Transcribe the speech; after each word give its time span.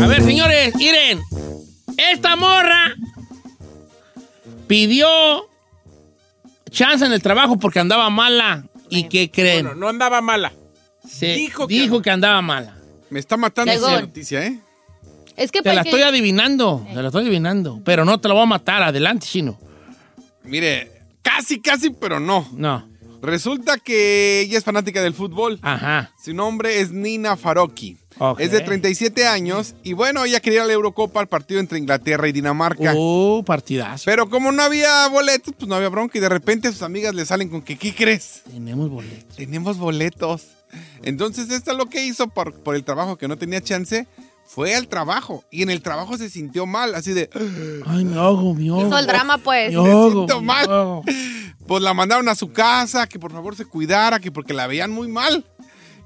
A 0.00 0.06
ver, 0.06 0.22
señores, 0.24 0.74
miren. 0.76 1.20
Esta 1.96 2.36
morra 2.36 2.94
pidió 4.66 5.08
chance 6.70 7.04
en 7.04 7.12
el 7.12 7.22
trabajo 7.22 7.58
porque 7.58 7.80
andaba 7.80 8.08
mala. 8.10 8.64
¿Y 8.88 9.08
qué 9.08 9.30
creen? 9.30 9.64
Bueno, 9.66 9.80
no 9.80 9.88
andaba 9.88 10.20
mala. 10.20 10.52
Se 11.08 11.34
dijo 11.34 11.66
dijo 11.66 12.02
que- 12.02 12.10
andaba 12.10 12.40
mala. 12.42 12.76
Me 13.10 13.20
está 13.20 13.36
matando 13.36 13.72
esa 13.72 14.00
noticia, 14.00 14.46
¿eh? 14.46 14.58
Es 15.36 15.50
que 15.50 15.62
Te 15.62 15.72
la 15.72 15.80
estoy 15.82 16.02
adivinando, 16.02 16.86
te 16.92 17.00
la 17.00 17.08
estoy 17.08 17.22
adivinando. 17.22 17.80
Pero 17.84 18.04
no 18.04 18.20
te 18.20 18.28
la 18.28 18.34
voy 18.34 18.42
a 18.42 18.46
matar. 18.46 18.82
Adelante, 18.82 19.26
chino. 19.26 19.58
Mire, 20.44 20.90
casi, 21.22 21.60
casi, 21.60 21.90
pero 21.90 22.20
no. 22.20 22.46
No. 22.52 22.86
Resulta 23.22 23.78
que 23.78 24.40
ella 24.40 24.58
es 24.58 24.64
fanática 24.64 25.00
del 25.00 25.14
fútbol. 25.14 25.60
Ajá. 25.62 26.12
Su 26.22 26.34
nombre 26.34 26.80
es 26.80 26.90
Nina 26.90 27.36
Faroki. 27.36 27.96
Ok. 28.18 28.40
Es 28.40 28.50
de 28.50 28.60
37 28.60 29.26
años 29.26 29.76
y 29.84 29.92
bueno, 29.92 30.24
ella 30.24 30.40
quería 30.40 30.58
ir 30.58 30.62
a 30.64 30.66
la 30.66 30.72
Eurocopa 30.72 31.20
al 31.20 31.28
partido 31.28 31.60
entre 31.60 31.78
Inglaterra 31.78 32.26
y 32.28 32.32
Dinamarca. 32.32 32.94
Uh, 32.94 33.44
partidazo. 33.44 34.02
Pero 34.06 34.28
como 34.28 34.50
no 34.50 34.62
había 34.62 35.06
boletos, 35.08 35.54
pues 35.56 35.68
no 35.68 35.76
había 35.76 35.88
bronca 35.88 36.18
y 36.18 36.20
de 36.20 36.28
repente 36.28 36.72
sus 36.72 36.82
amigas 36.82 37.14
le 37.14 37.24
salen 37.24 37.48
con 37.48 37.62
que, 37.62 37.78
¿qué 37.78 37.94
crees? 37.94 38.42
Tenemos 38.50 38.90
boletos. 38.90 39.36
Tenemos 39.36 39.78
boletos. 39.78 40.46
Entonces 41.02 41.50
esta 41.50 41.74
lo 41.74 41.86
que 41.86 42.04
hizo 42.04 42.26
por, 42.28 42.60
por 42.60 42.74
el 42.74 42.82
trabajo 42.82 43.16
que 43.16 43.28
no 43.28 43.38
tenía 43.38 43.60
chance, 43.60 44.08
fue 44.44 44.74
al 44.74 44.88
trabajo 44.88 45.44
y 45.50 45.62
en 45.62 45.70
el 45.70 45.80
trabajo 45.80 46.18
se 46.18 46.28
sintió 46.28 46.66
mal, 46.66 46.94
así 46.94 47.12
de, 47.12 47.30
Ay, 47.86 48.04
me 48.04 48.18
ahogo, 48.18 48.52
me 48.54 48.68
ahogo. 48.68 48.86
Hizo 48.86 48.98
el 48.98 49.06
drama, 49.06 49.38
pues. 49.38 49.70
Me 49.70 49.76
ahogo, 49.76 50.10
siento 50.26 50.40
me 50.40 50.46
mal. 50.46 50.70
ahogo. 50.70 51.04
Pues 51.72 51.82
la 51.82 51.94
mandaron 51.94 52.28
a 52.28 52.34
su 52.34 52.52
casa, 52.52 53.06
que 53.06 53.18
por 53.18 53.32
favor 53.32 53.56
se 53.56 53.64
cuidara, 53.64 54.20
que 54.20 54.30
porque 54.30 54.52
la 54.52 54.66
veían 54.66 54.90
muy 54.90 55.08
mal. 55.08 55.42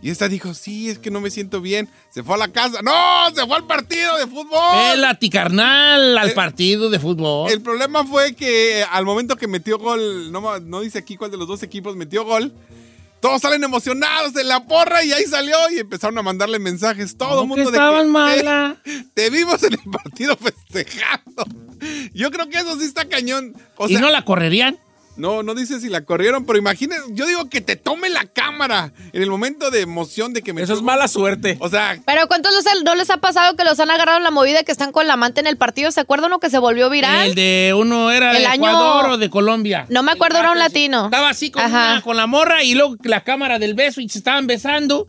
Y 0.01 0.11
esta 0.11 0.29
dijo, 0.29 0.55
sí, 0.55 0.89
es 0.91 1.01
que 1.01 1.11
no 1.11 1.21
me 1.21 1.29
siento 1.29 1.61
bien. 1.61 1.89
Se 2.11 2.23
fue 2.23 2.37
a 2.37 2.39
la 2.39 2.47
casa. 2.53 2.83
¡No! 2.83 2.93
¡Se 3.35 3.45
fue 3.45 3.57
al 3.57 3.67
partido 3.67 4.17
de 4.17 4.29
fútbol! 4.29 4.93
Pélate, 4.93 5.29
carnal, 5.29 6.17
al 6.19 6.35
partido 6.35 6.89
de 6.89 7.01
fútbol. 7.01 7.51
El 7.51 7.63
problema 7.63 8.05
fue 8.07 8.37
que 8.37 8.85
al 8.93 9.05
momento 9.05 9.35
que 9.35 9.49
metió 9.49 9.77
gol, 9.81 10.31
no, 10.31 10.81
dice 10.83 11.01
aquí 11.01 11.17
cuál 11.17 11.33
de 11.33 11.37
los 11.37 11.49
dos 11.49 11.65
equipos 11.65 11.97
metió 11.97 12.25
gol, 12.25 12.55
todos 13.19 13.43
salen 13.43 13.65
emocionados 13.65 14.33
de 14.35 14.45
la 14.45 14.67
porra 14.67 15.03
y 15.03 15.11
ahí 15.11 15.25
salió 15.25 15.57
y 15.75 15.81
empezaron 15.81 16.17
a 16.17 16.23
mandarle 16.23 16.61
mensajes. 16.61 17.17
Todo 17.19 17.31
el 17.31 17.37
¿Cómo 17.39 17.55
que 17.57 17.63
mundo 17.63 17.73
de 17.73 17.77
estaban 17.77 18.07
que, 18.07 18.13
mala? 18.13 18.77
"Eh, 18.85 19.05
te 19.15 19.31
vimos 19.31 19.61
en 19.65 19.73
el 19.73 19.91
partido 19.91 20.37
festejando. 20.41 21.45
Yo 22.15 22.31
creo 22.31 22.49
que 22.49 22.59
eso 22.59 22.79
sí 22.79 22.85
está 22.85 23.09
cañón. 23.09 23.53
O 23.77 23.89
¿Y 23.89 23.95
no 23.97 24.11
la 24.11 24.25
correrían? 24.25 24.79
No, 25.17 25.43
no 25.43 25.55
dice 25.55 25.81
si 25.81 25.89
la 25.89 26.03
corrieron, 26.05 26.45
pero 26.45 26.59
imagínense, 26.59 27.05
yo 27.11 27.27
digo 27.27 27.49
que 27.49 27.61
te 27.61 27.77
tome 27.77 28.09
la 28.09 28.25
cámara 28.25 28.93
en 29.13 29.23
el 29.23 29.31
momento 29.31 29.71
de 29.71 29.81
emoción 29.81 30.33
de 30.33 30.43
que 30.43 30.53
me 30.53 30.63
Eso 30.63 30.75
es 30.75 30.83
mala 30.83 31.09
suerte. 31.09 31.57
O 31.61 31.69
sea, 31.69 31.99
Pero 32.05 32.27
¿cuántos 32.29 32.53
los- 32.55 32.65
no 32.85 32.95
les 32.95 33.09
ha 33.11 33.17
pasado 33.19 33.57
que 33.57 33.65
los 33.65 33.79
han 33.81 33.91
agarrado 33.91 34.19
en 34.19 34.25
la 34.25 34.31
movida 34.31 34.63
que 34.65 34.73
están 34.73 34.93
con 34.93 35.07
la 35.07 35.15
amante 35.15 35.41
en 35.41 35.47
el 35.47 35.57
partido? 35.57 35.91
¿Se 35.93 36.01
acuerdan 36.01 36.27
uno 36.27 36.41
que 36.41 36.51
se 36.51 36.59
volvió 36.59 36.91
viral? 36.91 37.29
El 37.29 37.35
de 37.35 37.75
uno 37.77 38.11
era 38.11 38.33
de 38.33 38.39
El 38.39 38.47
año- 38.47 38.69
Ecuador 38.69 39.11
o 39.13 39.17
de 39.19 39.31
Colombia. 39.31 39.87
No 39.89 40.03
me 40.03 40.13
acuerdo, 40.13 40.39
era 40.39 40.53
un 40.53 40.59
latino. 40.59 41.07
Estaba 41.07 41.29
así 41.31 41.51
con, 41.51 41.65
una- 41.65 42.01
con 42.03 42.17
la 42.17 42.27
morra 42.27 42.63
y 42.63 42.75
luego 42.75 42.97
la 43.05 43.23
cámara 43.25 43.59
del 43.59 43.75
beso 43.75 44.01
y 44.01 44.09
se 44.09 44.19
estaban 44.19 44.47
besando 44.47 45.09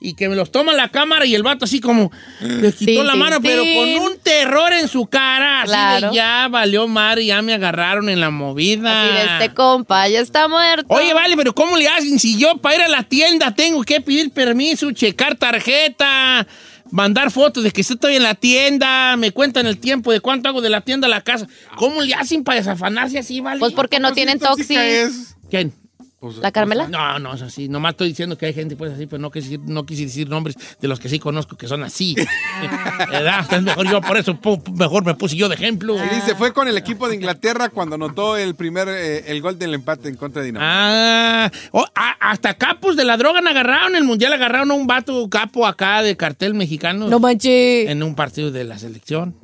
y 0.00 0.14
que 0.14 0.28
me 0.28 0.36
los 0.36 0.52
toma 0.52 0.72
la 0.74 0.90
cámara 0.90 1.26
y 1.26 1.34
el 1.34 1.42
vato 1.42 1.64
así 1.64 1.80
como 1.80 2.12
le 2.40 2.72
quitó 2.72 3.02
la 3.02 3.16
mano, 3.16 3.38
pero 3.42 3.62
con 3.62 3.88
un 4.12 4.18
terror 4.18 4.72
en 4.72 4.86
su 4.88 5.06
cara. 5.06 5.62
Así 5.62 5.70
Claro. 5.70 6.10
de 6.10 6.16
ya 6.16 6.46
valió 6.48 6.86
mar 6.86 7.18
y 7.18 7.26
ya 7.26 7.42
me 7.42 7.52
agarraron 7.54 8.08
en 8.08 8.20
la 8.20 8.30
movida. 8.30 9.02
Así 9.06 9.14
de 9.14 9.22
este 9.44 9.54
compa, 9.54 10.08
ya 10.08 10.20
está 10.20 10.46
muerto. 10.46 10.86
Oye, 10.88 11.12
vale, 11.14 11.36
pero 11.36 11.52
¿cómo 11.54 11.76
le 11.76 11.88
hacen 11.88 12.18
si 12.18 12.38
yo 12.38 12.58
para 12.58 12.76
ir 12.76 12.82
a 12.82 12.88
la 12.88 13.02
tienda 13.02 13.54
tengo 13.54 13.82
que 13.82 14.00
pedir 14.00 14.30
permiso, 14.30 14.92
checar 14.92 15.36
tarjeta, 15.36 16.46
mandar 16.92 17.32
fotos 17.32 17.64
de 17.64 17.72
que 17.72 17.80
estoy 17.80 18.14
en 18.16 18.22
la 18.22 18.34
tienda, 18.34 19.16
me 19.16 19.32
cuentan 19.32 19.66
el 19.66 19.78
tiempo 19.78 20.12
de 20.12 20.20
cuánto 20.20 20.48
hago 20.48 20.60
de 20.60 20.70
la 20.70 20.80
tienda 20.82 21.06
a 21.08 21.10
la 21.10 21.22
casa? 21.22 21.48
¿Cómo 21.76 22.02
le 22.02 22.14
hacen 22.14 22.44
para 22.44 22.58
desafanarse 22.58 23.18
así, 23.18 23.40
vale? 23.40 23.58
Pues 23.58 23.72
porque 23.72 23.98
no 23.98 24.08
¿cómo 24.08 24.14
tienen 24.14 24.38
toxis. 24.38 25.34
¿Quién? 25.50 25.72
Pues, 26.20 26.38
¿La 26.38 26.50
Carmela? 26.50 26.88
No, 26.88 27.20
no 27.20 27.34
es 27.34 27.42
así. 27.42 27.68
Nomás 27.68 27.92
estoy 27.92 28.08
diciendo 28.08 28.36
que 28.36 28.46
hay 28.46 28.52
gente 28.52 28.74
pues 28.74 28.92
así, 28.92 29.06
pero 29.06 29.20
no 29.22 29.30
quise, 29.30 29.50
decir- 29.50 29.60
no 29.64 29.86
quise 29.86 30.02
decir 30.02 30.28
nombres 30.28 30.56
de 30.80 30.88
los 30.88 30.98
que 30.98 31.08
sí 31.08 31.20
conozco 31.20 31.56
que 31.56 31.68
son 31.68 31.84
así. 31.84 32.16
¿Verdad? 33.10 33.46
Es 33.52 33.62
mejor 33.62 33.88
yo, 33.88 34.00
por 34.00 34.16
eso 34.16 34.36
mejor 34.74 35.04
me 35.04 35.14
puse 35.14 35.36
yo 35.36 35.48
de 35.48 35.54
ejemplo. 35.54 35.94
Y 35.96 36.14
dice, 36.14 36.34
fue 36.34 36.52
con 36.52 36.66
el 36.66 36.76
equipo 36.76 37.08
de 37.08 37.14
Inglaterra 37.14 37.68
cuando 37.68 37.94
anotó 37.94 38.36
el 38.36 38.56
primer, 38.56 38.88
eh, 38.88 39.30
el 39.30 39.40
gol 39.40 39.58
del 39.58 39.74
empate 39.74 40.08
en 40.08 40.16
contra 40.16 40.42
de 40.42 40.46
Dinamarca. 40.46 41.44
Ah, 41.46 41.50
oh, 41.72 41.86
a- 41.94 42.16
hasta 42.30 42.54
capos 42.54 42.96
de 42.96 43.04
la 43.04 43.16
droga 43.16 43.38
en 43.38 43.96
el 43.96 44.04
mundial, 44.04 44.32
agarraron 44.32 44.70
a 44.72 44.74
un 44.74 44.86
vato 44.86 45.28
capo 45.30 45.66
acá 45.66 46.02
de 46.02 46.16
cartel 46.16 46.54
mexicano 46.54 47.08
No 47.08 47.20
manches. 47.20 47.88
en 47.88 48.02
un 48.02 48.14
partido 48.14 48.50
de 48.50 48.64
la 48.64 48.78
selección. 48.78 49.34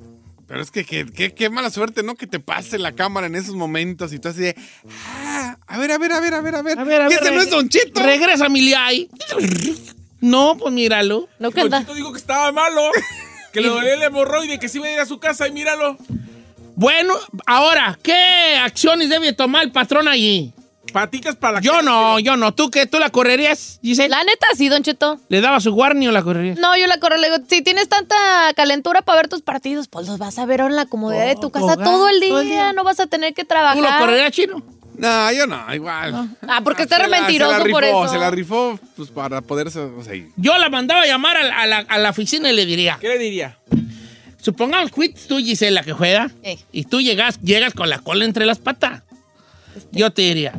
Pero 0.55 0.63
es 0.63 0.71
que 0.71 0.85
que- 0.85 1.05
que- 1.07 1.35
qué 1.35 1.51
mala 1.51 1.69
suerte, 1.69 2.05
¿no? 2.05 2.15
Que 2.15 2.29
te 2.29 2.39
pase 2.39 2.79
la 2.79 2.93
cámara 2.95 3.27
en 3.27 3.35
esos 3.35 3.57
momentos 3.57 4.13
y 4.13 4.21
tú 4.21 4.29
así 4.29 4.39
de, 4.41 4.57
ah, 5.05 5.59
a 5.67 5.79
ver, 5.79 5.91
a 5.91 5.99
ver, 5.99 6.13
a 6.13 6.21
ver, 6.21 6.33
a 6.33 6.41
ver, 6.43 6.55
a 6.55 6.63
ver. 6.63 6.79
A 6.79 6.85
ver, 6.85 7.03
a 7.03 7.09
ver. 7.09 7.19
¿Ese 7.21 7.33
no 7.33 7.41
es 7.41 7.51
Don 7.51 7.69
Chito? 7.69 8.01
Regresa 8.01 8.49
Miliay. 8.49 9.09
No, 10.21 10.57
pues 10.57 10.73
míralo. 10.73 11.29
No 11.41 11.51
que 11.51 11.63
Don. 11.69 11.81
Chito 11.81 11.93
dijo 11.95 12.13
que 12.13 12.19
estaba 12.19 12.53
malo. 12.53 12.81
Que 13.53 13.61
le 13.63 13.67
dolía 13.69 13.95
el 13.95 14.03
hemorroide, 14.03 14.61
que 14.61 14.69
se 14.69 14.79
iba 14.79 14.87
a 14.87 14.93
ir 14.93 15.01
a 15.01 15.07
su 15.07 15.19
casa 15.19 15.49
y 15.49 15.53
míralo. 15.53 15.97
Bueno, 16.77 17.15
ahora, 17.47 17.99
¿qué 18.01 18.57
acciones 18.63 19.09
debe 19.09 19.33
tomar 19.33 19.65
el 19.65 19.73
patrón 19.73 20.07
allí? 20.07 20.53
Patitas 20.95 21.35
para 21.35 21.55
la 21.55 21.61
Yo 21.61 21.83
no, 21.83 22.21
yo 22.21 22.37
no. 22.37 22.55
¿Tú 22.55 22.71
qué? 22.71 22.87
¿Tú 22.87 23.01
la 23.01 23.11
correrías, 23.11 23.81
Giselle? 23.83 24.09
La 24.11 24.23
neta, 24.23 24.47
sí, 24.57 24.69
Don 24.69 24.85
Cheto. 24.85 25.19
¿Le 25.29 25.41
daba 25.41 25.59
su 25.59 25.73
warning 25.75 26.07
o 26.07 26.13
la 26.13 26.23
correrías? 26.23 26.57
No, 26.57 26.77
yo 26.77 26.87
la 26.87 26.99
corro, 27.01 27.17
le 27.17 27.29
digo, 27.31 27.43
si 27.51 27.63
tienes 27.63 27.89
tanta 27.89 28.15
calentura 28.55 29.03
para 29.03 29.17
ver 29.17 29.29
tus 29.29 29.43
partidos, 29.43 29.89
pues 29.89 30.07
los 30.07 30.19
vas 30.19 30.39
a 30.39 30.47
ver 30.47 30.61
en 30.61 30.77
la 30.77 30.87
comodidad 30.87 31.27
de 31.27 31.35
tu 31.35 31.51
casa 31.51 31.65
hogar, 31.75 31.83
todo 31.85 32.09
el 32.09 32.21
todo 32.21 32.41
el 32.43 32.47
día, 32.49 32.73
no 32.73 32.85
vas 32.85 33.01
a 33.01 33.09
tener 33.09 33.35
que 33.35 33.43
¿Tú 33.43 33.49
trabajar. 33.49 33.77
lo 33.83 33.89
correrías, 33.99 34.31
chino? 34.31 34.63
No, 34.97 35.33
yo 35.33 35.49
no, 35.49 35.75
igual. 35.75 36.29
Ah, 36.47 36.61
porque 36.63 36.85
está 36.85 36.99
Se 36.99 37.03
re 37.03 37.09
mentiroso 37.09 37.51
se 37.51 37.59
la 37.59 37.65
rifó, 37.65 37.75
por 37.75 37.85
eso. 37.85 38.09
Se 38.09 38.19
la 38.21 38.31
rifó 38.31 38.79
pues, 38.97 39.11
para 39.11 39.41
poderse... 39.41 39.81
O 39.81 40.05
sea, 40.05 40.15
Yo 40.37 40.57
la 40.59 40.69
mandaba 40.69 41.03
a 41.03 41.07
llamar 41.07 41.37
a, 41.37 41.43
la- 41.43 41.57
a 41.59 41.67
la, 41.67 41.79
a 41.79 41.99
la 41.99 42.11
oficina 42.11 42.49
y 42.51 42.55
le 42.55 42.65
diría, 42.65 42.99
¿Qué 43.01 43.09
le 43.09 43.19
diría? 43.19 43.59
supongamos 44.41 44.91
que 44.91 44.95
fuiste 44.95 45.23
tú, 45.27 45.39
Gisela, 45.39 45.83
que 45.83 45.93
juega, 45.93 46.31
Eh. 46.45 46.57
y 46.71 46.85
tú 46.85 47.01
llegas, 47.01 47.41
llegas 47.41 47.75
con 47.75 47.91
la 47.91 47.99
cola 47.99 48.25
entre 48.25 48.47
las 48.47 48.61
patas. 48.61 49.03
Yo 49.91 50.13
te 50.13 50.23
diría, 50.23 50.53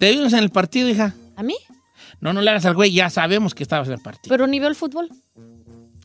¿te 0.00 0.10
vimos 0.10 0.32
en 0.32 0.40
el 0.40 0.50
partido, 0.50 0.88
hija? 0.88 1.14
¿A 1.36 1.44
mí? 1.44 1.54
No, 2.20 2.32
no 2.32 2.40
le 2.40 2.50
hagas 2.50 2.64
al 2.64 2.74
güey, 2.74 2.92
ya 2.92 3.08
sabemos 3.08 3.54
que 3.54 3.62
estabas 3.62 3.86
en 3.86 3.94
el 3.94 4.00
partido. 4.00 4.28
Pero 4.28 4.48
ni 4.48 4.58
veo 4.58 4.68
el 4.68 4.74
fútbol. 4.74 5.08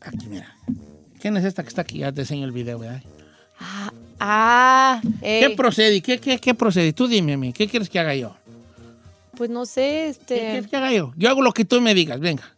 Aquí, 0.02 0.28
mira. 0.28 0.56
¿Quién 1.20 1.36
es 1.38 1.46
esta 1.46 1.64
que 1.64 1.70
está 1.70 1.82
aquí? 1.82 2.00
Ya 2.00 2.12
te 2.12 2.22
enseño 2.22 2.46
el 2.46 2.52
video, 2.52 2.78
¿verdad? 2.78 3.02
Ah, 3.60 3.92
ah 4.20 5.02
¿Qué 5.22 5.46
ey, 5.46 5.56
procede? 5.56 6.02
¿Qué, 6.02 6.20
qué, 6.20 6.38
qué 6.38 6.54
procede? 6.54 6.94
Tú 6.94 7.08
dime 7.08 7.34
a 7.34 7.38
mí, 7.38 7.52
¿qué 7.52 7.68
quieres 7.68 7.90
que 7.90 8.00
haga 8.00 8.14
yo? 8.14 8.36
pues 9.36 9.50
no 9.50 9.66
sé, 9.66 9.82
¿Qué 9.82 10.10
este... 10.10 10.40
quieres 10.40 10.68
que 10.68 10.78
haga 10.78 10.92
yo? 10.92 11.14
Yo 11.18 11.30
hago 11.30 11.42
lo 11.42 11.52
que 11.52 11.66
tú 11.66 11.80
me 11.82 11.94
digas, 11.94 12.20
venga. 12.20 12.56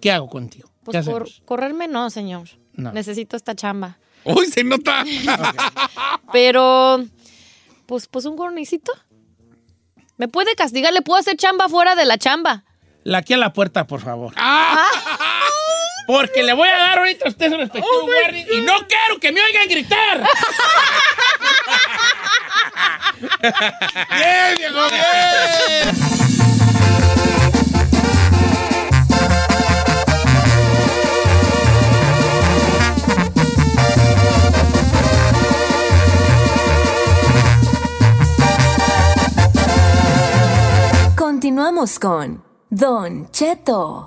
¿Qué 0.00 0.10
hago 0.10 0.28
contigo? 0.28 0.68
¿Qué 0.84 0.92
Pues 1.02 1.06
por 1.06 1.28
correrme 1.44 1.88
no, 1.88 2.10
señor. 2.10 2.48
No. 2.74 2.92
Necesito 2.92 3.36
esta 3.36 3.54
chamba. 3.54 3.98
¡Uy, 4.24 4.46
se 4.46 4.64
nota! 4.64 5.04
Pero, 6.32 7.04
pues, 7.86 8.06
pues 8.08 8.24
un 8.26 8.36
gornicito. 8.36 8.92
¿Me 10.16 10.28
puede 10.28 10.54
castigar? 10.54 10.92
¿Le 10.92 11.02
puedo 11.02 11.20
hacer 11.20 11.36
chamba 11.36 11.68
fuera 11.68 11.94
de 11.94 12.04
la 12.04 12.18
chamba? 12.18 12.64
La 13.04 13.18
aquí 13.18 13.34
a 13.34 13.36
la 13.36 13.52
puerta, 13.52 13.86
por 13.86 14.00
favor. 14.00 14.32
Ah. 14.36 14.88
Porque 16.06 16.42
le 16.42 16.54
voy 16.54 16.68
a 16.68 16.78
dar 16.78 16.98
ahorita 16.98 17.26
a 17.26 17.28
usted 17.28 17.50
su 17.50 17.56
respectivo 17.56 18.04
warning 18.04 18.46
y 18.52 18.60
no 18.62 18.74
quiero 18.86 19.20
que 19.20 19.32
me 19.32 19.40
oigan 19.40 19.68
gritar. 19.68 20.22
¡Bien, 24.10 24.56
viejo, 24.56 24.88
bien! 24.90 26.25
Con 41.86 42.42
Don 42.68 43.30
Cheto. 43.30 44.06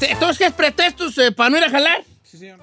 Entonces, 0.00 0.38
¿qué 0.38 0.46
es 0.46 0.52
pretextos 0.52 1.16
eh, 1.18 1.30
para 1.30 1.50
no 1.50 1.58
ir 1.58 1.64
a 1.64 1.70
jalar? 1.70 2.02
Sí, 2.24 2.36
señor. 2.36 2.58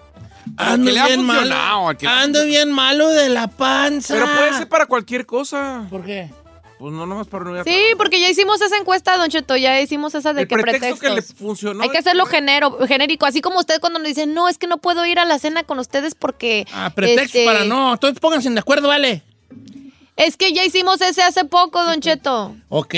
Ando 0.57 0.91
bien 0.91 1.23
malo. 1.23 1.95
Ando 2.05 2.45
bien 2.45 2.69
malo 2.69 3.07
de 3.07 3.29
la 3.29 3.47
panza. 3.47 4.15
Pero 4.15 4.25
puede 4.25 4.53
ser 4.53 4.67
para 4.67 4.85
cualquier 4.85 5.25
cosa. 5.25 5.87
¿Por 5.89 6.03
qué? 6.03 6.29
Pues 6.77 6.93
no 6.93 7.05
nomás 7.05 7.27
para 7.27 7.45
no 7.45 7.53
ir 7.53 7.61
a 7.61 7.63
Sí, 7.63 7.79
porque 7.97 8.19
ya 8.19 8.29
hicimos 8.29 8.61
esa 8.61 8.75
encuesta, 8.75 9.15
Don 9.17 9.29
Cheto, 9.29 9.55
ya 9.55 9.79
hicimos 9.79 10.13
esa 10.13 10.33
de 10.33 10.41
El 10.41 10.47
que 10.49 10.57
pretexto 10.57 10.99
que 10.99 11.07
le 11.07 11.13
pretextos. 11.13 11.37
funcionó. 11.37 11.83
Hay 11.83 11.89
que 11.89 11.99
hacerlo 11.99 12.25
genero, 12.25 12.85
genérico, 12.85 13.25
así 13.25 13.39
como 13.39 13.59
usted 13.59 13.79
cuando 13.79 13.99
nos 13.99 14.09
dice, 14.09 14.27
no, 14.27 14.49
es 14.49 14.57
que 14.57 14.67
no 14.67 14.77
puedo 14.77 15.05
ir 15.05 15.19
a 15.19 15.25
la 15.25 15.39
cena 15.39 15.63
con 15.63 15.79
ustedes 15.79 16.15
porque... 16.15 16.67
Ah, 16.73 16.91
pretextos 16.93 17.35
este, 17.35 17.45
para 17.45 17.63
no. 17.63 17.93
Entonces 17.93 18.19
pónganse 18.19 18.49
de 18.49 18.59
acuerdo, 18.59 18.89
¿vale? 18.89 19.23
Es 20.17 20.35
que 20.35 20.51
ya 20.51 20.65
hicimos 20.65 20.99
ese 21.01 21.21
hace 21.21 21.45
poco, 21.45 21.83
Don 21.85 22.01
Cheto. 22.01 22.55
Ok. 22.69 22.95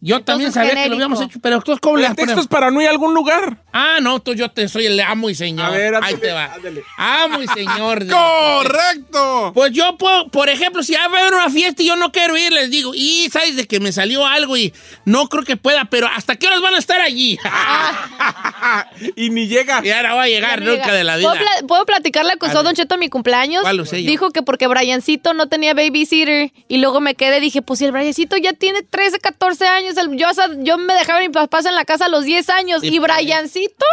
Yo 0.00 0.22
también 0.24 0.50
sabía 0.52 0.74
que 0.74 0.88
lo 0.88 0.94
habíamos 0.96 1.20
hecho, 1.20 1.38
pero 1.40 1.56
entonces, 1.56 1.80
¿cómo 1.80 1.96
le 1.96 2.06
Pretextos 2.08 2.48
para 2.48 2.72
no 2.72 2.82
ir 2.82 2.88
a 2.88 2.90
algún 2.90 3.14
lugar. 3.14 3.62
Ah, 3.72 3.98
no, 4.02 4.18
tú 4.20 4.34
yo 4.34 4.50
te 4.50 4.66
soy 4.68 4.86
el 4.86 4.98
amo 5.00 5.30
y 5.30 5.34
señor. 5.36 5.66
A 5.66 5.70
ver, 5.70 5.94
Ahí 5.94 6.14
ándale, 6.14 6.18
te 6.18 6.32
va. 6.32 6.44
ándale. 6.52 6.82
Amo 6.98 7.42
y 7.42 7.46
señor. 7.48 8.04
de- 8.04 8.12
¡Correcto! 8.12 9.52
Pues 9.54 9.70
yo 9.72 9.96
puedo, 9.96 10.28
por 10.28 10.48
ejemplo, 10.48 10.82
si 10.82 10.94
va 10.94 11.02
a 11.02 11.04
haber 11.04 11.34
una 11.34 11.50
fiesta 11.50 11.82
y 11.82 11.86
yo 11.86 11.94
no 11.96 12.10
quiero 12.10 12.36
ir, 12.36 12.52
les 12.52 12.68
digo, 12.70 12.92
y 12.94 13.28
sabes 13.30 13.54
de 13.56 13.66
que 13.66 13.78
me 13.78 13.92
salió 13.92 14.26
algo 14.26 14.56
y 14.56 14.74
no 15.04 15.28
creo 15.28 15.44
que 15.44 15.56
pueda, 15.56 15.84
pero 15.84 16.08
¿hasta 16.08 16.34
qué 16.36 16.48
horas 16.48 16.62
van 16.62 16.74
a 16.74 16.78
estar 16.78 17.00
allí? 17.00 17.38
y 19.16 19.30
ni 19.30 19.46
llega. 19.46 19.82
y 19.84 19.90
ahora 19.90 20.14
va 20.14 20.22
a 20.24 20.28
llegar 20.28 20.60
nunca 20.60 20.72
llega. 20.72 20.94
de 20.94 21.04
la 21.04 21.16
vida. 21.16 21.30
¿Puedo, 21.30 21.42
pla- 21.44 21.66
puedo 21.68 21.86
platicarle 21.86 22.32
a 22.32 22.46
Dale. 22.46 22.62
Don 22.64 22.74
Cheto 22.74 22.94
a 22.94 22.98
mi 22.98 23.08
cumpleaños? 23.08 23.62
¿Cuál 23.62 23.76
lo 23.76 23.84
sé 23.84 24.02
yo? 24.02 24.10
Dijo 24.10 24.30
que 24.30 24.42
porque 24.42 24.66
Briancito 24.66 25.34
no 25.34 25.48
tenía 25.48 25.74
babysitter 25.74 26.50
y 26.68 26.78
luego 26.78 27.00
me 27.00 27.14
quedé, 27.14 27.40
dije, 27.40 27.62
pues 27.62 27.78
si 27.78 27.84
el 27.84 27.92
Briancito 27.92 28.36
ya 28.36 28.52
tiene 28.52 28.82
13, 28.82 29.20
14 29.20 29.66
años, 29.66 29.96
el- 29.96 30.16
yo, 30.16 30.26
yo 30.58 30.78
me 30.78 30.94
dejaba 30.94 31.18
a 31.18 31.22
mi 31.22 31.28
papá 31.28 31.60
en 31.60 31.74
la 31.74 31.84
casa 31.84 32.06
a 32.06 32.08
los 32.08 32.24
10 32.24 32.48
años 32.50 32.80
Sí, 32.80 32.88
y. 32.94 32.98
Briancito 32.98 33.84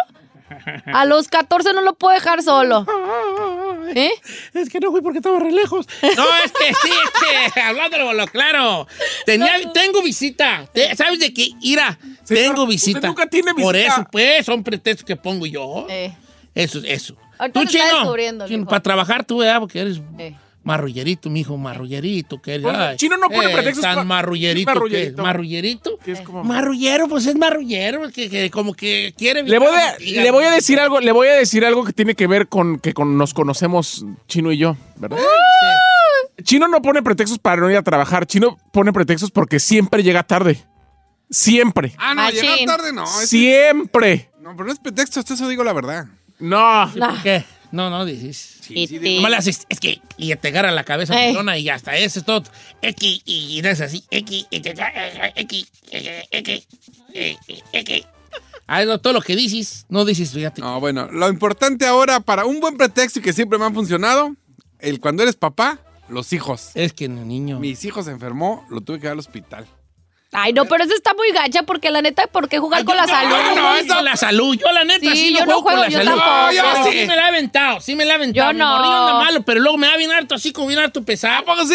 a 0.94 1.06
los 1.06 1.28
14 1.28 1.74
no 1.74 1.82
lo 1.82 1.96
puedo 1.96 2.14
dejar 2.14 2.42
solo. 2.44 2.86
¿Eh? 3.96 4.12
Es 4.54 4.70
que 4.70 4.80
no 4.80 4.92
fui 4.92 5.02
porque 5.02 5.20
estaba 5.20 5.40
re 5.40 5.52
lejos. 5.52 5.88
No, 6.16 6.26
es 6.44 6.52
que 6.52 6.66
sí, 6.82 6.90
es 6.90 7.54
que 7.54 7.60
hablándolo 7.62 8.14
lo 8.14 8.28
claro. 8.28 8.88
Tenía, 9.26 9.54
tengo 9.74 10.02
visita. 10.02 10.68
¿Sabes 10.96 11.20
de 11.20 11.34
qué? 11.34 11.50
Ira, 11.62 11.98
Señor, 12.24 12.44
tengo 12.44 12.64
usted 12.64 12.68
visita. 12.74 13.08
nunca 13.08 13.28
tiene 13.28 13.54
Por 13.54 13.76
visita. 13.76 13.94
eso, 13.96 14.08
pues, 14.12 14.46
son 14.46 14.64
pretextos 14.64 15.06
que 15.06 15.16
pongo 15.16 15.46
yo. 15.46 15.86
Eh, 15.90 16.14
Eso, 16.56 16.80
eso. 16.86 17.16
Ahorita 17.38 17.60
Tú, 17.60 17.66
chino, 18.48 18.66
para 18.68 18.82
trabajar 18.82 19.26
tú, 19.26 19.38
¿verdad? 19.40 19.60
Porque 19.60 19.80
eres 19.80 20.00
eh. 20.20 20.36
Marrullerito, 20.64 21.30
mijo, 21.30 21.58
marrullerito. 21.58 22.42
Que 22.42 22.62
ay, 22.66 22.96
chino 22.98 23.18
no 23.18 23.30
pone 23.30 23.50
eh, 23.52 23.54
pretextos 23.54 23.82
Tan 23.84 23.96
pa- 23.96 24.04
marrullerito. 24.04 24.72
¿Qué 24.72 24.74
es 24.74 24.80
que 24.92 25.02
es? 25.08 25.18
marrullerito? 25.18 25.24
¿Marrullerito? 25.24 25.98
Que 26.00 26.12
es 26.14 26.22
como- 26.22 26.44
Marrullero, 26.44 27.08
pues 27.08 27.26
es 27.28 27.36
marrullero, 27.36 28.10
que, 28.12 28.30
que 28.30 28.50
como 28.50 28.74
que 28.74 29.14
quiere... 29.18 29.44
Le 29.44 29.60
voy, 29.60 29.76
a, 29.76 29.98
le 30.00 30.32
voy 30.32 30.46
a 30.46 30.52
decir 30.52 30.80
algo, 30.80 31.00
le 31.00 31.12
voy 31.12 31.28
a 31.28 31.34
decir 31.34 31.66
algo 31.66 31.84
que 31.84 31.94
tiene 31.94 32.16
que 32.16 32.28
ver 32.28 32.48
con 32.48 32.80
que 32.80 32.94
con- 32.94 33.18
nos 33.18 33.34
conocemos 33.34 34.06
Chino 34.28 34.52
y 34.52 34.58
yo, 34.58 34.76
¿verdad? 34.98 35.18
Chino 36.44 36.68
no 36.68 36.82
pone 36.82 37.04
pretextos 37.04 37.40
para 37.40 37.62
no 37.62 37.70
ir 37.70 37.78
a 37.78 37.84
trabajar. 37.84 38.26
Chino 38.26 38.58
pone 38.72 38.92
pretextos 38.92 39.32
porque 39.32 39.60
siempre 39.60 40.04
llega 40.04 40.24
tarde. 40.24 40.64
Siempre. 41.30 41.94
Ah, 41.98 42.14
no, 42.14 42.22
Machín. 42.24 42.42
llegar 42.42 42.60
tarde 42.66 42.94
no. 42.94 43.06
Siempre. 43.08 44.30
No, 44.42 44.52
pero 44.56 44.66
no 44.68 44.74
es 44.74 44.80
pretexto, 44.80 45.20
hasta 45.20 45.34
eso 45.36 45.48
digo 45.48 45.64
la 45.64 45.74
verdad. 45.74 46.06
No. 46.40 46.92
Sí, 46.92 47.00
¿Por 47.00 47.22
qué? 47.24 47.46
No, 47.72 47.90
no, 47.90 48.06
dices. 48.06 48.53
Y 48.72 48.88
sí, 48.88 49.00
ti. 49.00 49.16
Nomás 49.18 49.32
le 49.32 49.38
haces, 49.38 49.66
es 49.70 49.80
que, 49.80 50.00
y 50.18 50.36
te 50.36 50.48
agarra 50.50 50.72
la 50.72 50.84
cabeza 50.84 51.20
Ey. 51.20 51.32
pelona 51.32 51.58
y 51.58 51.70
hasta 51.70 51.96
eso 51.98 52.20
es 52.20 52.26
todo. 52.26 52.44
X, 52.82 53.22
y 53.26 53.62
no 53.64 53.70
es 53.70 53.82
así. 53.82 54.04
X, 54.12 54.48
y 54.50 54.60
te- 54.62 54.74
X, 55.36 55.72
X, 55.92 56.68
X, 57.14 57.64
X. 57.74 58.06
Ah, 58.68 58.84
todo 59.02 59.14
lo 59.14 59.22
que 59.22 59.36
dices, 59.36 59.86
no 59.90 60.06
dices, 60.06 60.32
fíjate. 60.32 60.62
No, 60.62 60.80
bueno, 60.80 61.10
lo 61.12 61.30
importante 61.30 61.86
ahora 61.86 62.20
para 62.22 62.46
un 62.46 62.60
buen 62.60 62.78
pretexto 62.78 63.20
y 63.20 63.22
que 63.22 63.34
siempre 63.34 63.60
me 63.60 63.66
han 63.66 63.74
funcionado, 63.74 64.36
el 64.80 65.00
cuando 65.00 65.22
eres 65.24 65.36
papá, 65.36 65.80
los 66.10 66.32
hijos. 66.34 66.72
Es 66.74 66.94
que, 66.94 67.08
niño. 67.10 67.60
Mis 67.60 67.84
hijos 67.86 68.06
se 68.06 68.12
enfermó, 68.12 68.66
lo 68.70 68.82
tuve 68.82 69.00
que 69.00 69.08
ir 69.08 69.12
al 69.12 69.20
hospital. 69.20 69.68
Ay, 70.34 70.54
no, 70.54 70.66
pero 70.66 70.84
eso 70.84 70.94
está 70.96 71.14
muy 71.14 71.32
gacha 71.32 71.64
porque 71.64 71.90
la 71.92 72.02
neta, 72.02 72.28
¿por 72.28 72.50
qué 72.50 72.60
jugar 72.60 72.80
Ay, 72.80 72.86
con 72.86 72.96
yo- 72.96 73.02
la 73.02 73.08
yo- 73.08 73.14
salud? 73.14 73.36
No, 73.36 73.56
no, 73.62 73.76
es 73.76 73.88
con 73.88 74.04
la 74.06 74.16
salud. 74.16 74.56
Yo, 74.58 74.72
la 74.72 74.84
neta, 74.84 75.12
Sí, 75.12 75.16
sí, 75.16 75.34
no 75.34 75.40
yo 75.40 75.46
no 75.46 75.52
juego, 75.62 75.64
con 75.64 75.74
juego, 75.74 75.84
la 75.84 75.90
yo 75.90 75.98
salud. 76.00 76.20
tampoco. 76.20 76.48
Pero 76.50 76.84
sí. 76.92 77.00
sí 77.00 77.08
me 77.08 77.16
la 77.16 77.22
he 77.24 77.28
aventado, 77.28 77.82
sí 77.82 77.96
me 77.96 78.06
la 78.06 78.12
he 78.14 78.16
aventado. 78.16 78.48
Yo 78.50 78.54
Mi 78.54 78.60
no. 78.60 78.76
anda 78.76 79.14
malo, 79.26 79.42
pero 79.44 79.60
luego 79.60 79.78
me 79.78 79.88
va 79.88 79.98
bien 79.98 80.12
harto, 80.12 80.36
así 80.36 80.52
como 80.52 80.68
bien 80.68 80.80
harto 80.80 81.04
pesado. 81.04 81.44
No, 81.46 81.54
a 81.54 81.64
mí 81.64 81.68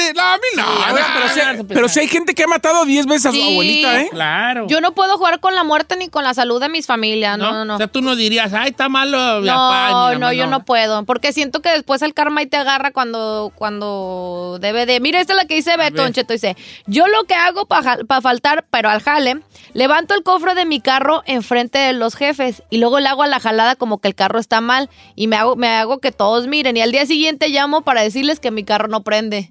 no. 0.56 0.62
Sí, 0.64 0.82
a 0.87 0.93
ver, 0.93 1.05
pero 1.14 1.28
sí- 1.28 1.40
Ah, 1.40 1.55
Pero 1.69 1.88
si 1.88 2.00
hay 2.00 2.08
gente 2.08 2.34
que 2.34 2.43
ha 2.44 2.46
matado 2.46 2.84
10 2.84 3.06
veces 3.06 3.26
a 3.26 3.31
su 3.31 3.37
Sí. 3.37 3.43
abuelita, 3.52 4.00
¿eh? 4.00 4.08
Claro. 4.10 4.66
Yo 4.69 4.81
no 4.81 4.93
puedo 4.93 5.16
jugar 5.19 5.40
con 5.40 5.54
la 5.54 5.64
muerte 5.64 5.96
ni 5.96 6.08
con 6.08 6.25
la 6.25 6.34
salud 6.34 6.61
de 6.61 6.69
mis 6.69 6.87
familias, 6.87 7.38
no, 7.38 7.52
no, 7.52 7.64
no. 7.64 7.75
O 7.75 7.78
sea, 7.78 7.87
tú 7.87 8.00
no 8.02 8.16
dirías, 8.16 8.52
ay, 8.54 8.70
está 8.70 8.88
malo 8.88 9.40
mi 9.40 9.49
papá, 9.49 9.88
No, 9.90 10.08
mi 10.08 10.14
no, 10.14 10.20
mamá", 10.20 10.32
yo 10.34 10.46
no 10.46 10.64
puedo, 10.64 11.04
porque 11.04 11.32
siento 11.32 11.61
que 11.62 11.70
después 11.70 12.02
el 12.02 12.12
karma 12.14 12.40
ahí 12.40 12.46
te 12.46 12.56
agarra 12.56 12.90
cuando, 12.90 13.52
cuando 13.54 14.58
debe 14.61 14.87
de... 14.87 15.00
Mira, 15.00 15.20
esta 15.20 15.32
es 15.34 15.37
la 15.37 15.44
que 15.46 15.54
dice 15.54 15.70
Beto, 15.76 15.81
ver. 15.81 15.93
Don 16.04 16.12
Cheto, 16.12 16.32
dice, 16.32 16.56
yo 16.87 17.06
lo 17.08 17.25
que 17.25 17.34
hago 17.34 17.66
para 17.66 17.99
faltar, 18.22 18.48
pero 18.71 18.89
al 18.89 19.00
jale, 19.03 19.41
levanto 19.75 20.15
el 20.15 20.23
cofre 20.23 20.55
de 20.55 20.65
mi 20.65 20.81
carro 20.81 21.23
enfrente 21.27 21.79
de 21.79 21.93
los 21.93 22.15
jefes 22.17 22.62
y 22.71 22.79
luego 22.79 23.00
le 23.00 23.09
hago 23.09 23.23
a 23.23 23.27
la 23.27 23.41
jalada 23.41 23.77
como 23.77 23.99
que 24.00 24.09
el 24.09 24.15
carro 24.15 24.39
está 24.39 24.61
mal 24.61 24.89
y 25.15 25.27
me 25.27 25.37
hago, 25.37 25.56
me 25.56 25.69
hago 25.69 25.99
que 25.99 26.12
todos 26.12 26.47
miren 26.47 26.77
y 26.77 26.81
al 26.81 26.93
día 26.93 27.06
siguiente 27.06 27.49
llamo 27.49 27.83
para 27.83 28.03
decirles 28.03 28.41
que 28.41 28.50
mi 28.50 28.65
carro 28.65 28.89
no 28.89 29.03
prende. 29.03 29.50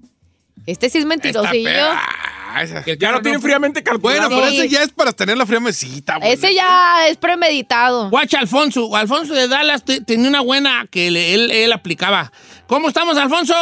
Este 0.66 0.90
sí 0.90 0.98
es 0.98 1.06
mentirosillo. 1.06 1.70
Ah, 1.92 2.64
Que 2.84 2.98
Ya 2.98 3.08
carro 3.08 3.18
lo 3.18 3.22
tienen 3.22 3.40
no- 3.40 3.44
fríamente 3.46 3.84
calculado. 3.84 4.30
Bueno, 4.30 4.42
pero 4.42 4.50
Sí. 4.52 4.58
ese 4.60 4.70
ya 4.70 4.82
es 4.82 4.90
para 4.90 5.12
tener 5.14 5.38
la 5.38 5.46
fría 5.46 5.60
mesita. 5.60 6.18
güey. 6.18 6.32
Ese 6.34 6.54
ya 6.56 7.08
es 7.08 7.16
premeditado. 7.18 8.10
Guacha 8.10 8.40
Alfonso. 8.40 8.96
Alfonso 8.96 9.34
de 9.34 9.48
Dallas 9.48 9.84
te- 9.86 10.02
tenía 10.02 10.28
una 10.28 10.42
buena 10.42 10.88
que 10.90 11.12
le- 11.12 11.34
él, 11.36 11.52
él 11.52 11.72
aplicaba. 11.72 12.32
¿Cómo 12.66 12.88
estamos, 12.88 13.16
Alfonso? 13.18 13.54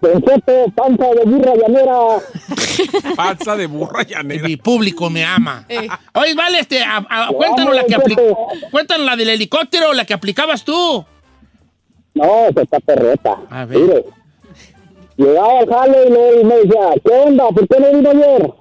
Concepto, 0.00 0.52
panza 0.76 1.06
de 1.14 1.24
burra 1.24 1.54
llanera. 1.56 1.96
Panza 3.16 3.56
de 3.56 3.66
burra 3.66 4.02
llanera. 4.04 4.46
Mi 4.46 4.56
público 4.56 5.10
me 5.10 5.24
ama. 5.24 5.64
Eh. 5.68 5.88
Oye, 6.14 6.34
vale, 6.34 6.60
este, 6.60 6.82
a- 6.82 7.04
a- 7.08 7.28
cuéntanos 7.32 7.74
la 7.74 7.84
que 7.84 7.94
aplicó. 7.94 8.48
Cuéntanos 8.70 9.04
la 9.06 9.16
del 9.16 9.30
helicóptero 9.30 9.90
o 9.90 9.92
la 9.92 10.04
que 10.04 10.14
aplicabas 10.14 10.64
tú. 10.64 11.04
No, 12.14 12.46
se 12.54 12.62
está 12.62 12.80
perreta. 12.80 13.36
A 13.50 13.64
ver. 13.64 13.78
Mire. 13.78 14.04
Llegaba 15.16 15.58
al 15.60 15.68
jale 15.68 16.06
y 16.40 16.44
me 16.44 16.54
decía, 16.58 16.80
¿qué 17.04 17.12
onda? 17.12 17.48
¿Por 17.48 17.66
qué 17.68 17.80
no 17.80 17.92
vino 17.92 18.10
ayer? 18.10 18.52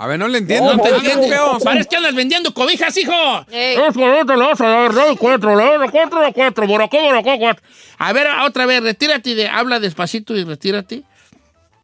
A 0.00 0.06
ver, 0.06 0.18
no 0.18 0.28
le 0.28 0.38
entiendo. 0.38 0.74
No 0.74 0.82
te 0.82 0.88
feo. 0.98 1.58
Parece 1.62 1.86
que 1.90 1.96
andas 1.96 2.14
vendiendo 2.14 2.54
cobijas, 2.54 2.96
hijo. 2.96 3.12
Ey. 3.50 3.76
Es 3.76 3.94
que 3.94 4.06
no 4.06 4.24
te 4.24 4.34
lo 4.34 4.46
vas 4.46 4.58
a 4.62 4.66
dar, 4.66 4.94
no, 4.94 5.14
cuatro, 5.14 5.54
no, 5.54 5.76
no, 5.76 5.90
cuatro, 5.90 6.22
no, 6.22 6.32
cuatro, 6.32 6.66
borocó, 6.66 7.02
borocó, 7.02 7.38
cuatro. 7.38 7.62
A 7.98 8.12
ver, 8.14 8.26
otra 8.46 8.64
vez, 8.64 8.82
retírate, 8.82 9.34
de, 9.34 9.46
habla 9.46 9.78
despacito 9.78 10.34
y 10.34 10.44
retírate. 10.44 11.02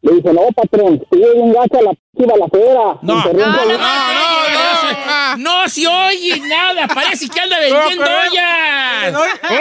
Le 0.00 0.14
dice, 0.14 0.32
no, 0.32 0.40
patrón, 0.54 1.04
sigue 1.12 1.30
bien 1.34 1.52
gacha 1.52 1.82
la 1.82 1.92
p 1.92 2.24
balacera. 2.24 2.98
No, 3.02 3.16
Interrumpe 3.16 3.38
no, 3.38 3.60
ahí. 3.60 3.68
no, 3.68 3.76
no, 3.76 4.35
no, 5.34 5.36
no 5.36 5.68
se 5.68 5.86
oye 5.86 6.40
nada, 6.40 6.86
parece 6.88 7.28
que 7.28 7.40
anda 7.40 7.58
vendiendo 7.58 8.04
ollas. 8.04 9.12
No, 9.12 9.20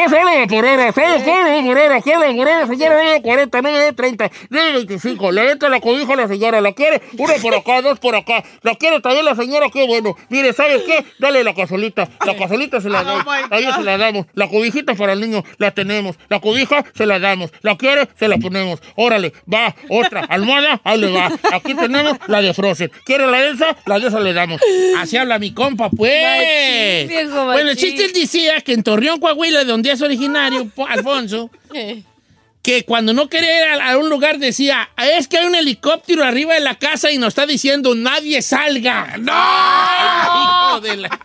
solo 0.10 0.48
por 0.48 0.66
hora, 0.66 0.92
solo 0.92 1.20
solo 1.20 1.64
por 1.66 1.78
hora, 1.78 2.02
quiero 2.02 2.36
por 2.36 2.48
hora, 2.48 2.68
señora, 2.68 3.04
no 3.04 3.12
de 3.12 3.22
40, 3.22 3.62
no 3.62 3.70
de 3.72 3.94
30, 3.94 4.32
no 4.50 4.64
de 4.64 4.72
25, 4.74 5.32
le 5.32 5.52
entra 5.52 5.70
la 5.70 5.80
cobija 5.80 6.14
a 6.14 6.16
la 6.16 6.28
señora, 6.28 6.62
la 6.62 6.74
quiere, 6.74 7.02
una 7.18 7.34
por 7.36 7.56
acá, 7.56 7.82
dos 7.82 8.00
por 8.00 8.16
acá, 8.16 8.44
la 8.62 8.76
quiere 8.76 9.00
también 9.02 9.26
la 9.26 9.36
señora, 9.36 9.68
qué 9.72 9.86
bueno, 9.88 10.16
mire, 10.30 10.54
¿sabes 10.54 10.84
qué? 10.84 11.06
Dale 11.20 11.44
la 11.44 11.54
casolita, 11.54 12.10
la 12.26 12.36
casolita 12.36 12.82
se 12.82 12.90
la 12.90 13.04
damos, 13.04 13.26
a 13.28 13.58
ella 13.58 13.76
se 13.76 13.84
la 13.84 13.98
damos, 13.98 14.26
la 14.34 14.48
cobijita 14.50 14.96
para 14.96 15.14
el 15.14 15.22
niño, 15.22 15.44
la 15.58 15.72
tenemos, 15.72 16.18
la 16.30 16.40
cobija 16.40 16.86
se 16.94 17.06
la 17.06 17.20
damos, 17.20 17.52
la 17.62 17.78
quiere, 17.78 18.08
se 18.20 18.28
la 18.28 18.38
ponemos, 18.38 18.82
órale, 18.96 19.34
va, 19.52 19.76
otra, 19.90 20.22
almohada, 20.30 20.82
ahí 20.84 21.00
le 21.00 21.12
va, 21.12 21.32
aquí 21.54 21.74
tenemos 21.74 22.18
la 22.28 22.42
de 22.42 22.54
Frozen, 22.54 22.92
¿quiere 23.06 23.28
la 23.28 23.40
de 23.40 23.52
esa? 23.52 23.76
La 23.86 24.00
de 24.00 24.08
esa 24.08 24.20
le 24.20 24.34
damos, 24.34 24.62
así 24.98 25.18
habla 25.18 25.40
mi 25.40 25.54
compa, 25.56 25.90
pues. 25.90 26.22
Machín, 26.24 27.08
viejo, 27.08 27.46
bueno, 27.46 27.70
el 27.72 27.78
chiste 27.78 28.06
él 28.06 28.14
decía 28.14 28.62
que 28.62 28.74
en 28.74 28.84
Torreón, 28.84 29.20
Coahuila, 29.20 29.60
de 29.60 29.66
donde 29.66 29.92
es 29.92 30.02
originario, 30.02 30.70
po- 30.70 30.86
Alfonso, 30.86 31.50
que 32.62 32.84
cuando 32.84 33.14
no 33.14 33.30
quería 33.30 33.76
ir 33.76 33.82
a, 33.82 33.92
a 33.92 33.98
un 33.98 34.10
lugar 34.10 34.38
decía, 34.40 34.90
es 34.98 35.28
que 35.28 35.38
hay 35.38 35.46
un 35.46 35.56
helicóptero 35.56 36.24
arriba 36.24 36.54
de 36.56 36.60
la 36.62 36.76
casa 36.76 37.12
y 37.12 37.18
nos 37.18 37.30
está 37.30 37.46
diciendo, 37.46 37.94
nadie 37.96 38.42
salga. 38.42 39.18
¡No! 39.18 39.32
Hijo 40.76 40.82
de 40.82 40.98
la- 40.98 41.20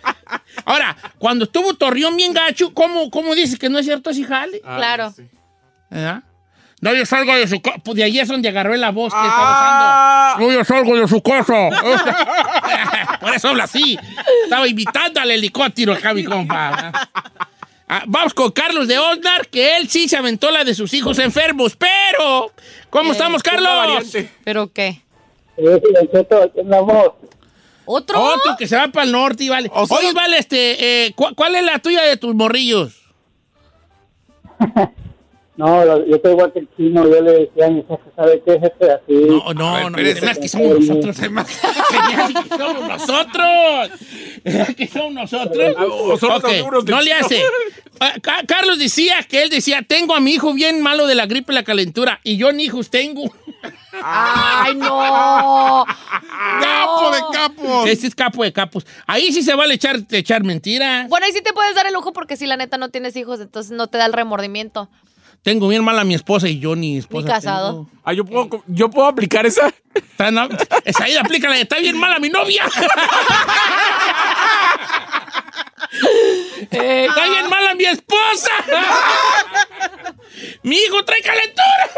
Ahora, 0.65 0.97
cuando 1.19 1.45
estuvo 1.47 1.75
Torreón 1.75 2.17
bien 2.17 2.33
gacho, 2.33 2.73
¿cómo, 2.75 3.11
cómo 3.11 3.35
dices 3.35 3.59
que 3.59 3.69
no 3.69 3.79
es 3.79 3.87
cierto 3.87 4.11
ese 4.11 4.25
jale? 4.25 4.61
Claro. 4.61 5.13
¿Verdad? 6.81 6.93
Nadie 6.95 7.07
salga 7.07 7.37
de 7.37 7.47
su 7.49 7.61
casa. 7.61 7.79
Pues 7.85 7.97
de 7.97 8.05
ahí 8.05 8.19
es 8.19 8.29
donde 8.29 8.49
agarré 8.49 8.77
la 8.79 8.91
voz 8.91 9.13
que 9.13 9.19
Ah. 9.21 9.27
estaba 9.27 9.53
usando. 10.35 10.49
Nadie 10.53 10.65
salgo 10.65 10.97
de 10.97 11.09
su 11.09 11.23
casa. 11.23 11.69
Por 13.21 13.35
eso 13.35 13.49
habla 13.49 13.65
así. 13.65 13.99
Estaba 14.45 14.67
invitando 14.67 15.21
al 15.21 15.31
helicóptero 15.31 15.93
acá, 15.93 16.15
mi 16.15 16.25
compa. 16.25 16.93
Ah, 17.93 18.03
vamos 18.07 18.33
con 18.35 18.51
Carlos 18.53 18.87
de 18.89 18.99
Osnar, 18.99 19.49
que 19.49 19.77
él 19.77 19.89
sí 19.89 20.09
se 20.09 20.17
aventó 20.17 20.51
la 20.53 20.63
de 20.65 20.75
sus 20.75 20.95
hijos 20.95 21.19
enfermos, 21.19 21.75
pero... 21.77 22.53
¿Cómo 22.89 23.11
Eh, 23.11 23.13
estamos, 23.13 23.43
Carlos? 23.43 24.15
¿Pero 24.45 24.73
qué? 24.73 25.03
¿Otro? 27.85 28.21
Otro 28.23 28.57
que 28.57 28.69
se 28.69 28.77
va 28.77 28.89
para 28.89 29.05
el 29.05 29.13
norte 29.13 29.43
y 29.45 29.49
vale. 29.49 29.69
O 29.75 29.87
sea- 29.87 29.99
Oye, 29.99 30.13
vale, 30.13 30.39
este, 30.39 31.07
eh, 31.07 31.13
¿cu- 31.15 31.35
¿cuál 31.35 31.57
es 31.57 31.65
la 31.65 31.79
tuya 31.81 32.03
de 32.03 32.17
tus 32.17 32.35
morrillos? 32.35 32.95
No, 35.61 35.85
yo 36.07 36.17
estoy 36.17 36.33
igual 36.33 36.53
que 36.55 36.59
el 36.61 36.69
chino, 36.77 37.05
yo 37.07 37.21
le 37.21 37.33
decía 37.33 37.67
a 37.67 37.71
mi 37.71 37.83
jefe, 37.83 38.03
¿sabe 38.17 38.43
qué, 38.47 38.53
jefe? 38.61 38.93
Así. 38.93 39.13
No, 39.13 39.53
no, 39.53 39.73
ver, 39.75 39.83
no, 39.83 39.89
espérese. 39.99 40.19
además 40.19 40.39
que 40.39 40.49
somos 40.49 40.81
nosotros, 40.81 41.19
además 41.19 41.47
que 42.49 42.57
somos 42.57 42.89
nosotros. 42.89 43.91
que 44.77 44.87
somos 44.89 45.13
nosotros. 45.13 45.75
O 45.79 46.17
son 46.19 46.31
Ok, 46.33 46.43
los 46.45 46.53
seguros 46.53 46.85
del 46.87 46.95
no 46.95 47.03
le 47.03 47.13
hace. 47.13 47.43
Ah, 48.01 48.15
Ca- 48.23 48.43
Carlos 48.47 48.79
decía 48.79 49.17
que 49.29 49.43
él 49.43 49.51
decía, 49.51 49.83
tengo 49.87 50.15
a 50.15 50.21
mi 50.21 50.33
hijo 50.33 50.55
bien 50.55 50.81
malo 50.81 51.07
de 51.07 51.15
la 51.15 51.27
gripe 51.27 51.53
y 51.53 51.55
la 51.55 51.63
calentura, 51.65 52.21
y 52.25 52.39
yo 52.39 52.51
ni 52.53 52.65
hijos 52.65 52.89
tengo. 52.89 53.25
¡Ay, 54.03 54.75
no! 54.77 55.85
¡Capo 56.61 57.11
de 57.11 57.21
capos! 57.33 57.89
Este 57.89 58.07
es 58.07 58.15
capo 58.15 58.43
de 58.45 58.53
capos. 58.53 58.87
Ahí 59.07 59.31
sí 59.33 59.43
se 59.43 59.55
vale 59.55 59.75
echar, 59.75 59.97
echar 60.11 60.43
mentiras. 60.43 61.09
Bueno, 61.11 61.27
ahí 61.27 61.33
sí 61.33 61.43
te 61.43 61.53
puedes 61.53 61.75
dar 61.75 61.87
el 61.87 61.93
lujo 61.93 62.13
porque 62.15 62.37
si 62.39 62.47
la 62.47 62.57
neta 62.57 62.79
no 62.79 62.89
tienes 62.89 63.15
hijos, 63.17 63.41
entonces 63.41 63.73
no 63.73 63.89
te 63.89 63.99
da 63.99 64.07
el 64.07 64.15
remordimiento. 64.15 64.89
Tengo 65.43 65.69
bien 65.69 65.83
mal 65.83 65.99
a 65.99 66.05
mi 66.05 66.15
esposa 66.15 66.49
y 66.49 66.59
yo 66.59 66.77
ni 66.77 66.99
esposa 66.99 67.27
Ni 67.29 67.33
casado. 67.33 67.69
tengo. 67.71 67.91
Ah, 68.05 68.13
yo 68.13 68.25
puedo, 68.25 68.63
yo 68.67 68.91
puedo 68.91 69.07
aplicar 69.09 69.47
esa. 69.47 69.73
Esa 70.85 71.05
ahí 71.05 71.17
aplícala, 71.17 71.59
está 71.59 71.79
bien 71.79 71.97
mala 71.99 72.19
mi 72.19 72.29
novia. 72.29 72.65
está 76.71 77.29
bien 77.29 77.49
mala 77.49 77.75
mi 77.75 77.85
esposa. 77.85 78.51
mi 80.63 80.77
hijo 80.77 81.05
trae 81.05 81.23
calentura. 81.23 81.91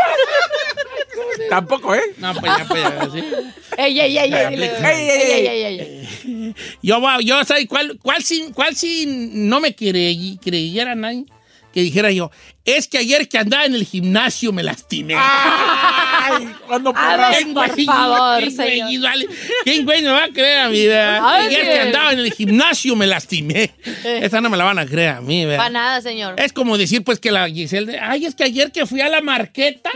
Tampoco, 1.51 1.95
¿eh? 1.95 2.03
No, 2.19 2.33
pues 2.35 2.53
ya, 2.59 2.65
pues 2.67 2.83
ya, 2.83 3.11
sí. 3.11 3.25
¡Ey, 3.77 4.01
ey, 4.01 4.19
ey! 4.19 4.35
ey, 4.35 4.47
dile. 4.51 4.67
Aplica. 4.71 4.93
¡Ey, 4.93 5.09
ey, 5.11 5.47
ey, 5.47 5.47
ey, 5.65 5.81
ey! 5.81 6.55
Yo, 6.83 7.01
va- 7.01 7.21
yo 7.21 7.43
¿sabes 7.45 7.67
cuál, 7.67 7.99
cuál, 8.03 8.23
si, 8.23 8.53
cuál 8.53 8.77
si 8.77 9.07
no 9.07 9.61
me 9.61 9.75
creyera 9.75 10.95
nadie? 10.95 11.25
Que 11.73 11.81
dijera 11.81 12.11
yo, 12.13 12.31
es 12.65 12.87
que 12.89 12.99
ayer 12.99 13.29
que 13.29 13.39
andaba 13.39 13.65
en 13.65 13.75
el 13.75 13.85
gimnasio 13.85 14.53
me 14.53 14.63
lastimé. 14.63 15.15
Ay, 15.17 16.49
cuando 16.67 16.93
ver, 16.93 17.53
por 17.53 17.85
favor, 17.85 18.39
¿Quién 18.43 18.55
güey, 18.57 18.81
señor. 18.81 19.03
vale? 19.03 19.29
¿Quién 19.65 19.85
güey 19.85 20.03
me 20.03 20.09
va 20.11 20.25
a 20.25 20.29
creer 20.29 20.59
a 20.61 20.69
mí? 20.69 20.87
Ayer 20.87 21.63
que 21.65 21.81
andaba 21.81 22.13
en 22.13 22.21
el 22.21 22.33
gimnasio 22.33 22.95
me 22.97 23.07
lastimé. 23.07 23.73
Esa 24.05 24.41
no 24.41 24.49
me 24.49 24.57
la 24.57 24.65
van 24.65 24.79
a 24.79 24.87
creer 24.87 25.11
a 25.17 25.21
mí, 25.21 25.45
¿verdad? 25.45 25.65
Pa' 25.65 25.71
nada, 25.71 26.01
señor. 26.01 26.35
Es 26.39 26.53
como 26.53 26.79
decir, 26.79 27.03
pues, 27.03 27.19
que 27.19 27.31
la 27.33 27.49
Giselle, 27.49 27.99
ay, 28.01 28.27
es 28.27 28.35
que 28.35 28.45
ayer 28.45 28.71
que 28.71 28.87
fui 28.87 29.01
a 29.01 29.09
la 29.09 29.21
marqueta, 29.21 29.91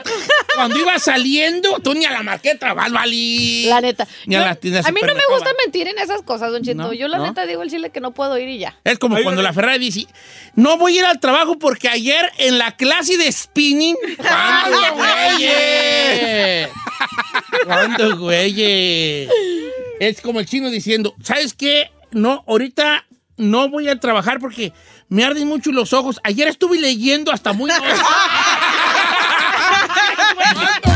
cuando 0.55 0.79
iba 0.79 0.99
saliendo, 0.99 1.79
tú 1.81 1.95
ni 1.95 2.05
a 2.05 2.11
la 2.11 2.23
marqueta 2.23 2.75
vas, 2.75 2.91
Vali. 2.91 3.67
La 3.67 3.81
neta. 3.81 4.07
Ni 4.27 4.35
a 4.35 4.41
Yo- 4.41 4.45
la 4.47 4.55
tienda 4.57 4.81
a 4.85 4.93
mí 4.93 5.01
no 5.07 5.15
me 5.15 5.23
gusta 5.31 5.51
mentir 5.65 5.87
en 5.89 5.99
esas 5.99 6.23
cosas, 6.23 6.51
Don 6.51 6.63
Cheto. 6.63 6.77
No, 6.77 6.93
Yo 6.93 7.09
la 7.09 7.19
no. 7.19 7.27
neta 7.27 7.47
digo 7.47 7.63
el 7.63 7.71
chile 7.71 7.91
que 7.91 8.01
no 8.01 8.13
puedo 8.13 8.37
ir 8.39 8.49
y 8.49 8.59
ya. 8.59 8.77
Es 8.85 8.99
como 8.99 9.17
cuando 9.23 9.43
la 9.43 9.53
Ferrari 9.53 9.79
dice, 9.79 10.07
no 10.55 10.77
voy 10.77 10.97
a 10.97 11.01
ir 11.01 11.05
al 11.07 11.21
trabajo 11.21 11.59
porque 11.59 11.89
ayer 11.89 12.31
en 12.39 12.56
la 12.59 12.77
clase 12.77 13.17
de 13.17 13.31
spinning... 13.31 13.97
¿Cuándo, 14.17 14.79
güeyes? 14.95 16.69
¿Cuándo, 17.65 18.19
güeyes? 18.19 19.31
Es 20.01 20.21
como 20.21 20.41
el 20.41 20.47
chino 20.47 20.71
diciendo, 20.71 21.15
¿sabes 21.23 21.55
qué? 21.55 21.91
No, 22.11 22.45
ahorita 22.47 23.07
no 23.37 23.69
voy 23.69 23.89
a 23.89 24.01
trabajar 24.01 24.39
porque 24.41 24.73
me 25.09 25.25
arden 25.25 25.49
mucho 25.49 25.73
los 25.73 25.93
ojos. 25.93 26.21
Ayer 26.25 26.49
estuve 26.49 26.79
leyendo 26.79 27.33
hasta 27.33 27.53
muy 27.53 27.71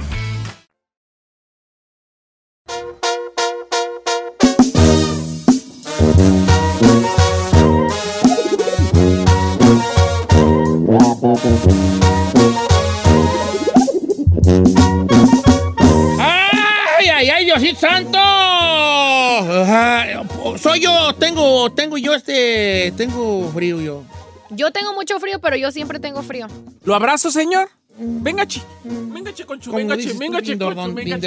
¡Ay, 16.19 17.07
ay, 17.09 17.29
ay, 17.29 17.45
Diosito 17.45 17.79
Santo! 17.79 18.17
Ay, 18.17 20.13
soy 20.57 20.81
yo, 20.81 21.13
tengo, 21.15 21.71
tengo 21.71 21.97
yo 21.97 22.13
este, 22.13 22.93
tengo 22.97 23.49
frío 23.53 23.81
yo. 23.81 24.03
Yo 24.49 24.71
tengo 24.71 24.93
mucho 24.93 25.19
frío, 25.19 25.39
pero 25.39 25.55
yo 25.55 25.71
siempre 25.71 25.99
tengo 25.99 26.21
frío. 26.23 26.47
¿Lo 26.83 26.95
abrazo, 26.95 27.31
señor? 27.31 27.69
Venga, 27.97 28.45
chi. 28.45 28.61
Venga, 28.83 29.33
che, 29.33 29.45
conchu. 29.45 29.69
¿Cómo 29.69 29.77
Venga, 29.77 29.95
dices 29.95 30.17
Venga, 30.17 30.41
don- 30.41 30.95
Venga, 30.95 31.17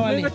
vale? 0.00 0.16
Venga. 0.16 0.32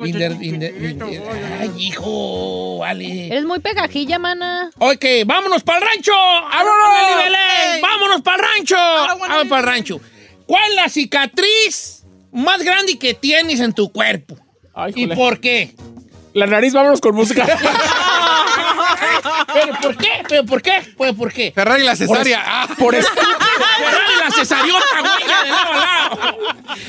Ay, 0.00 1.72
hijo, 1.78 2.78
vale. 2.78 3.26
Eres 3.28 3.44
muy 3.44 3.60
pegajilla, 3.60 4.18
mana. 4.18 4.70
Ok, 4.78 5.04
vámonos 5.26 5.62
para 5.62 5.78
el 5.78 5.84
rancho. 5.84 6.12
¡Vámonos! 6.12 7.24
Belén! 7.24 7.82
¡Vámonos 7.82 8.22
para 8.22 8.36
el 8.36 8.48
rancho! 8.54 8.76
Vámonos 8.76 9.48
para 9.48 9.60
el 9.60 9.66
rancho. 9.66 10.00
¿Cuál 10.46 10.70
es 10.70 10.76
la 10.76 10.88
cicatriz 10.88 12.04
más 12.32 12.62
grande 12.62 12.98
que 12.98 13.14
tienes 13.14 13.60
en 13.60 13.72
tu 13.72 13.90
cuerpo? 13.92 14.36
Ay, 14.74 14.92
¿Y 14.96 15.06
por 15.08 15.40
qué? 15.40 15.74
La 16.32 16.46
nariz, 16.46 16.72
vámonos 16.72 17.00
con 17.00 17.14
música. 17.14 17.46
¿Pero 19.52 19.74
por 19.80 19.96
qué? 19.96 20.10
¿Pero 20.28 20.44
por 20.44 20.62
qué? 20.62 20.94
Pues, 20.96 21.12
¿por 21.14 21.32
qué? 21.32 21.52
Ferrari 21.54 21.82
la 21.82 21.96
cesárea. 21.96 22.42
Ah, 22.46 22.68
Por 22.78 22.94
eso. 22.94 23.08
Ferrari 23.10 24.14
la 24.24 24.30
cesariota, 24.30 25.00
güey, 25.00 25.22
de 25.22 25.50
lado 25.50 25.72
a 25.72 25.76
lado. 25.76 26.38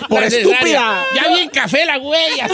Por 0.10 0.22
La 0.22 0.28
estúpida. 0.28 1.06
Ya 1.16 1.28
bien 1.30 1.50
café 1.50 1.86
la 1.86 1.98
güey, 1.98 2.40
así. 2.40 2.54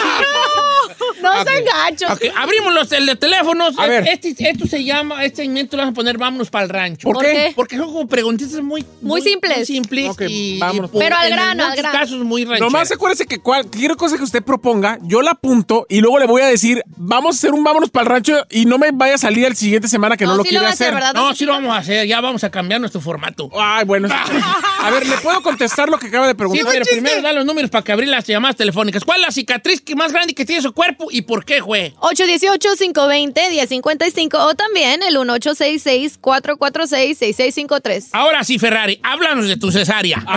No 1.22 1.42
Ok. 1.42 1.48
sean 1.48 1.64
gachos. 1.66 2.12
Ok, 2.12 2.24
abrimos 2.36 2.74
los 2.74 2.92
el 2.92 3.06
de 3.06 3.16
teléfonos. 3.16 3.78
A 3.78 3.88
ver. 3.88 4.08
Este, 4.08 4.36
esto 4.50 4.68
se 4.68 4.84
llama, 4.84 5.24
este 5.26 5.44
segmento 5.44 5.78
lo 5.78 5.84
vamos 5.84 5.94
a 5.94 5.96
poner 5.96 6.18
Vámonos 6.18 6.50
para 6.50 6.64
el 6.66 6.70
rancho. 6.70 7.08
¿Por 7.08 7.16
¿Por 7.16 7.26
qué? 7.26 7.54
Porque 7.56 7.78
son 7.78 7.88
como 7.92 8.08
preguntitas 8.08 8.62
muy... 8.62 8.86
Muy 9.02 9.22
simples. 9.22 9.58
Muy 9.58 9.66
simples 9.66 10.10
Ok, 10.10 10.22
y, 10.28 10.60
vámonos. 10.60 10.90
y 10.90 10.94
por- 10.94 11.02
Pero 11.02 11.16
al 11.16 11.28
en 11.28 11.34
grano, 11.34 11.66
al 11.66 11.76
grano. 11.78 12.00
casos 12.00 12.20
muy 12.20 12.44
rancheras. 12.46 12.72
Nomás 12.72 12.92
acuérdese 12.92 13.26
que 13.26 13.40
cualquier 13.40 13.96
cosa 13.96 14.18
que 14.18 14.24
usted 14.24 14.44
proponga, 14.44 14.98
yo 15.04 15.22
la 15.22 15.32
apunto 15.32 15.86
y 15.90 16.00
luego 16.02 16.20
le 16.20 16.26
voy 16.28 16.42
a 16.42 16.48
decir, 16.48 16.84
vamos 16.98 17.36
a 17.36 17.38
hacer 17.38 17.52
un 17.54 17.64
vámonos 17.64 17.90
para 17.90 18.04
el 18.04 18.10
rancho 18.10 18.46
y 18.50 18.66
no 18.66 18.78
me 18.78 18.92
vaya 18.92 19.16
a 19.16 19.18
salir 19.18 19.46
el 19.46 19.56
siguiente 19.56 19.88
semana 19.88 20.18
que 20.18 20.26
no, 20.26 20.36
lo 20.36 20.44
sí 20.44 20.50
quiere 20.50 20.64
va 20.64 20.70
a 20.70 20.74
hacer. 20.74 20.94
No, 21.14 21.34
sí 21.34 21.46
lo 21.46 21.54
vamos 21.54 21.74
a 21.74 21.78
hacer. 21.78 22.06
Ya 22.08 22.22
vamos 22.22 22.44
a 22.44 22.52
cambiar 22.52 22.80
nuestro 22.82 23.02
formato. 23.02 23.50
Ay, 23.60 23.86
bueno. 23.86 24.08
a 24.82 24.90
ver, 24.92 25.06
¿le 25.08 25.18
puedo 25.18 25.42
contestar 25.42 25.90
lo 25.90 25.98
que 25.98 26.08
acaba 26.08 26.26
de 26.28 26.34
Sí, 26.34 26.38
preguntar? 26.38 26.68
pero 26.72 26.86
primero 26.90 27.22
da 27.22 27.34
los 27.34 27.46
números 27.46 27.70
para 27.72 27.84
que 27.84 27.92
abrir 27.92 28.10
las 28.10 28.26
llamadas 28.28 28.56
telefónicas. 28.56 29.04
¿Cuál 29.06 29.22
es 29.22 29.26
la 29.28 29.32
cicatriz 29.32 29.82
que 29.82 29.96
más 29.96 30.12
grande 30.12 30.34
que 30.34 30.46
tiene 30.46 30.62
su 30.62 30.74
cuerpo 30.74 30.91
y 31.12 31.22
por 31.24 31.44
qué, 31.46 31.60
güey? 31.60 31.94
818-520-1055 32.00 34.36
o 34.40 34.56
también 34.56 35.04
el 35.04 35.16
1866-446-6653. 35.18 38.10
Ahora 38.14 38.44
sí, 38.44 38.58
Ferrari, 38.60 39.00
háblanos 39.04 39.48
de 39.48 39.58
tu 39.58 39.72
cesárea. 39.72 40.24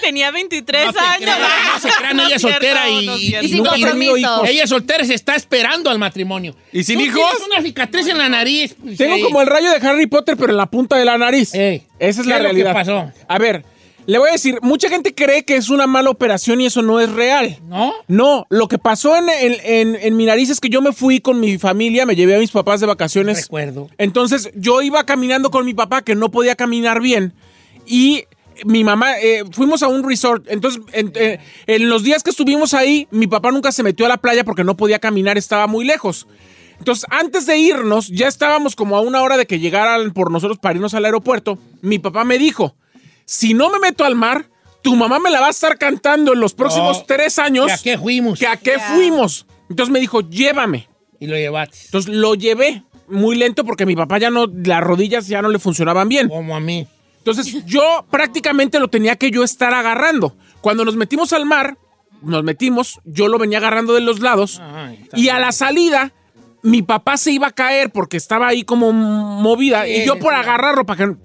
Tenía 0.00 0.30
23 0.30 0.86
No 0.86 0.92
te 0.92 0.98
años. 1.00 1.16
creas, 1.18 1.38
no 1.74 1.80
se 1.80 1.88
crean, 1.96 2.20
ella 2.20 2.36
es 2.36 2.42
No 2.42 2.48
soltera 2.50 2.84
cierto, 2.86 3.02
y- 3.02 3.06
no 3.06 3.18
y-. 3.18 3.36
Y 3.44 3.48
sin 3.48 3.64
compromiso. 3.64 4.16
hijos. 4.16 4.48
Ella 4.48 4.62
es 4.64 4.70
soltera 4.70 5.04
y 5.04 5.06
se 5.06 5.14
está 5.14 5.34
esperando 5.34 5.90
al 5.90 5.98
matrimonio. 5.98 6.54
¿Y 6.72 6.84
sin 6.84 6.98
¿Tú 6.98 7.04
hijos? 7.04 7.20
tienes 7.30 7.46
una 7.46 7.60
cicatriz 7.62 8.06
en 8.06 8.16
la 8.18 8.28
nariz. 8.28 8.74
Tengo 8.96 9.16
Sí. 9.16 9.22
como 9.22 9.40
el 9.42 9.46
rayo 9.48 9.70
de 9.70 9.86
Harry 9.86 10.06
Potter, 10.06 10.36
pero 10.38 10.52
en 10.52 10.56
la 10.56 10.66
punta 10.66 10.96
de 10.96 11.04
la 11.04 11.18
nariz. 11.18 11.52
Ey, 11.54 11.82
Esa 11.98 12.20
es 12.22 12.26
¿qué 12.26 12.30
la 12.30 12.36
es 12.36 12.42
lo 12.42 12.48
que 12.48 12.54
realidad. 12.54 12.72
pasó? 12.72 13.12
A 13.28 13.38
ver, 13.38 13.64
le 14.08 14.18
voy 14.18 14.30
a 14.30 14.32
decir, 14.32 14.58
mucha 14.62 14.88
gente 14.88 15.14
cree 15.14 15.44
que 15.44 15.56
es 15.56 15.68
una 15.68 15.86
mala 15.86 16.08
operación 16.08 16.60
y 16.62 16.66
eso 16.66 16.80
no 16.80 16.98
es 16.98 17.12
real. 17.12 17.58
¿No? 17.68 17.92
No, 18.08 18.46
lo 18.48 18.66
que 18.66 18.78
pasó 18.78 19.14
en, 19.16 19.28
en- 19.28 19.56
en- 19.62 19.96
en 20.00 20.16
mi 20.16 20.24
nariz 20.24 20.48
es 20.48 20.60
que 20.60 20.70
yo 20.70 20.80
me 20.80 20.92
fui 20.94 21.20
con 21.20 21.38
mi 21.40 21.58
familia, 21.58 22.06
me 22.06 22.16
llevé 22.16 22.34
a 22.34 22.38
mis 22.38 22.50
papás 22.50 22.80
de 22.80 22.86
vacaciones. 22.86 23.42
Recuerdo. 23.42 23.88
Entonces 23.98 24.50
yo 24.54 24.80
iba 24.80 25.04
caminando 25.04 25.50
con 25.50 25.66
mi 25.66 25.74
papá 25.74 26.00
que 26.00 26.14
no 26.14 26.30
podía 26.30 26.56
caminar 26.56 27.02
bien 27.02 27.34
y 27.86 28.24
mi 28.64 28.82
mamá, 28.82 29.18
eh, 29.20 29.44
fuimos 29.52 29.82
a 29.82 29.88
un 29.88 30.02
resort. 30.08 30.46
Entonces 30.48 30.80
en, 30.92 31.12
eh, 31.14 31.38
en 31.66 31.88
los 31.90 32.02
días 32.02 32.22
que 32.22 32.30
estuvimos 32.30 32.72
ahí, 32.72 33.06
mi 33.10 33.26
papá 33.26 33.50
nunca 33.50 33.72
se 33.72 33.82
metió 33.82 34.06
a 34.06 34.08
la 34.08 34.16
playa 34.16 34.42
porque 34.42 34.64
no 34.64 34.74
podía 34.74 34.98
caminar, 34.98 35.36
estaba 35.36 35.66
muy 35.66 35.84
lejos. 35.84 36.26
Entonces 36.78 37.04
antes 37.10 37.44
de 37.44 37.58
irnos, 37.58 38.08
ya 38.08 38.26
estábamos 38.26 38.74
como 38.74 38.96
a 38.96 39.00
una 39.02 39.20
hora 39.22 39.36
de 39.36 39.46
que 39.46 39.58
llegaran 39.60 40.12
por 40.12 40.30
nosotros 40.30 40.58
para 40.58 40.76
irnos 40.76 40.94
al 40.94 41.04
aeropuerto. 41.04 41.58
Mi 41.82 41.98
papá 41.98 42.24
me 42.24 42.38
dijo, 42.38 42.74
si 43.28 43.52
no 43.52 43.68
me 43.68 43.78
meto 43.78 44.06
al 44.06 44.14
mar, 44.14 44.46
tu 44.80 44.96
mamá 44.96 45.18
me 45.18 45.30
la 45.30 45.38
va 45.40 45.48
a 45.48 45.50
estar 45.50 45.76
cantando 45.76 46.32
en 46.32 46.40
los 46.40 46.54
próximos 46.54 47.00
No. 47.00 47.04
tres 47.06 47.38
años. 47.38 47.66
¿Y 47.68 47.70
a 47.72 47.76
qué 47.76 47.98
fuimos? 47.98 48.38
¿Que 48.38 48.46
a 48.46 48.56
qué 48.56 48.78
fuimos? 48.78 49.44
Entonces 49.68 49.92
me 49.92 50.00
dijo, 50.00 50.22
llévame. 50.22 50.88
Y 51.20 51.26
lo 51.26 51.36
llevaste. 51.36 51.76
Entonces 51.84 52.14
lo 52.14 52.34
llevé 52.34 52.84
muy 53.06 53.36
lento 53.36 53.64
porque 53.66 53.84
mi 53.84 53.94
papá 53.94 54.16
ya 54.16 54.30
no, 54.30 54.46
las 54.46 54.82
rodillas 54.82 55.28
ya 55.28 55.42
no 55.42 55.50
le 55.50 55.58
funcionaban 55.58 56.08
bien. 56.08 56.28
Como 56.30 56.56
a 56.56 56.60
mí. 56.60 56.86
Entonces 57.18 57.66
yo 57.66 58.06
prácticamente 58.10 58.80
lo 58.80 58.88
tenía 58.88 59.16
que 59.16 59.30
yo 59.30 59.44
estar 59.44 59.74
agarrando. 59.74 60.34
Cuando 60.62 60.86
nos 60.86 60.96
metimos 60.96 61.34
al 61.34 61.44
mar, 61.44 61.76
nos 62.22 62.44
metimos, 62.44 62.98
yo 63.04 63.28
lo 63.28 63.36
venía 63.38 63.58
agarrando 63.58 63.92
de 63.92 64.00
los 64.00 64.20
lados 64.20 64.58
Ay, 64.62 65.00
está 65.02 65.18
y 65.18 65.28
a 65.28 65.38
la 65.38 65.52
salida 65.52 66.12
mi 66.62 66.80
papá 66.82 67.16
se 67.18 67.30
iba 67.30 67.48
a 67.48 67.52
caer 67.52 67.90
porque 67.90 68.16
estaba 68.16 68.48
ahí 68.48 68.64
como 68.64 68.92
movida 68.92 69.84
Sí, 69.84 69.98
y 70.02 70.06
yo 70.06 70.18
por 70.18 70.34
agarrarlo 70.34 70.84
para 70.86 71.06
que, 71.06 71.16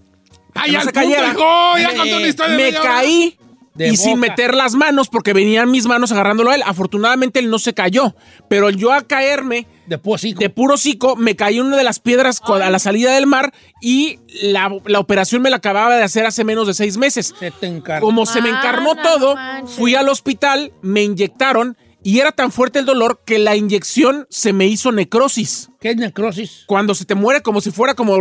¡Ay, 0.56 0.76
al 0.76 0.84
se 0.84 0.92
punto, 0.94 1.00
cayera. 1.10 1.28
hijo! 1.30 1.78
Ya 1.80 1.88
Me- 1.90 1.96
contó 1.98 2.18
una 2.18 2.28
historia 2.28 2.52
de 2.52 2.58
me 2.58 2.64
media 2.64 2.82
hora. 2.82 2.90
caí 2.92 3.38
De 3.76 3.88
y 3.90 3.98
sin 3.98 4.20
meter 4.20 4.54
las 4.54 4.76
manos 4.76 5.10
porque 5.10 5.34
venían 5.34 5.72
mis 5.72 5.88
manos 5.88 6.12
agarrándolo 6.12 6.52
a 6.52 6.56
él. 6.56 6.62
Afortunadamente 6.66 7.40
él 7.40 7.50
no 7.50 7.58
se 7.58 7.74
cayó, 7.74 8.16
pero 8.48 8.70
yo 8.70 8.94
a 8.94 9.02
caerme 9.02 9.66
De 9.88 9.98
de 10.38 10.50
puro 10.52 10.76
hocico, 10.76 11.16
me 11.16 11.36
caí 11.36 11.58
en 11.58 11.66
una 11.66 11.78
de 11.78 11.84
las 11.84 12.00
piedras 12.00 12.40
a 12.48 12.70
la 12.70 12.78
salida 12.80 13.16
del 13.16 13.26
mar 13.26 13.52
y 13.82 14.20
la, 14.44 14.72
la 14.86 15.00
operación 15.00 15.42
me 15.42 15.50
la 15.50 15.56
acababa 15.58 15.96
de 15.98 16.04
hacer 16.04 16.26
hace 16.26 16.44
menos 16.44 16.68
de 16.68 16.74
seis 16.76 16.98
meses. 16.98 17.34
Se 17.40 17.50
te. 17.52 18.00
Como 18.00 18.26
se 18.28 18.42
me 18.42 18.50
Ah, 18.52 18.60
encarnó 18.60 18.94
no 18.94 19.02
todo, 19.02 19.36
manches. 19.36 19.76
fui 19.76 19.96
al 19.96 20.08
hospital, 20.08 20.72
me 20.84 21.02
inyectaron 21.04 21.76
y 22.04 22.20
era 22.20 22.32
tan 22.32 22.52
fuerte 22.52 22.80
el 22.80 22.86
dolor 22.86 23.22
que 23.26 23.40
la 23.40 23.56
inyección 23.56 24.28
se 24.30 24.54
me 24.54 24.66
hizo 24.68 24.92
necrosis. 24.92 25.70
¿Qué 25.80 25.90
es 25.92 25.98
necrosis? 25.98 26.64
Cuando 26.68 26.96
se 26.96 27.06
te 27.06 27.16
muere 27.16 27.42
como 27.42 27.60
si 27.62 27.72
fuera 27.72 27.94
como 27.94 28.16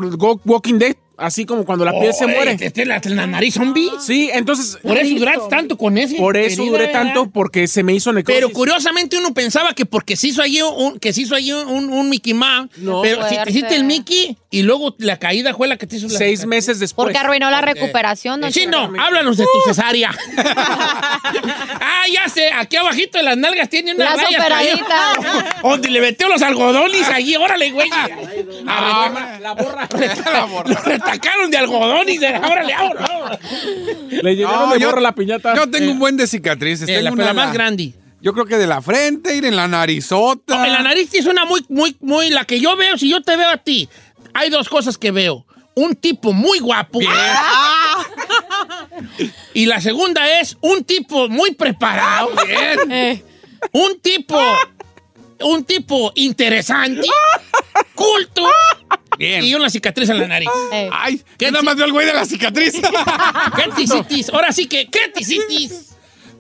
Walking 0.45 0.79
Dead, 0.79 0.97
así 1.17 1.45
como 1.47 1.65
cuando 1.65 1.85
la 1.85 1.93
piel 1.93 2.13
se 2.13 2.25
Oh, 2.25 2.29
eh, 2.29 2.35
muere. 2.35 2.57
¿Este 2.59 2.83
es 2.83 2.89
la, 2.89 3.01
la 3.05 3.27
nariz 3.29 3.55
zombie? 3.55 3.89
Sí, 4.01 4.31
entonces 4.33 4.79
Por 4.83 4.97
eso 4.99 5.15
duraste 5.17 5.49
tanto 5.49 5.79
con 5.79 5.97
ese. 5.97 6.17
por 6.17 6.37
eso 6.37 6.65
duré 6.65 6.87
¿verdad? 6.87 6.93
tanto 7.05 7.31
porque 7.31 7.69
se 7.69 7.85
me 7.85 7.93
hizo 7.95 8.13
necrosis. 8.13 8.41
Pero 8.41 8.53
curiosamente 8.53 9.17
uno 9.17 9.33
pensaba 9.33 9.75
que 9.75 9.87
porque 9.87 10.17
se 10.17 10.29
hizo 10.29 10.43
allí 10.43 10.61
un, 10.63 10.99
que 10.99 11.13
se 11.13 11.21
hizo 11.23 11.37
allí 11.37 11.53
un, 11.53 11.93
un 11.93 12.09
Mickey 12.09 12.35
Mouse, 12.35 12.71
No. 12.79 13.03
pero 13.03 13.29
si 13.29 13.37
te 13.45 13.51
hiciste 13.51 13.77
el 13.77 13.85
Mickey 13.85 14.37
y 14.51 14.63
luego 14.63 14.97
la 14.99 15.19
caída 15.19 15.55
fue 15.55 15.69
la 15.69 15.77
que 15.77 15.87
te 15.87 15.97
hizo 15.97 16.09
la 16.09 16.19
seis 16.19 16.45
meses 16.47 16.81
después. 16.81 17.07
Porque 17.07 17.19
arruinó 17.19 17.49
la 17.51 17.61
recuperación. 17.61 18.41
don 18.41 18.53
Sí, 18.53 18.67
no, 18.67 18.91
háblanos 18.99 19.37
de 19.37 19.45
tu 19.45 19.61
cesárea. 19.71 20.11
ah, 21.83 22.05
ya 22.13 22.29
sé, 22.29 22.51
aquí 22.53 22.77
abajito 22.77 23.19
de 23.19 23.25
las 23.25 23.37
nalgas 23.37 23.69
tiene 23.69 23.95
una 23.95 24.05
Las 24.05 24.17
raya 24.23 24.39
operaditas. 24.39 25.63
Donde 25.63 25.91
le 25.91 26.01
metió 26.01 26.29
los 26.29 26.41
algodones 26.43 27.09
allí, 27.09 27.37
órale, 27.37 27.71
güey. 27.71 27.91
Ah, 28.67 29.39
la 29.41 29.53
borra. 29.55 29.89
Lo 30.67 30.75
retacaron 30.83 31.51
de 31.51 31.59
algodón 31.59 32.09
y 32.09 32.19
de 32.19 32.29
órale, 32.39 32.73
ahora. 32.75 33.39
Le 34.11 34.37
llenaron 34.37 34.69
No, 34.69 34.75
de 34.75 34.81
yo- 34.81 34.89
borra 34.89 35.01
la 35.01 35.15
piñata. 35.15 35.55
Yo 35.55 35.69
tengo 35.71 35.93
un 35.93 35.99
buen 35.99 36.17
de 36.17 36.27
cicatrices. 36.27 36.89
Eh, 36.89 36.95
tengo 36.95 37.05
la, 37.05 37.13
una 37.13 37.25
la 37.25 37.31
en 37.31 37.37
más 37.37 37.53
grande. 37.53 37.93
Yo 38.21 38.33
creo 38.35 38.47
que 38.47 38.57
de 38.57 38.69
la 38.69 38.81
frente, 38.81 39.35
ir 39.35 39.45
en 39.45 39.57
la 39.57 39.67
narizota. 39.67 40.59
No, 40.59 40.65
en 40.65 40.73
la 40.73 40.83
nariz 40.83 41.13
es 41.13 41.27
una 41.27 41.45
muy, 41.45 41.65
muy, 41.69 41.97
muy. 42.01 42.31
La 42.31 42.45
que 42.45 42.61
yo 42.61 42.77
veo, 42.77 42.97
si 42.97 43.09
yo 43.11 43.21
te 43.21 43.37
veo 43.37 43.51
a 43.51 43.57
ti, 43.57 43.89
hay 44.33 44.49
dos 44.49 44.69
cosas 44.69 44.97
que 44.97 45.11
veo. 45.11 45.45
Un 45.75 45.97
tipo 45.97 46.33
muy 46.33 46.59
guapo. 46.61 47.01
Y 49.55 49.67
la 49.67 49.81
segunda 49.81 50.41
es 50.41 50.57
un 50.61 50.85
tipo 50.85 51.29
muy 51.29 51.53
preparado. 51.53 52.31
Eh, 52.91 53.23
Un 53.73 54.01
tipo. 54.01 54.41
Un 55.41 55.65
tipo 55.65 56.13
interesante. 56.15 57.07
culto. 57.95 58.47
Bien. 59.19 59.45
Y 59.45 59.55
una 59.55 59.69
cicatriz 59.71 60.09
en 60.09 60.19
la 60.19 60.27
nariz. 60.29 60.49
eh. 60.73 60.89
Ay, 60.93 61.23
¿qué 61.39 61.51
nada 61.51 61.63
más 61.63 61.77
veo 61.77 61.87
el 61.87 61.93
güey 61.93 62.07
de 62.07 62.15
la 62.15 62.25
cicatriz? 62.25 62.73
¿Qué 63.57 63.71
tisitis? 63.77 64.31
Ahora 64.31 64.53
sí 64.53 64.67
que, 64.67 64.89
¿qué 64.91 65.09
tisitis? 65.15 65.89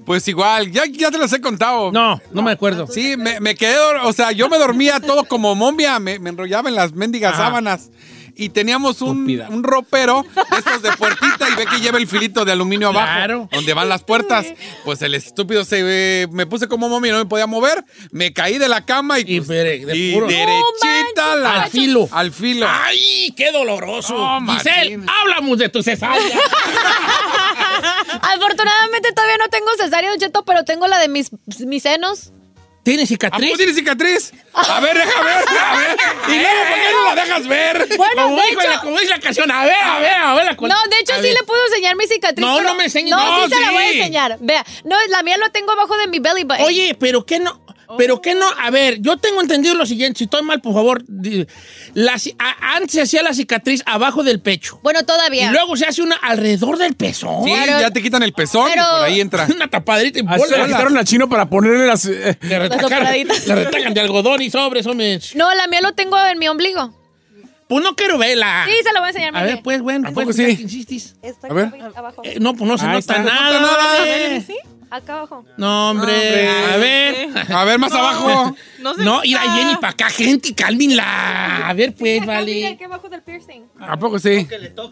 pues 0.04 0.26
igual, 0.26 0.72
ya, 0.72 0.82
ya 0.86 1.12
te 1.12 1.18
las 1.18 1.32
he 1.32 1.40
contado. 1.40 1.92
No, 1.92 2.20
no 2.32 2.42
me 2.42 2.50
acuerdo. 2.50 2.88
Sí, 2.88 3.16
me, 3.16 3.38
me 3.38 3.54
quedé, 3.54 3.76
o 4.02 4.12
sea, 4.12 4.32
yo 4.32 4.48
me 4.48 4.58
dormía 4.58 4.98
todo 4.98 5.22
como 5.24 5.54
momia, 5.54 6.00
me, 6.00 6.18
me 6.18 6.30
enrollaba 6.30 6.68
en 6.68 6.74
las 6.74 6.92
mendigas 6.92 7.34
Ajá. 7.34 7.44
sábanas. 7.44 7.90
Y 8.34 8.48
teníamos 8.48 9.02
un, 9.02 9.28
un 9.50 9.62
ropero 9.62 10.24
de 10.50 10.58
estos 10.58 10.82
de 10.82 10.92
puertita 10.92 11.48
y 11.50 11.54
ve 11.54 11.66
que 11.66 11.80
lleva 11.80 11.98
el 11.98 12.06
filito 12.08 12.44
de 12.44 12.52
aluminio 12.52 12.88
abajo, 12.88 13.12
Claro. 13.14 13.48
donde 13.52 13.74
van 13.74 13.88
las 13.88 14.02
puertas. 14.04 14.46
Pues 14.84 15.02
el 15.02 15.14
estúpido 15.14 15.64
se 15.64 15.80
eh, 16.22 16.26
me 16.30 16.46
puse 16.46 16.66
como 16.68 16.88
momia, 16.88 17.12
no 17.12 17.18
me 17.18 17.26
podía 17.26 17.46
mover, 17.46 17.84
me 18.10 18.32
caí 18.32 18.58
de 18.58 18.68
la 18.68 18.84
cama 18.86 19.18
y, 19.20 19.24
Y 19.26 19.36
pues, 19.40 19.48
de- 19.48 19.84
de 19.86 19.96
y 19.96 20.12
puro- 20.14 20.26
derechita 20.28 21.36
la- 21.36 21.62
Al 21.64 21.70
filo. 21.70 22.08
Al 22.10 22.32
filo. 22.32 22.66
¡Ay, 22.68 23.32
qué 23.36 23.52
doloroso! 23.52 24.14
No, 24.40 24.52
Giselle, 24.54 24.98
Martín. 24.98 25.06
háblamos 25.20 25.58
de 25.58 25.68
tu 25.68 25.82
cesárea. 25.82 26.38
Afortunadamente 28.22 29.12
todavía 29.12 29.36
no 29.38 29.48
tengo 29.48 29.66
cesárea, 29.78 30.10
Don 30.10 30.18
Cheto, 30.18 30.44
pero 30.44 30.64
tengo 30.64 30.86
la 30.86 30.98
de 30.98 31.08
mis, 31.08 31.30
mis 31.66 31.82
senos. 31.82 32.32
¿Tienes 32.82 33.04
¿A 33.04 33.08
cicatriz? 33.08 33.46
poco 33.46 33.56
tiene 33.58 33.74
cicatriz? 33.74 34.32
A 34.54 34.80
ver, 34.80 34.96
deja 34.96 35.22
ver, 35.22 35.36
a 35.60 35.76
ver. 35.76 35.96
Y 36.28 36.40
luego, 36.40 36.58
¿por 36.68 36.74
qué 36.74 36.90
no 36.92 37.04
la 37.04 37.22
dejas 37.22 37.46
ver? 37.46 37.88
Bueno, 37.96 38.22
como, 38.24 38.36
de 38.36 38.42
dijo 38.48 38.60
hecho- 38.60 38.70
la, 38.70 38.80
como 38.80 38.98
dice 38.98 39.10
la 39.10 39.20
canción, 39.20 39.50
a 39.52 39.64
ver, 39.64 39.74
a 39.84 39.98
ver, 40.00 40.12
a 40.14 40.34
ver. 40.34 40.44
La 40.46 40.52
No, 40.54 40.74
de 40.90 40.98
hecho 41.00 41.12
a 41.12 41.16
sí 41.16 41.22
ver. 41.22 41.34
le 41.34 41.42
puedo 41.44 41.64
enseñar 41.66 41.94
mi 41.96 42.06
cicatriz. 42.08 42.44
No, 42.44 42.56
pero- 42.56 42.68
no 42.70 42.74
me 42.74 42.84
enseñes. 42.84 43.10
No, 43.10 43.16
No, 43.38 43.44
sí 43.46 43.54
se 43.54 43.60
la 43.60 43.70
voy 43.70 43.84
a 43.84 43.88
sí. 43.90 43.98
enseñar. 43.98 44.36
Vea, 44.40 44.66
no, 44.84 44.96
la 45.10 45.22
mía 45.22 45.36
lo 45.38 45.48
tengo 45.52 45.70
abajo 45.72 45.96
de 45.96 46.08
mi 46.08 46.18
belly 46.18 46.42
button. 46.42 46.64
Oye, 46.66 46.96
pero 46.98 47.24
qué 47.24 47.38
no, 47.38 47.61
pero 47.98 48.20
qué 48.20 48.34
no, 48.34 48.46
a 48.60 48.70
ver, 48.70 49.00
yo 49.00 49.16
tengo 49.16 49.40
entendido 49.40 49.74
lo 49.74 49.86
siguiente, 49.86 50.18
si 50.18 50.24
estoy 50.24 50.42
mal, 50.42 50.60
por 50.60 50.74
favor, 50.74 51.04
la 51.94 52.14
a- 52.38 52.76
antes 52.76 52.92
se 52.92 53.02
hacía 53.02 53.22
la 53.22 53.34
cicatriz 53.34 53.82
abajo 53.86 54.22
del 54.22 54.40
pecho. 54.40 54.80
Bueno, 54.82 55.04
todavía. 55.04 55.46
Y 55.46 55.52
luego 55.52 55.76
se 55.76 55.86
hace 55.86 56.02
una 56.02 56.16
alrededor 56.16 56.78
del 56.78 56.94
pezón. 56.94 57.44
Sí, 57.44 57.52
Pero- 57.64 57.80
ya 57.80 57.90
te 57.90 58.02
quitan 58.02 58.22
el 58.22 58.32
pezón 58.32 58.70
y 58.70 58.74
por 58.74 59.02
ahí 59.02 59.20
entra. 59.20 59.46
Una 59.54 59.68
tapadrita 59.68 60.18
y 60.20 60.24
Así 60.26 60.44
se 60.44 60.50
la 60.52 60.56
bola. 60.62 60.66
quitaron 60.68 60.96
a 60.98 61.04
Chino 61.04 61.28
para 61.28 61.48
ponerle 61.48 61.86
las... 61.86 62.04
eh, 62.06 62.38
Le 62.40 62.58
retacan, 62.58 63.04
le 63.46 63.54
retacan 63.54 63.94
de 63.94 64.00
algodón 64.00 64.42
y 64.42 64.50
sobres, 64.50 64.86
hombre. 64.86 65.18
No, 65.34 65.52
la 65.54 65.66
mía 65.68 65.80
lo 65.80 65.92
tengo 65.94 66.18
en 66.24 66.38
mi 66.38 66.48
ombligo. 66.48 66.98
Pues 67.68 67.82
no 67.82 67.96
quiero 67.96 68.18
verla. 68.18 68.66
Sí, 68.66 68.74
se 68.84 68.92
la 68.92 69.00
voy 69.00 69.06
a 69.06 69.10
enseñar. 69.10 69.34
A 69.36 69.40
mire. 69.40 69.54
ver, 69.54 69.62
pues, 69.62 69.80
bueno, 69.80 70.08
¿A 70.08 70.12
pues, 70.12 70.26
poco 70.26 70.36
ya 70.36 70.46
sí? 70.46 70.56
que 70.56 70.62
insistes. 70.64 71.16
Está 71.22 71.46
A 71.48 71.52
ver. 71.54 71.70
abajo. 71.94 72.20
Eh, 72.22 72.36
no, 72.38 72.54
pues 72.54 72.68
no 72.68 72.76
se 72.76 72.84
Ahí 72.84 72.92
nota 72.92 72.98
está. 72.98 73.18
nada. 73.22 73.60
No 73.60 73.60
nota 73.66 73.76
nada. 73.82 73.98
vale. 73.98 74.44
Acá 74.92 75.14
abajo. 75.14 75.42
No, 75.56 75.90
hombre. 75.90 76.12
Hombre. 76.12 76.48
A 76.50 76.76
ver. 76.76 77.28
A 77.50 77.64
ver, 77.64 77.78
más 77.78 77.92
abajo. 77.94 78.54
No 78.78 78.92
sé. 78.94 79.02
No, 79.02 79.24
ir 79.24 79.38
a 79.38 79.40
Jenny 79.56 79.74
para 79.76 79.88
acá, 79.94 80.10
gente, 80.10 80.54
cálmenla. 80.54 81.66
A 81.66 81.72
ver, 81.72 81.94
pues, 81.94 82.18
Acá, 82.20 82.26
mira, 82.26 82.40
vale. 82.40 82.66
aquí 82.68 82.84
abajo 82.84 83.08
del 83.08 83.22
piercing. 83.22 83.62
¿A 83.80 83.96
poco 83.96 84.18
sí? 84.18 84.46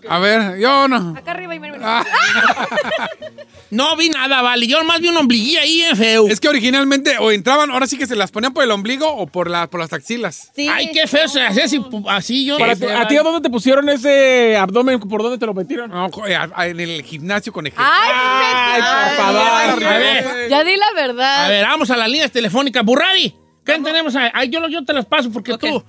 A 0.08 0.18
ver, 0.18 0.58
yo 0.58 0.88
no. 0.88 1.14
Acá 1.18 1.32
arriba 1.32 1.54
y 1.54 1.60
mira, 1.60 1.76
Ah. 1.82 2.04
mira. 2.34 3.10
No 3.70 3.94
vi 3.96 4.08
nada, 4.08 4.42
vale. 4.42 4.66
Yo 4.66 4.78
nomás 4.78 5.00
vi 5.00 5.06
un 5.08 5.16
ombliguillo 5.16 5.60
ahí 5.60 5.82
en 5.82 5.96
feo. 5.96 6.26
Es 6.26 6.40
que 6.40 6.48
originalmente 6.48 7.16
o 7.18 7.30
entraban, 7.30 7.70
ahora 7.70 7.86
sí 7.86 7.96
que 7.96 8.04
se 8.08 8.16
las 8.16 8.32
ponían 8.32 8.52
por 8.52 8.64
el 8.64 8.70
ombligo 8.72 9.06
o 9.08 9.28
por, 9.28 9.48
la, 9.48 9.68
por 9.70 9.78
las 9.78 9.92
axilas. 9.92 10.50
Sí. 10.56 10.66
Ay, 10.68 10.90
qué 10.92 11.06
feo 11.06 11.28
se 11.28 11.40
hace 11.40 11.62
así, 11.62 11.80
así 12.08 12.44
yo. 12.44 12.58
Para 12.58 12.72
¿A 12.72 13.06
ti 13.06 13.16
a 13.16 13.22
dónde 13.22 13.40
te 13.40 13.48
pusieron 13.48 13.88
ese 13.88 14.56
abdomen? 14.56 14.98
¿Por 14.98 15.22
dónde 15.22 15.38
te 15.38 15.46
lo 15.46 15.54
metieron? 15.54 15.88
No, 15.88 16.10
eh, 16.26 16.36
en 16.64 16.80
el 16.80 17.02
gimnasio 17.04 17.52
con 17.52 17.64
eje. 17.64 17.76
Ay, 17.78 18.10
Ay, 18.12 18.82
ay, 18.82 19.16
por 19.16 19.24
favor. 19.24 19.89
A 19.94 19.98
ver, 19.98 20.48
Ya 20.48 20.64
di 20.64 20.76
la 20.76 20.92
verdad. 20.94 21.46
a 21.46 21.48
ver, 21.48 21.64
vamos 21.64 21.90
a 21.90 21.96
las 21.96 22.08
líneas 22.08 22.30
telefónicas. 22.32 22.84
Burrari, 22.84 23.34
¿qué 23.64 23.78
tenemos 23.78 24.14
ahí? 24.16 24.30
Ay, 24.32 24.48
yo, 24.50 24.66
yo 24.68 24.84
te 24.84 24.92
las 24.92 25.06
paso 25.06 25.30
porque 25.32 25.52
Ok. 25.52 25.60
tú. 25.60 25.84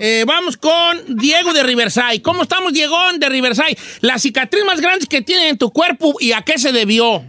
Eh, 0.00 0.24
vamos 0.26 0.58
con 0.58 1.16
Diego 1.16 1.54
de 1.54 1.62
Riverside. 1.62 2.20
¿Cómo 2.20 2.42
estamos, 2.42 2.74
Diego 2.74 2.94
de 3.18 3.26
Riverside? 3.28 3.76
La 4.02 4.18
cicatriz 4.18 4.62
más 4.66 4.80
grande 4.82 5.06
que 5.06 5.22
tiene 5.22 5.48
en 5.48 5.56
tu 5.56 5.70
cuerpo 5.70 6.14
y 6.20 6.32
a 6.32 6.42
qué 6.42 6.58
se 6.58 6.72
debió. 6.72 7.22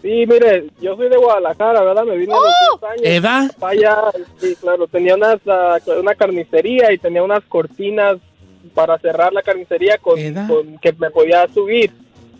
Sí, 0.00 0.24
mire, 0.26 0.64
yo 0.80 0.96
soy 0.96 1.08
de 1.10 1.16
Guadalajara, 1.18 1.82
¿verdad? 1.82 2.04
Me 2.04 2.16
vine 2.16 2.32
a 2.32 2.36
los 2.36 2.80
10 2.80 2.90
años. 2.92 3.02
¿Edad? 3.04 3.50
Vaya, 3.58 3.96
sí, 4.40 4.56
claro, 4.60 4.86
tenía 4.88 5.14
unas, 5.14 5.36
ah, 5.46 5.76
una 6.00 6.14
carnicería 6.14 6.92
y 6.92 6.98
tenía 6.98 7.22
unas 7.22 7.44
cortinas 7.44 8.16
para 8.74 8.98
cerrar 8.98 9.32
la 9.32 9.42
carnicería 9.42 9.98
con, 9.98 10.18
con 10.48 10.78
que 10.78 10.92
me 10.94 11.10
podía 11.10 11.46
subir. 11.52 11.92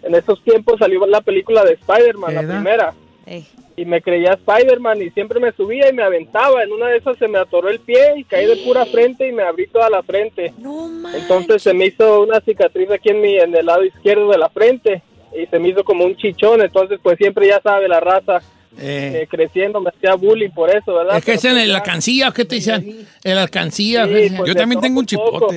En 0.02 0.14
esos 0.14 0.42
tiempos 0.42 0.78
salió 0.80 1.06
la 1.06 1.20
película 1.20 1.62
de 1.62 1.74
Spider-Man, 1.74 2.34
la 2.34 2.40
primera. 2.40 2.94
Ey. 3.26 3.46
Y 3.76 3.84
me 3.84 4.02
creía 4.02 4.32
Spider-Man 4.32 5.00
y 5.02 5.10
siempre 5.10 5.40
me 5.40 5.52
subía 5.52 5.88
y 5.88 5.92
me 5.92 6.02
aventaba. 6.02 6.62
En 6.62 6.72
una 6.72 6.88
de 6.88 6.98
esas 6.98 7.16
se 7.18 7.28
me 7.28 7.38
atoró 7.38 7.68
el 7.68 7.80
pie 7.80 8.14
y 8.16 8.24
caí 8.24 8.46
de 8.46 8.56
pura 8.56 8.84
frente 8.86 9.26
y 9.28 9.32
me 9.32 9.42
abrí 9.42 9.66
toda 9.68 9.88
la 9.88 10.02
frente. 10.02 10.52
No. 10.58 10.90
Entonces 11.14 11.62
se 11.62 11.72
me 11.72 11.86
hizo 11.86 12.22
una 12.22 12.40
cicatriz 12.40 12.90
aquí 12.90 13.10
en, 13.10 13.20
mi, 13.20 13.38
en 13.38 13.54
el 13.54 13.66
lado 13.66 13.84
izquierdo 13.84 14.30
de 14.30 14.38
la 14.38 14.50
frente 14.50 15.02
y 15.34 15.46
se 15.46 15.58
me 15.58 15.68
hizo 15.68 15.84
como 15.84 16.04
un 16.04 16.16
chichón. 16.16 16.60
Entonces, 16.60 16.98
pues 17.02 17.16
siempre 17.16 17.46
ya 17.48 17.60
sabe 17.62 17.88
la 17.88 18.00
raza 18.00 18.42
eh, 18.78 19.26
creciendo, 19.30 19.80
me 19.80 19.90
hacía 19.90 20.14
bullying 20.14 20.50
por 20.50 20.70
eso, 20.70 20.94
¿verdad? 20.94 21.18
Es 21.18 21.24
que 21.24 21.32
Pero, 21.32 21.38
es 21.38 21.44
en 21.44 21.52
pues, 21.52 21.68
la 21.68 22.28
¿o 22.28 22.32
qué 22.32 22.44
te 22.44 22.54
dicen? 22.56 23.06
En 23.22 23.34
la 23.34 23.42
alcancía. 23.42 24.06
Sí, 24.06 24.12
¿qué? 24.12 24.32
pues, 24.36 24.48
Yo 24.48 24.54
también 24.54 24.80
tengo 24.80 25.00
un 25.00 25.06
un 25.10 25.30
poco. 25.30 25.54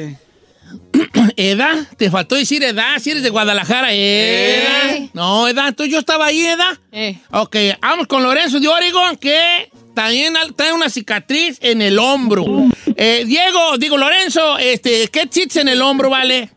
¿Edad? 1.38 1.88
Te 1.98 2.10
faltó 2.10 2.36
decir 2.36 2.64
edad, 2.64 2.98
si 3.00 3.12
eres 3.12 3.24
de 3.24 3.30
Guadalajara. 3.30 3.94
¿Edad? 3.94 4.96
Eh. 4.96 5.10
No, 5.14 5.48
edad. 5.48 5.68
Entonces 5.70 5.92
yo 5.94 6.00
estaba 6.00 6.26
ahí, 6.28 6.46
edad. 6.46 6.78
Eh. 6.92 7.18
Ok, 7.32 7.56
vamos 7.82 8.08
con 8.08 8.24
Lorenzo 8.24 8.60
de 8.60 8.68
Oregon, 8.68 9.16
que 9.18 9.70
también 9.94 10.36
al- 10.38 10.54
trae 10.56 10.74
una 10.74 10.90
cicatriz 10.90 11.58
en 11.62 11.82
el 11.82 12.00
hombro. 12.00 12.46
Eh, 12.98 13.24
Diego, 13.26 13.78
digo 13.78 13.98
Lorenzo, 13.98 14.58
este, 14.58 15.08
¿qué 15.10 15.28
chits 15.30 15.58
en 15.58 15.68
el 15.70 15.82
hombro, 15.82 16.10
vale? 16.10 16.50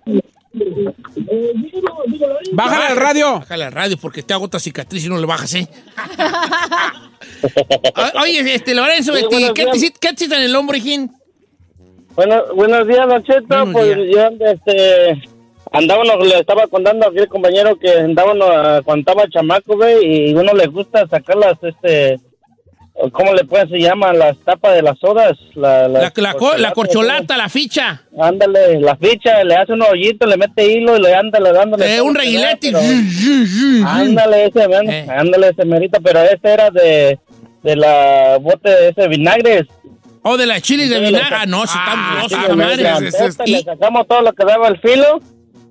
Bájale 2.52 2.92
el 2.92 2.96
radio. 2.96 3.40
Bájale 3.40 3.64
al 3.64 3.72
radio 3.72 3.96
porque 3.96 4.22
te 4.22 4.34
hago 4.34 4.44
otra 4.46 4.60
cicatriz 4.60 5.04
y 5.04 5.08
no 5.08 5.18
le 5.18 5.26
bajas, 5.26 5.54
¿eh? 5.54 5.68
Oye, 8.22 8.54
este, 8.54 8.74
Lorenzo, 8.74 9.14
Sí, 9.14 9.20
este, 9.22 9.52
¿qué, 9.54 9.66
chits- 9.66 9.96
¿qué 10.00 10.08
chits 10.14 10.32
en 10.32 10.42
el 10.42 10.56
hombro, 10.56 10.76
hijín? 10.76 11.10
Bueno, 12.18 12.42
buenos 12.52 12.84
días, 12.88 13.06
Don 13.06 13.22
Cheto. 13.22 13.46
Buenos 13.46 13.72
pues 13.72 13.96
días. 13.96 14.32
yo 14.40 14.46
este, 14.46 15.22
andábamos, 15.70 16.26
le 16.26 16.40
estaba 16.40 16.66
contando 16.66 17.06
aquí 17.06 17.18
el 17.18 17.28
compañero 17.28 17.78
que 17.78 17.92
cuando 18.84 18.96
estaba 18.96 19.28
chamaco, 19.28 19.76
güey, 19.76 20.30
y 20.30 20.34
uno 20.34 20.52
le 20.52 20.66
gusta 20.66 21.06
sacar 21.06 21.36
las, 21.36 21.62
este, 21.62 22.18
¿cómo 23.12 23.32
le 23.34 23.44
pueden 23.44 23.68
se 23.68 23.78
llama? 23.78 24.12
Las 24.12 24.36
tapas 24.38 24.74
de 24.74 24.82
las 24.82 24.98
sodas. 24.98 25.38
La, 25.54 25.86
La, 25.86 25.88
la, 25.88 26.00
la 26.00 26.10
corcholatas, 26.10 26.72
corcholata, 26.74 27.36
la 27.36 27.48
ficha. 27.48 28.02
Ándale, 28.18 28.80
la 28.80 28.96
ficha, 28.96 29.44
le 29.44 29.54
hace 29.54 29.74
un 29.74 29.82
hoyito, 29.82 30.26
le 30.26 30.36
mete 30.36 30.66
hilo 30.66 30.96
y 30.96 31.00
le 31.00 31.14
ándale 31.14 31.52
dándole. 31.52 31.94
Eh, 31.98 32.00
un 32.02 32.16
reguilete. 32.16 32.72
Ándale, 33.86 34.46
ese, 34.46 34.64
Eh. 34.64 35.06
ándale, 35.08 35.50
ese 35.50 35.64
merito, 35.64 36.00
pero 36.02 36.18
este 36.22 36.52
era 36.52 36.68
de, 36.70 37.16
de 37.62 37.76
la 37.76 38.38
bote 38.40 38.70
de 38.70 38.88
ese 38.88 39.06
vinagre. 39.06 39.68
O 40.28 40.36
de 40.36 40.46
las 40.46 40.62
chiles 40.62 40.88
de 40.90 41.00
vinagre. 41.00 41.36
Ah, 41.40 41.46
no, 41.46 41.66
si 41.66 41.72
Ah, 41.76 42.22
está 42.26 42.98
sí, 42.98 43.24
está 43.24 43.44
le- 43.44 43.62
sacamos 43.62 44.06
todo 44.06 44.20
lo 44.22 44.32
que 44.32 44.44
daba 44.44 44.68
el 44.68 44.78
filo. 44.80 45.20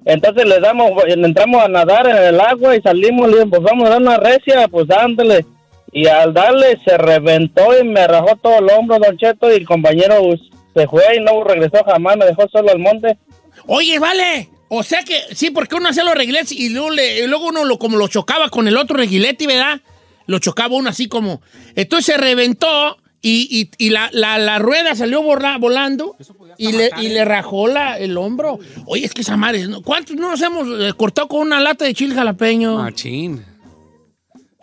Entonces 0.05 0.45
le 0.45 0.59
damos, 0.59 0.91
entramos 1.07 1.63
a 1.63 1.67
nadar 1.67 2.07
en 2.07 2.17
el 2.17 2.39
agua 2.39 2.75
y 2.75 2.81
salimos, 2.81 3.29
le 3.29 3.45
pues 3.45 3.61
vamos 3.61 3.85
a 3.87 3.89
dar 3.91 4.01
una 4.01 4.17
recia, 4.17 4.67
pues 4.69 4.87
dándole. 4.87 5.45
Y 5.91 6.07
al 6.07 6.33
darle 6.33 6.79
se 6.85 6.97
reventó 6.97 7.77
y 7.77 7.83
me 7.83 8.07
rajó 8.07 8.35
todo 8.41 8.59
el 8.59 8.69
hombro, 8.71 8.99
Don 8.99 9.17
Cheto, 9.17 9.51
y 9.51 9.55
el 9.55 9.65
compañero 9.65 10.21
se 10.75 10.87
fue 10.87 11.03
y 11.17 11.19
no 11.19 11.43
regresó 11.43 11.83
jamás, 11.83 12.17
me 12.17 12.25
dejó 12.25 12.47
solo 12.51 12.71
al 12.71 12.79
monte. 12.79 13.17
Oye, 13.65 13.99
vale. 13.99 14.49
O 14.69 14.83
sea 14.83 15.01
que, 15.03 15.15
sí, 15.33 15.49
porque 15.49 15.75
uno 15.75 15.89
hacía 15.89 16.03
los 16.03 16.15
reguiletes 16.15 16.51
y 16.53 16.69
luego, 16.69 16.89
le- 16.91 17.19
y 17.23 17.27
luego 17.27 17.47
uno 17.47 17.63
lo, 17.65 17.77
como 17.79 17.97
lo 17.97 18.07
chocaba 18.07 18.49
con 18.49 18.67
el 18.67 18.77
otro 18.77 18.97
reguilete, 18.97 19.45
¿verdad? 19.47 19.81
Lo 20.25 20.39
chocaba 20.39 20.75
uno 20.75 20.89
así 20.89 21.07
como. 21.07 21.41
Entonces 21.75 22.13
se 22.15 22.21
reventó 22.21 22.97
y, 23.29 23.47
y- 23.79 23.85
y 23.87 23.89
la, 23.89 24.09
la- 24.13 24.37
la 24.37 24.59
rueda 24.59 24.95
salió 24.95 25.21
borra- 25.21 25.57
volando 25.59 26.15
y 26.57 26.71
le, 26.71 26.89
y 27.01 27.09
le 27.09 27.25
rajó 27.25 27.67
la, 27.67 27.97
el 27.97 28.17
hombro. 28.17 28.59
Oye, 28.85 29.05
es 29.05 29.13
que 29.13 29.21
esa 29.21 29.37
madre, 29.37 29.67
¿no? 29.67 29.81
¿cuántos 29.81 30.15
no 30.15 30.29
nos 30.31 30.41
hemos 30.41 30.67
eh, 30.81 30.93
cortado 30.95 31.27
con 31.27 31.41
una 31.41 31.59
lata 31.59 31.85
de 31.85 31.93
chile 31.93 32.15
jalapeño? 32.15 32.77
Machín. 32.77 33.43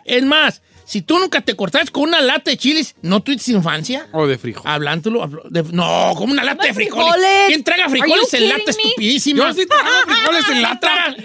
Es 0.05 0.23
más, 0.23 0.61
si 0.85 1.01
tú 1.01 1.19
nunca 1.19 1.41
te 1.41 1.55
cortaste 1.55 1.91
con 1.91 2.03
una 2.03 2.21
lata 2.21 2.51
de 2.51 2.57
chiles, 2.57 2.95
¿no 3.01 3.21
tuviste 3.21 3.51
infancia? 3.51 4.07
O 4.13 4.27
de 4.27 4.37
frijol. 4.37 4.63
Hablándolo. 4.65 5.27
de- 5.49 5.63
no, 5.71 6.13
como 6.15 6.31
una 6.31 6.43
lata 6.43 6.67
de 6.67 6.73
frijoles. 6.73 7.11
frijoles. 7.11 7.47
¿Quién 7.47 7.63
traga 7.63 7.89
frijoles 7.89 8.33
en 8.33 8.49
lata 8.49 8.63
me? 8.65 8.71
estupidísima? 8.71 9.47
Yo 9.47 9.53
sí 9.53 9.65
trago 9.65 9.89
frijoles 10.07 10.49
en 10.49 10.61
lata. 10.61 11.15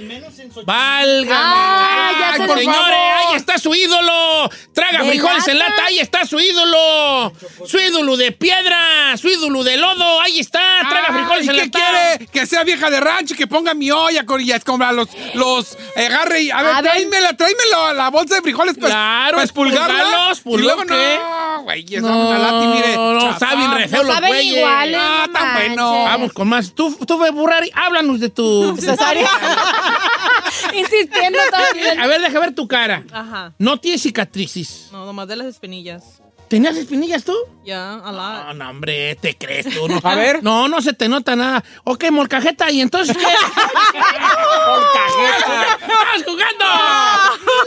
Válgame. 0.65 1.31
Ah, 1.33 2.33
Ay, 2.33 2.47
por 2.47 2.59
señores, 2.59 2.97
ahí 3.17 3.37
está 3.37 3.59
su 3.59 3.75
ídolo. 3.75 4.49
Traga 4.73 5.03
¿De 5.03 5.11
frijoles 5.11 5.47
en 5.49 5.59
lata? 5.59 5.85
ahí 5.87 5.99
está 5.99 6.25
su 6.27 6.41
ídolo. 6.41 7.33
Su 7.67 7.79
ídolo 7.79 8.17
de 8.17 8.33
piedra, 8.33 9.17
su 9.17 9.29
ídolo 9.29 9.63
de 9.65 9.77
lodo, 9.77 10.21
ahí 10.21 10.41
está. 10.41 10.61
Traga 10.89 11.07
Ah, 11.09 11.13
frijoles 11.15 11.47
¿y 11.47 11.49
en 11.51 11.55
qué 11.57 11.65
lata. 11.67 11.79
quiere? 12.19 12.27
Que 12.33 12.47
sea 12.47 12.65
vieja 12.65 12.91
de 12.91 13.01
rancho, 13.01 13.35
que 13.37 13.47
ponga 13.47 13.75
mi 13.75 13.91
olla 13.91 14.25
con 14.25 14.41
y 14.41 14.51
compra 14.61 14.93
los, 14.93 15.09
los 15.35 15.77
eh, 15.97 16.07
agarre 16.07 16.43
y 16.43 16.51
a 16.51 16.63
ver, 16.63 16.73
A 16.75 16.83
ver. 16.83 16.93
tráemela, 16.93 17.37
tráemela 17.37 17.95
la 17.95 18.11
bolsa 18.11 18.37
de 18.37 18.43
frijoles 18.43 18.75
para 18.77 18.89
Claro, 18.91 19.41
espulgarla. 19.51 20.31
espulgarlos, 20.33 20.43
y 20.45 20.63
luego 20.63 20.85
no, 20.85 21.63
güey, 21.63 21.85
es 21.95 22.03
No, 22.03 22.29
una 22.29 22.39
lata 22.39 22.65
y 22.65 22.67
mire. 22.69 22.97
no, 22.97 23.39
saben 23.39 23.71
re 23.73 23.89
feo 23.89 23.99
No 23.99 24.05
los 24.05 24.15
saben 24.15 24.29
güeyes. 24.31 24.57
iguales, 24.57 25.01
Ah, 25.01 25.25
no 25.27 25.33
tan 25.33 25.55
bueno. 25.55 26.05
Vamos 26.05 26.33
con 26.33 26.49
más. 26.49 26.73
Tú, 26.75 26.97
tú 27.07 27.19
Burrari, 27.33 27.71
háblanos 27.75 28.21
de 28.21 28.31
tu... 28.31 28.77
Cesárea. 28.81 29.29
Insistiendo 30.75 31.39
todavía. 31.51 32.03
A 32.03 32.07
ver, 32.07 32.21
deja 32.21 32.39
ver 32.41 32.55
tu 32.55 32.67
cara. 32.69 33.05
Ajá. 33.13 33.53
No 33.59 33.79
tienes 33.79 34.03
cicatrices. 34.03 34.89
No, 34.93 35.07
nomás 35.07 35.29
de 35.29 35.37
las 35.37 35.47
espinillas. 35.49 36.20
¿Tenías 36.51 36.77
espinillas 36.77 37.23
tú? 37.23 37.33
Ya, 37.65 37.95
a 37.95 38.11
la. 38.11 38.43
No, 38.47 38.55
no, 38.55 38.71
hombre, 38.71 39.15
te 39.15 39.37
crees 39.37 39.73
tú. 39.73 39.87
No. 39.87 40.01
A 40.05 40.17
ver. 40.17 40.43
No, 40.43 40.67
no 40.67 40.83
se 40.83 40.93
te 40.93 41.09
nota 41.09 41.37
nada. 41.37 41.63
Ok, 41.85 42.11
molcajeta, 42.11 42.69
¿y 42.73 42.81
entonces 42.81 43.17
qué? 43.17 43.23
molcajeta. 44.67 45.63
¡Estás 45.81 46.25
jugando! 46.25 46.65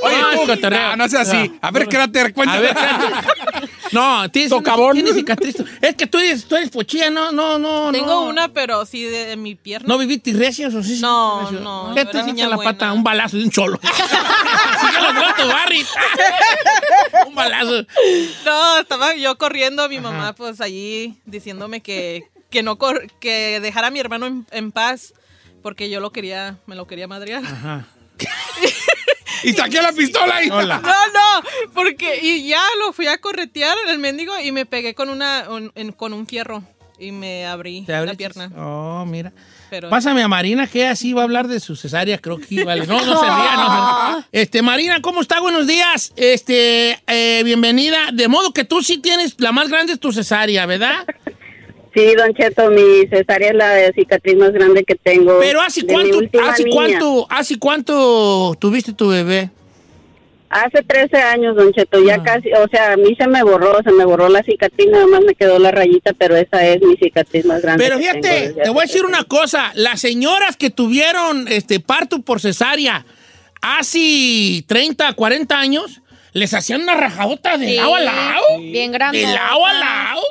Oye, 0.02 0.22
No, 0.22 0.58
tú, 0.58 0.70
no, 0.70 0.96
no 0.98 1.08
sea 1.08 1.22
así. 1.22 1.58
A 1.62 1.72
ver, 1.72 1.88
cráter, 1.88 2.34
cuéntame. 2.34 2.68
A 2.68 2.72
ver. 2.74 3.70
No, 3.94 4.30
tienes, 4.32 4.52
cicatriz. 5.16 5.56
Es 5.82 5.96
que 5.96 6.08
tú 6.08 6.18
eres, 6.18 6.46
tú 6.46 6.56
eres 6.56 6.70
pochilla, 6.70 7.10
no, 7.10 7.32
no, 7.32 7.58
no. 7.60 7.92
Tengo 7.92 8.08
no. 8.08 8.22
una, 8.24 8.50
pero 8.50 8.86
sí 8.86 9.04
de, 9.04 9.26
de 9.26 9.38
mi 9.38 9.56
pierna. 9.56 9.88
¿No 9.88 9.98
viviste 9.98 10.34
recios 10.34 10.74
o 10.74 10.84
sí? 10.84 11.00
No, 11.02 11.48
sí, 11.50 11.58
no, 11.62 11.92
¿Qué 11.96 12.06
te 12.06 12.20
hiciste 12.20 12.48
la 12.48 12.56
buena. 12.56 12.72
pata? 12.74 12.94
Un 12.94 13.04
balazo 13.04 13.38
de 13.38 13.44
un 13.44 13.52
cholo. 13.52 13.80
Así 13.84 14.88
que 14.96 15.02
lo 15.02 15.10
trato, 15.20 15.48
Barry. 15.48 15.86
un 17.28 17.36
balazo. 17.36 17.86
No, 18.46 18.80
estaba 18.80 19.16
yo 19.16 19.38
corriendo, 19.38 19.88
mi 19.90 20.00
mamá 20.00 20.34
pues 20.34 20.60
allí 20.62 21.18
diciéndome 21.26 21.82
que, 21.82 22.24
que 22.50 22.64
no 22.64 22.78
cor- 22.78 23.08
que 23.20 23.60
dejara 23.62 23.88
a 23.88 23.92
mi 23.92 24.00
hermano 24.00 24.26
en, 24.26 24.46
en 24.52 24.72
paz 24.72 25.14
porque 25.62 25.90
yo 25.90 26.00
lo 26.00 26.12
quería, 26.12 26.58
me 26.66 26.76
lo 26.76 26.88
quería 26.88 27.08
madrear. 27.08 27.44
Ajá. 27.46 27.86
Y 29.44 29.54
saqué 29.54 29.82
la 29.82 29.92
pistola 29.92 30.44
y. 30.44 30.50
Hola. 30.50 30.80
No, 30.82 30.90
no, 30.90 31.72
porque 31.74 32.20
y 32.22 32.48
ya 32.48 32.62
lo 32.80 32.94
fui 32.94 33.08
a 33.08 33.18
corretear 33.20 33.76
el 33.90 34.00
mendigo 34.00 34.34
y 34.40 34.52
me 34.52 34.66
pegué 34.66 34.94
con 34.96 35.10
una 35.10 35.46
un- 35.50 35.72
en- 35.76 35.92
con 35.92 36.14
un 36.14 36.26
fierro 36.28 36.64
y 37.00 37.12
me 37.12 37.46
abrí 37.46 37.82
¿Te 37.86 38.06
la 38.06 38.14
pierna. 38.14 38.50
Oh, 38.58 39.06
mira. 39.06 39.34
Pero 39.70 39.90
Pásame 39.90 40.22
a 40.22 40.28
Marina, 40.28 40.68
que 40.68 40.86
así 40.88 41.14
va 41.14 41.22
a 41.22 41.24
hablar 41.24 41.48
de 41.48 41.60
su 41.60 41.76
cesárea, 41.76 42.20
creo 42.20 42.38
que 42.38 42.64
vale. 42.64 42.86
No, 42.86 43.04
no 43.04 43.20
se 43.20 43.26
ría, 43.26 43.56
no. 43.56 44.26
Este, 44.32 44.62
Marina, 44.62 45.02
¿cómo 45.02 45.20
está? 45.22 45.40
Buenos 45.40 45.66
días. 45.66 46.14
Este, 46.16 47.00
eh, 47.08 47.42
bienvenida. 47.44 48.10
De 48.14 48.28
modo 48.28 48.54
que 48.54 48.64
tú 48.66 48.84
sí 48.84 49.00
tienes, 49.00 49.34
la 49.40 49.52
más 49.52 49.70
grande 49.70 49.94
es 49.94 50.00
tu 50.00 50.12
cesárea, 50.14 50.66
¿verdad? 50.68 51.06
Sí, 51.94 52.16
Don 52.16 52.34
Cheto, 52.34 52.72
mi 52.72 53.06
cesárea 53.10 53.50
es 53.50 53.56
la 53.56 53.92
cicatriz 53.94 54.36
más 54.38 54.52
grande 54.52 54.84
que 54.84 54.96
tengo. 54.96 55.38
Pero 55.40 55.62
¿hace 55.62 55.86
cuánto, 55.86 56.20
hace 56.44 56.64
niña. 56.64 56.76
cuánto, 56.76 57.28
hace 57.30 57.60
cuánto 57.60 58.56
tuviste 58.60 58.94
tu 58.94 59.10
bebé? 59.10 59.52
Hace 60.50 60.84
13 60.84 61.18
años, 61.18 61.56
Don 61.56 61.72
Cheto, 61.74 62.04
ya 62.04 62.16
Ah. 62.16 62.24
casi, 62.24 62.52
o 62.54 62.68
sea, 62.70 62.94
a 62.94 62.98
mí 62.98 63.16
se 63.18 63.28
me 63.28 63.42
borró, 63.44 63.82
se 63.84 63.92
me 63.92 64.06
borró 64.06 64.30
la 64.30 64.44
cicatriz, 64.44 64.88
nada 64.92 65.08
más 65.08 65.22
me 65.22 65.34
quedó 65.36 65.58
la 65.60 65.72
rayita, 65.72 66.14
pero 66.14 66.36
esa 66.36 66.64
es 66.66 66.82
mi 66.82 66.96
cicatriz 66.96 67.46
más 67.46 67.62
grande. 67.62 67.84
Pero 67.84 67.98
fíjate, 67.98 68.54
te 68.64 68.70
voy 68.70 68.80
a 68.80 68.82
decir 68.84 69.02
13 69.02 69.06
una 69.08 69.24
cosa. 69.24 69.72
Las 69.76 70.00
señoras 70.02 70.56
que 70.58 70.70
tuvieron 70.70 71.48
este 71.48 71.80
parto 71.80 72.20
por 72.22 72.40
cesárea 72.40 73.04
hace 73.62 74.64
30, 74.68 75.14
40 75.14 75.60
años, 75.60 76.02
les 76.34 76.54
hacían 76.54 76.82
una 76.82 76.96
rajadota 76.96 77.58
de 77.58 77.68
Sí, 77.68 77.76
lado 77.76 77.96
a 77.96 78.00
lado. 78.02 78.44
Bien 78.60 78.92
grande. 78.92 79.20
De 79.20 79.26
lado 79.34 79.66
a 79.66 79.74
lado. 79.74 80.22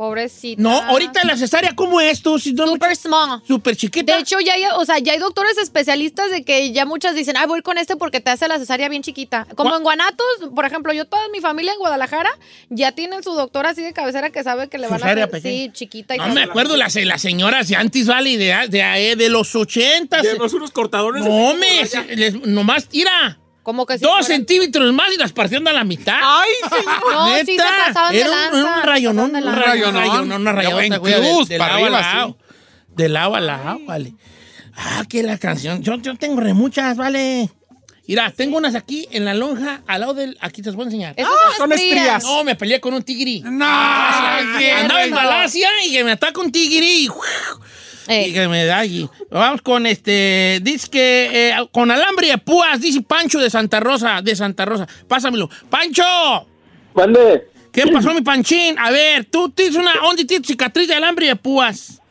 Pobrecita. 0.00 0.62
No, 0.62 0.70
ahorita 0.80 1.24
la 1.24 1.36
cesárea, 1.36 1.74
¿cómo 1.76 2.00
es 2.00 2.22
tú? 2.22 2.38
Si 2.38 2.54
no 2.54 2.66
Super 2.66 2.96
small. 2.96 3.42
Súper 3.46 3.76
chiquita. 3.76 4.14
De 4.14 4.20
hecho, 4.22 4.40
ya 4.40 4.54
hay, 4.54 4.62
o 4.78 4.84
sea, 4.86 4.98
ya 4.98 5.12
hay 5.12 5.18
doctores 5.18 5.58
especialistas 5.58 6.30
de 6.30 6.42
que 6.42 6.72
ya 6.72 6.86
muchas 6.86 7.14
dicen, 7.14 7.36
ah, 7.36 7.44
voy 7.44 7.60
con 7.60 7.76
este 7.76 7.96
porque 7.96 8.18
te 8.20 8.30
hace 8.30 8.48
la 8.48 8.58
cesárea 8.58 8.88
bien 8.88 9.02
chiquita. 9.02 9.46
Como 9.56 9.68
¿Cuá- 9.72 9.76
en 9.76 9.82
Guanatos, 9.82 10.26
por 10.54 10.64
ejemplo, 10.64 10.94
yo 10.94 11.04
toda 11.04 11.28
mi 11.28 11.40
familia 11.40 11.72
en 11.74 11.78
Guadalajara 11.80 12.30
ya 12.70 12.92
tienen 12.92 13.22
su 13.22 13.32
doctor 13.34 13.66
así 13.66 13.82
de 13.82 13.92
cabecera 13.92 14.30
que 14.30 14.42
sabe 14.42 14.70
que 14.70 14.78
le 14.78 14.86
van 14.88 15.00
Cesárea 15.00 15.24
a 15.24 15.26
hacer, 15.26 15.42
pequeña. 15.42 15.64
sí, 15.66 15.70
chiquita 15.74 16.14
y 16.14 16.18
No 16.18 16.28
me 16.28 16.44
acuerdo 16.44 16.78
las, 16.78 16.94
las 16.94 17.20
señoras 17.20 17.68
de 17.68 17.76
antes, 17.76 18.06
vale, 18.06 18.38
de, 18.38 18.54
de, 18.70 19.16
de 19.16 19.28
los 19.28 19.54
80. 19.54 20.22
Llevas 20.22 20.54
unos 20.54 20.70
cortadores. 20.70 21.22
No, 21.22 21.52
me, 21.52 21.82
les- 22.16 22.40
nomás 22.46 22.86
tira. 22.88 23.38
Como 23.62 23.84
que 23.86 23.98
si 23.98 24.02
Dos 24.04 24.12
fuera- 24.12 24.26
centímetros 24.26 24.92
más 24.94 25.12
y 25.12 25.18
las 25.18 25.32
partieron 25.32 25.68
a 25.68 25.72
la 25.72 25.84
mitad. 25.84 26.18
Ay, 26.22 26.50
señor. 26.70 27.12
No, 27.12 27.36
sí 27.38 27.44
se 27.56 27.62
pasaban 27.86 28.12
de 28.12 28.20
Era 28.20 28.30
un- 28.30 28.36
lanza, 28.36 28.58
era 28.58 28.76
un 28.76 28.82
rayonón, 28.82 29.24
un 29.36 29.42
rayonón, 29.42 29.62
Rayonón. 29.62 29.94
rayonón, 29.94 30.40
una 30.48 30.62
en 30.62 30.70
güey, 30.70 30.88
de, 30.90 30.98
cruz, 31.30 31.48
de 31.48 31.58
para 31.58 31.74
lado 31.74 31.84
a 31.84 31.86
arriba, 31.98 32.00
lado. 32.14 32.38
De 32.88 33.08
lado 33.08 33.34
a 33.36 33.40
lado, 33.40 33.78
vale. 33.86 34.14
Ah, 34.74 35.04
que 35.08 35.22
la 35.22 35.36
canción. 35.38 35.82
Yo, 35.82 35.96
yo 35.96 36.16
tengo 36.16 36.40
re 36.40 36.54
muchas, 36.54 36.96
vale. 36.96 37.50
Mira, 38.06 38.32
tengo 38.32 38.56
unas 38.56 38.74
aquí 38.74 39.06
en 39.12 39.24
la 39.24 39.34
lonja, 39.34 39.82
al 39.86 40.00
lado 40.00 40.14
del. 40.14 40.36
Aquí 40.40 40.62
te 40.62 40.68
las 40.70 40.74
voy 40.74 40.84
a 40.84 40.86
enseñar. 40.86 41.14
Esas 41.16 41.30
son 41.58 41.68
son 41.68 41.72
estrías. 41.72 42.24
No, 42.24 42.42
me 42.42 42.56
peleé 42.56 42.80
con 42.80 42.92
un 42.94 43.02
tigri. 43.04 43.40
No, 43.42 43.64
Andaba 43.64 45.04
en 45.04 45.10
Malasia 45.12 45.68
y 45.86 45.92
que 45.92 46.02
me 46.02 46.12
ataca 46.12 46.40
un 46.40 46.50
tigri 46.50 47.04
y, 47.04 47.08
Eh, 48.10 48.28
y 48.28 48.32
que 48.32 48.48
me 48.48 48.64
da 48.64 48.78
allí. 48.78 49.08
Vamos 49.30 49.62
con 49.62 49.86
este. 49.86 50.58
Dice 50.62 50.88
que 50.90 51.50
eh, 51.50 51.54
con 51.70 51.92
alambre 51.92 52.26
de 52.26 52.38
púas, 52.38 52.80
dice 52.80 53.02
Pancho 53.02 53.38
de 53.38 53.48
Santa 53.48 53.78
Rosa. 53.78 54.20
De 54.20 54.34
Santa 54.34 54.64
Rosa. 54.64 54.88
Pásamelo. 55.06 55.48
¡Pancho! 55.68 56.02
¿Cuándo? 56.92 57.20
¿Qué 57.72 57.86
pasó, 57.86 58.12
mi 58.12 58.22
panchín? 58.22 58.76
A 58.80 58.90
ver, 58.90 59.26
tú 59.26 59.48
tienes 59.50 59.76
una. 59.76 59.92
¿Dónde 60.02 60.24
tienes 60.24 60.48
cicatriz 60.48 60.88
de 60.88 60.94
alambre 60.94 61.28
de 61.28 61.36
púas? 61.36 62.02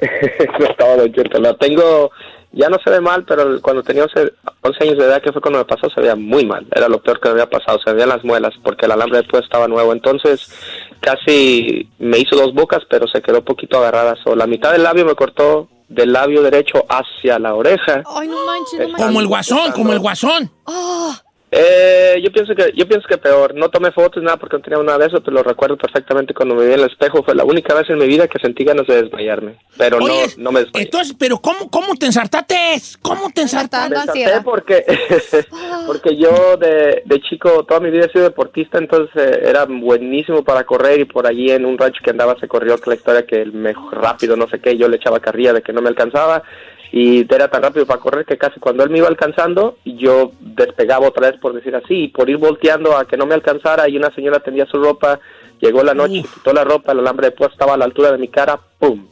Don 0.00 1.12
Cheto. 1.12 1.38
La 1.38 1.56
tengo, 1.56 2.10
ya 2.52 2.68
no 2.68 2.78
se 2.82 2.90
ve 2.90 3.00
mal, 3.00 3.24
pero 3.24 3.60
cuando 3.60 3.82
tenía 3.82 4.04
11, 4.04 4.32
11 4.62 4.84
años 4.84 4.98
de 4.98 5.04
edad, 5.04 5.22
que 5.22 5.32
fue 5.32 5.40
cuando 5.40 5.60
me 5.60 5.64
pasó, 5.64 5.88
se 5.88 6.00
veía 6.00 6.16
muy 6.16 6.44
mal. 6.44 6.66
Era 6.74 6.88
lo 6.88 7.00
peor 7.02 7.20
que 7.20 7.28
me 7.28 7.32
había 7.32 7.50
pasado. 7.50 7.78
Se 7.84 7.92
veían 7.92 8.08
las 8.08 8.24
muelas 8.24 8.54
porque 8.62 8.86
el 8.86 8.92
alambre 8.92 9.18
después 9.18 9.44
estaba 9.44 9.68
nuevo. 9.68 9.92
Entonces, 9.92 10.52
casi 11.00 11.88
me 11.98 12.18
hizo 12.18 12.36
dos 12.36 12.52
bocas, 12.52 12.80
pero 12.88 13.06
se 13.06 13.22
quedó 13.22 13.44
poquito 13.44 13.78
agarrada. 13.78 14.16
So, 14.24 14.34
la 14.34 14.46
mitad 14.46 14.72
del 14.72 14.82
labio 14.82 15.04
me 15.04 15.14
cortó 15.14 15.68
del 15.88 16.12
labio 16.12 16.42
derecho 16.42 16.84
hacia 16.88 17.38
la 17.38 17.54
oreja. 17.54 18.02
Ay, 18.06 18.28
no 18.28 18.44
manches, 18.46 18.80
no 18.80 18.88
manches. 18.88 19.06
Como 19.06 19.20
el 19.20 19.26
guasón, 19.26 19.72
como 19.72 19.92
el 19.92 20.00
guasón. 20.00 20.50
Ah, 20.66 21.20
Eh, 21.52 22.20
yo 22.22 22.30
pienso 22.30 22.54
que 22.54 22.72
yo 22.76 22.86
pienso 22.86 23.08
que 23.08 23.18
peor. 23.18 23.54
No 23.54 23.68
tomé 23.70 23.90
fotos 23.90 24.22
nada 24.22 24.36
porque 24.36 24.56
no 24.56 24.62
tenía 24.62 24.82
nada 24.82 24.98
de 24.98 25.06
eso, 25.06 25.20
pero 25.20 25.36
lo 25.36 25.42
recuerdo 25.42 25.76
perfectamente 25.76 26.32
cuando 26.32 26.54
me 26.54 26.64
vi 26.64 26.74
en 26.74 26.80
el 26.80 26.90
espejo. 26.90 27.24
Fue 27.24 27.34
la 27.34 27.44
única 27.44 27.74
vez 27.74 27.90
en 27.90 27.98
mi 27.98 28.06
vida 28.06 28.28
que 28.28 28.38
sentí 28.38 28.64
ganas 28.64 28.86
de 28.86 29.02
desmayarme, 29.02 29.58
pero 29.76 29.98
Oye, 29.98 30.26
no 30.36 30.44
no 30.44 30.52
me 30.52 30.60
desmayé. 30.60 30.84
Entonces, 30.84 31.16
pero 31.18 31.38
¿cómo, 31.38 31.68
cómo 31.68 31.96
te 31.96 32.06
ensartaste? 32.06 32.54
¿Cómo 33.02 33.30
te 33.30 33.42
ensartaste? 33.42 34.26
Me 34.26 34.40
porque 34.42 34.84
porque 35.86 36.16
yo 36.16 36.56
de, 36.56 37.02
de 37.04 37.20
chico 37.22 37.64
toda 37.64 37.80
mi 37.80 37.90
vida 37.90 38.06
he 38.06 38.12
sido 38.12 38.24
deportista, 38.24 38.78
entonces 38.78 39.10
eh, 39.16 39.40
era 39.44 39.64
buenísimo 39.64 40.44
para 40.44 40.62
correr 40.64 41.00
y 41.00 41.04
por 41.04 41.26
allí 41.26 41.50
en 41.50 41.66
un 41.66 41.76
rancho 41.76 42.00
que 42.04 42.10
andaba 42.10 42.38
se 42.38 42.46
corrió 42.46 42.78
que 42.78 42.90
la 42.90 42.96
historia 42.96 43.26
que 43.26 43.42
el 43.42 43.52
mejor 43.52 44.00
rápido 44.00 44.36
no 44.36 44.48
sé 44.48 44.60
qué, 44.60 44.76
yo 44.76 44.88
le 44.88 44.96
echaba 44.96 45.18
carrilla 45.18 45.52
de 45.52 45.62
que 45.62 45.72
no 45.72 45.82
me 45.82 45.88
alcanzaba 45.88 46.44
y 46.92 47.20
era 47.32 47.48
tan 47.48 47.62
rápido 47.62 47.86
para 47.86 48.00
correr 48.00 48.26
que 48.26 48.36
casi 48.36 48.58
cuando 48.58 48.82
él 48.82 48.90
me 48.90 48.98
iba 48.98 49.08
alcanzando 49.08 49.78
yo 49.84 50.32
despegaba 50.40 51.06
otra 51.06 51.30
vez 51.30 51.40
por 51.40 51.52
decir 51.52 51.74
así 51.76 52.04
y 52.04 52.08
por 52.08 52.28
ir 52.28 52.36
volteando 52.36 52.96
a 52.96 53.06
que 53.06 53.16
no 53.16 53.26
me 53.26 53.34
alcanzara 53.34 53.88
y 53.88 53.96
una 53.96 54.12
señora 54.14 54.40
tendía 54.40 54.66
su 54.66 54.82
ropa, 54.82 55.20
llegó 55.60 55.82
la 55.82 55.94
noche, 55.94 56.24
quitó 56.34 56.52
la 56.52 56.64
ropa, 56.64 56.92
el 56.92 57.00
alambre 57.00 57.30
de 57.30 57.46
estaba 57.46 57.74
a 57.74 57.76
la 57.76 57.84
altura 57.84 58.12
de 58.12 58.18
mi 58.18 58.28
cara, 58.28 58.58
pum. 58.78 59.06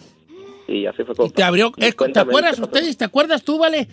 Y 0.66 0.86
así 0.86 1.02
fue 1.04 1.14
como 1.14 1.28
Y 1.28 1.30
te 1.30 1.42
abrió. 1.42 1.72
Y 1.76 1.92
¿Te 1.92 2.20
acuerdas 2.20 2.58
ustedes? 2.58 2.96
¿Te 2.96 3.04
acuerdas 3.04 3.42
tú, 3.42 3.58
vale? 3.58 3.88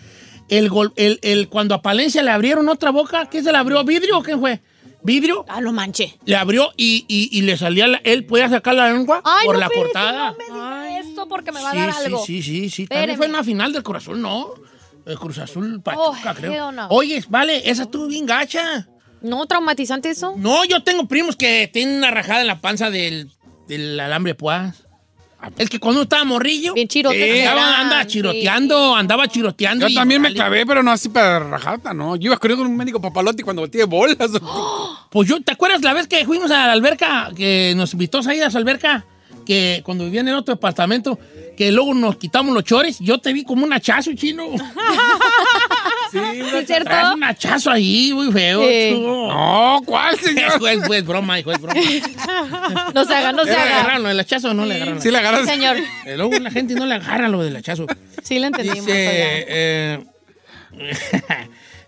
El, 0.48 0.68
gol, 0.68 0.92
el, 0.96 1.18
el 1.22 1.48
cuando 1.48 1.74
a 1.74 1.80
Palencia 1.80 2.22
le 2.22 2.30
abrieron 2.30 2.68
otra 2.68 2.90
boca, 2.90 3.28
¿qué 3.30 3.42
se 3.42 3.50
le 3.50 3.58
abrió? 3.58 3.82
¿Vidrio 3.84 4.18
o 4.18 4.22
qué 4.22 4.36
fue? 4.36 4.60
¿Vidrio? 5.06 5.44
ah, 5.48 5.60
lo 5.60 5.72
manché. 5.72 6.18
Le 6.26 6.36
abrió 6.36 6.70
y, 6.76 7.04
y, 7.08 7.28
y 7.38 7.42
le 7.42 7.56
salía, 7.56 7.86
la- 7.86 8.00
él 8.04 8.26
podía 8.26 8.48
sacar 8.48 8.74
la 8.74 8.92
lengua 8.92 9.22
Ay, 9.24 9.46
por 9.46 9.54
no, 9.54 9.60
la 9.60 9.66
espérese, 9.66 9.92
cortada. 9.92 10.30
No 10.32 10.36
me 10.36 10.44
diga 10.44 10.98
eso 11.00 11.28
porque 11.28 11.52
me 11.52 11.62
va 11.62 11.70
sí, 11.72 11.78
a 11.78 11.86
dar 11.86 11.94
sí, 11.94 12.04
algo. 12.04 12.24
sí, 12.24 12.42
sí, 12.42 12.70
sí. 12.70 12.86
También 12.86 13.16
fue 13.16 13.26
en 13.26 13.32
la 13.32 13.44
final 13.44 13.72
del 13.72 13.82
Cruz 13.82 13.98
Azul, 13.98 14.20
¿no? 14.20 14.50
El 15.06 15.18
Cruz 15.18 15.38
Azul 15.38 15.80
Pachuca, 15.82 16.32
Oh, 16.32 16.34
creo. 16.34 16.72
no. 16.72 16.88
Oye, 16.88 17.24
vale, 17.28 17.70
esa 17.70 17.84
estuvo 17.84 18.06
bien 18.08 18.26
gacha. 18.26 18.88
No, 19.22 19.46
traumatizante 19.46 20.10
eso. 20.10 20.34
No, 20.36 20.64
yo 20.64 20.82
tengo 20.82 21.06
primos 21.08 21.36
que 21.36 21.70
tienen 21.72 21.96
una 21.98 22.10
rajada 22.10 22.40
en 22.42 22.48
la 22.48 22.60
panza 22.60 22.90
del, 22.90 23.30
del 23.68 23.98
alambre 24.00 24.32
de 24.32 24.34
púas. 24.34 24.85
Es 25.58 25.70
que 25.70 25.78
cuando 25.78 26.02
estaba 26.02 26.24
morrillo, 26.24 26.74
Bien 26.74 26.88
chirote 26.88 27.42
eh, 27.42 27.46
andaba, 27.46 28.02
sí. 28.02 28.08
chiroteando, 28.08 28.96
andaba 28.96 29.28
chiroteando. 29.28 29.86
Yo 29.86 29.94
también 29.94 30.20
me 30.20 30.32
clavé, 30.32 30.66
pero 30.66 30.82
no 30.82 30.90
así 30.90 31.08
para 31.08 31.38
rajata, 31.38 31.94
¿no? 31.94 32.16
Yo 32.16 32.26
iba 32.26 32.36
corriendo 32.38 32.64
con 32.64 32.72
un 32.72 32.76
médico 32.76 33.00
papalote 33.00 33.42
y 33.42 33.44
cuando 33.44 33.62
volteé 33.62 33.84
bolas. 33.84 34.16
Pues 35.10 35.28
yo, 35.28 35.40
¿te 35.40 35.52
acuerdas 35.52 35.80
la 35.82 35.94
vez 35.94 36.08
que 36.08 36.26
fuimos 36.26 36.50
a 36.50 36.66
la 36.66 36.72
alberca, 36.72 37.30
que 37.34 37.72
nos 37.76 37.92
invitó 37.94 38.18
a 38.26 38.34
ir 38.34 38.42
a 38.42 38.48
esa 38.48 38.58
alberca? 38.58 39.06
Que 39.46 39.80
cuando 39.84 40.04
vivía 40.04 40.20
en 40.20 40.28
el 40.28 40.34
otro 40.34 40.54
departamento, 40.54 41.18
que 41.56 41.72
luego 41.72 41.94
nos 41.94 42.16
quitamos 42.16 42.52
los 42.52 42.64
chores, 42.64 42.98
yo 42.98 43.18
te 43.18 43.32
vi 43.32 43.44
como 43.44 43.64
un 43.64 43.72
hachazo, 43.72 44.12
chino. 44.14 44.44
¿Sí, 46.32 46.56
es 46.56 46.66
cierto? 46.66 46.90
Un 47.14 47.24
hachazo 47.24 47.70
ahí, 47.70 48.12
muy 48.14 48.32
feo. 48.32 48.62
Sí. 48.62 48.98
No, 49.00 49.80
¿cuál, 49.84 50.18
señor? 50.20 50.52
Es, 50.70 50.82
es, 50.84 50.90
es 50.90 51.06
broma, 51.06 51.38
hijo, 51.38 51.52
es 51.52 51.60
broma. 51.60 51.80
No 52.94 53.04
se 53.04 53.14
haga, 53.14 53.32
no 53.32 53.44
se 53.44 53.50
¿Le 53.50 53.56
haga. 53.56 53.74
agarraron 53.80 54.02
lo 54.02 54.08
del 54.08 54.20
hachazo 54.20 54.50
o 54.50 54.54
no 54.54 54.64
le 54.66 54.74
agarraron? 54.76 55.02
Sí, 55.02 55.10
la 55.10 55.18
agarras. 55.20 55.46
Señor, 55.46 55.76
Eh, 56.04 56.16
Luego 56.16 56.38
la 56.38 56.50
gente 56.50 56.74
no 56.74 56.86
le 56.86 56.94
agarra 56.94 57.28
lo 57.28 57.42
del 57.42 57.56
hachazo. 57.56 57.86
sí 58.22 58.38
le 58.38 58.46
entendimos. 58.48 58.86
Dice, 58.86 58.98
eh, 59.48 59.98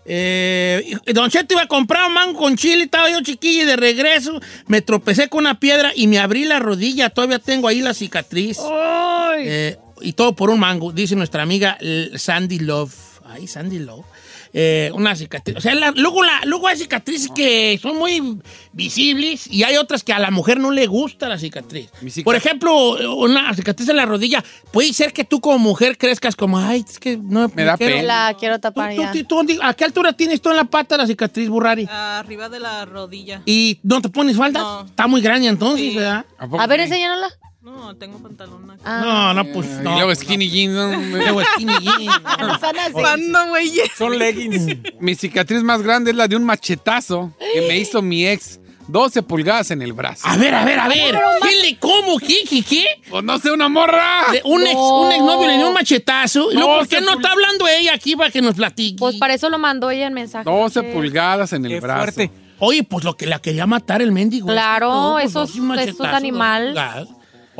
eh, 0.05 0.95
Don 1.13 1.29
Cheto 1.29 1.53
iba 1.53 1.63
a 1.63 1.67
comprar 1.67 2.07
un 2.07 2.13
mango 2.13 2.39
con 2.39 2.55
chile, 2.55 2.83
estaba 2.85 3.09
yo 3.09 3.21
chiquilla 3.21 3.63
y 3.63 3.65
de 3.65 3.75
regreso 3.75 4.39
me 4.67 4.81
tropecé 4.81 5.29
con 5.29 5.41
una 5.41 5.59
piedra 5.59 5.91
y 5.95 6.07
me 6.07 6.19
abrí 6.19 6.45
la 6.45 6.59
rodilla, 6.59 7.09
todavía 7.09 7.39
tengo 7.39 7.67
ahí 7.67 7.81
la 7.81 7.93
cicatriz. 7.93 8.57
Eh, 9.39 9.77
y 10.01 10.13
todo 10.13 10.35
por 10.35 10.49
un 10.49 10.59
mango, 10.59 10.91
dice 10.91 11.15
nuestra 11.15 11.43
amiga 11.43 11.77
Sandy 12.15 12.59
Love. 12.59 12.93
Ay, 13.29 13.47
Sandy 13.47 13.79
Love. 13.79 14.05
Eh, 14.53 14.89
una 14.95 15.15
cicatriz. 15.15 15.55
O 15.57 15.61
sea, 15.61 15.75
la- 15.75 15.91
luego, 15.91 16.23
la, 16.23 16.41
luego 16.45 16.67
hay 16.67 16.77
cicatrices 16.77 17.29
que 17.35 17.79
son 17.81 17.97
muy 17.97 18.39
visibles 18.73 19.45
y 19.47 19.63
hay 19.63 19.77
otras 19.77 20.03
que 20.03 20.13
a 20.13 20.19
la 20.19 20.31
mujer 20.31 20.59
no 20.59 20.71
le 20.71 20.87
gusta 20.87 21.29
la 21.29 21.37
cicatriz. 21.37 21.89
Por 22.23 22.35
ejemplo, 22.35 23.15
una 23.15 23.53
cicatriz 23.53 23.87
en 23.89 23.97
la 23.97 24.05
rodilla. 24.05 24.43
Puede 24.71 24.91
ser 24.93 25.13
que 25.13 25.23
tú 25.23 25.39
como 25.41 25.59
mujer 25.59 25.97
crezcas 25.97 26.35
como, 26.35 26.57
ay, 26.57 26.83
es 26.87 26.99
que 26.99 27.17
no 27.17 27.51
Me 27.53 27.63
da 27.63 27.77
quiero". 27.77 27.95
pena. 27.97 28.27
La 28.29 28.33
quiero 28.39 28.55
¿Tú, 28.55 28.61
tapar 28.61 28.95
tú- 28.95 29.01
ya. 29.01 29.11
tú- 29.11 29.23
tú- 29.45 29.59
¿A 29.61 29.73
qué 29.73 29.85
altura 29.85 30.13
tienes 30.13 30.41
tú 30.41 30.49
en 30.49 30.55
la 30.57 30.65
pata 30.65 30.97
la 30.97 31.05
cicatriz, 31.05 31.47
Burrari? 31.49 31.87
Arriba 31.91 32.49
de 32.49 32.59
la 32.59 32.85
rodilla. 32.85 33.41
¿Y 33.45 33.79
no 33.83 34.01
te 34.01 34.09
pones 34.09 34.35
faldas? 34.37 34.63
No. 34.63 34.85
Está 34.85 35.07
muy 35.07 35.21
grande 35.21 35.47
entonces, 35.47 35.91
Sí. 35.91 35.95
¿verdad? 35.97 36.25
poco 36.39 36.59
A 36.61 36.67
ver, 36.67 36.81
sí? 36.87 36.95
No, 37.61 37.93
tengo 37.97 38.19
pantalón 38.19 38.71
aquí. 38.71 38.81
Ah. 38.85 39.33
No, 39.33 39.43
no, 39.43 39.51
pues 39.51 39.67
Y 39.67 39.83
no. 39.83 39.95
luego 39.95 40.15
skinny 40.15 40.49
jeans. 40.49 40.73
¿no? 40.73 40.95
Luego 41.17 41.41
skinny 41.55 41.73
jeans. 41.79 42.15
¿Cuándo, 42.93 43.47
güey? 43.49 43.71
Son 43.97 44.17
leggings. 44.17 44.77
Mi 45.01 45.13
cicatriz 45.15 45.61
más 45.61 45.81
grande 45.81 46.11
es 46.11 46.17
la 46.17 46.27
de 46.29 46.37
un 46.37 46.45
machetazo 46.45 47.33
que 47.53 47.61
me 47.67 47.77
hizo 47.77 48.01
mi 48.01 48.25
ex. 48.27 48.59
12 48.87 49.21
pulgadas 49.21 49.69
en 49.69 49.83
el 49.83 49.93
brazo. 49.93 50.27
A 50.27 50.35
ver, 50.35 50.55
a 50.55 50.65
ver, 50.65 50.79
a 50.79 50.87
ver. 50.87 51.15
¿Qué 51.43 51.61
le 51.61 51.77
cómo? 51.77 52.17
¿Qué? 52.17 52.37
¿Qué? 52.49 52.63
¿Qué? 52.63 52.85
Pues 53.07 53.23
no 53.23 53.37
sé, 53.37 53.51
una 53.51 53.69
morra. 53.69 54.31
De 54.31 54.41
un, 54.45 54.63
ex, 54.65 54.73
un 54.75 55.11
exnovio 55.11 55.47
le 55.47 55.57
dio 55.57 55.67
un 55.67 55.73
machetazo. 55.75 56.51
¿Y 56.51 56.55
luego 56.55 56.71
No, 56.71 56.77
por 56.79 56.87
qué 56.87 56.99
no 57.01 57.11
está 57.13 57.31
hablando 57.33 57.67
ella 57.67 57.93
aquí 57.93 58.15
para 58.15 58.31
que 58.31 58.41
nos 58.41 58.55
platique? 58.55 58.97
Pues 58.97 59.17
para 59.17 59.35
eso 59.35 59.47
lo 59.51 59.59
mandó 59.59 59.91
ella 59.91 60.07
en 60.07 60.13
mensaje. 60.15 60.43
12 60.49 60.79
Sí. 60.81 60.87
pulgadas 60.91 61.53
en 61.53 61.65
el 61.65 61.73
Qué 61.73 61.79
brazo. 61.81 61.99
fuerte. 61.99 62.31
Oye, 62.57 62.83
pues 62.83 63.03
lo 63.03 63.15
que 63.15 63.27
la 63.27 63.37
quería 63.39 63.67
matar 63.67 64.01
el 64.01 64.11
mendigo. 64.11 64.47
Claro, 64.47 65.19
Es 65.19 65.27
que 65.27 65.33
todo, 65.33 65.45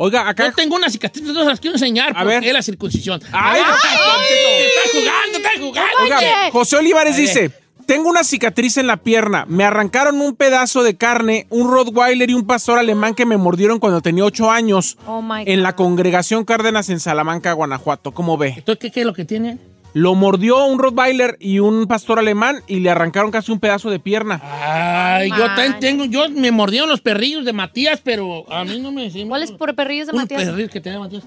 Oiga, 0.02 0.26
acá. 0.26 0.46
Yo 0.46 0.52
tengo 0.54 0.76
una 0.76 0.88
cicatriz, 0.88 1.22
no 1.24 1.44
las 1.44 1.60
quiero 1.60 1.76
enseñar 1.76 2.14
A 2.16 2.24
ver. 2.24 2.42
es 2.42 2.52
la 2.54 2.62
circuncisión. 2.62 3.20
Ay, 3.32 3.60
¡Ay! 3.62 3.72
ay, 3.84 4.66
¡Está 4.66 4.98
jugando, 4.98 5.38
está 5.38 5.50
jugando! 5.60 6.02
Oiga. 6.04 6.50
José 6.50 6.76
Olivares 6.76 7.16
dice: 7.18 7.50
Tengo 7.84 8.08
una 8.08 8.24
cicatriz 8.24 8.78
en 8.78 8.86
la 8.86 8.96
pierna. 8.96 9.44
Me 9.46 9.62
arrancaron 9.64 10.18
un 10.22 10.34
pedazo 10.36 10.82
de 10.82 10.96
carne, 10.96 11.46
un 11.50 11.70
Rottweiler 11.70 12.30
y 12.30 12.34
un 12.34 12.46
pastor 12.46 12.78
alemán 12.78 13.14
que 13.14 13.26
me 13.26 13.36
mordieron 13.36 13.78
cuando 13.78 14.00
tenía 14.00 14.24
ocho 14.24 14.50
años 14.50 14.96
Oh 15.06 15.20
my 15.20 15.42
en 15.44 15.62
la 15.62 15.72
God. 15.72 15.76
congregación 15.76 16.44
Cárdenas 16.46 16.88
en 16.88 16.98
Salamanca, 16.98 17.52
Guanajuato. 17.52 18.12
¿Cómo 18.12 18.38
ve? 18.38 18.54
¿Entonces 18.56 18.78
qué, 18.80 18.90
qué 18.90 19.00
es 19.00 19.06
lo 19.06 19.12
que 19.12 19.26
tiene? 19.26 19.58
Lo 19.92 20.14
mordió 20.14 20.64
un 20.66 20.78
Rottweiler 20.78 21.36
y 21.40 21.58
un 21.58 21.86
pastor 21.86 22.18
alemán 22.20 22.62
y 22.68 22.78
le 22.80 22.90
arrancaron 22.90 23.30
casi 23.32 23.50
un 23.50 23.58
pedazo 23.58 23.90
de 23.90 23.98
pierna. 23.98 24.40
Ay, 24.42 25.30
yo 25.30 25.46
también 25.46 25.80
tengo, 25.80 26.04
yo 26.04 26.28
me 26.30 26.52
mordieron 26.52 26.88
los 26.88 27.00
perrillos 27.00 27.44
de 27.44 27.52
Matías, 27.52 28.00
pero 28.04 28.50
a 28.52 28.64
mí 28.64 28.78
no 28.78 28.92
me... 28.92 29.10
¿Cuáles 29.26 29.50
por 29.50 29.74
perrillos 29.74 30.06
de 30.06 30.12
Matías? 30.12 30.44
perrillos 30.44 30.70
que 30.70 30.80
tenía 30.80 31.00
Matías. 31.00 31.24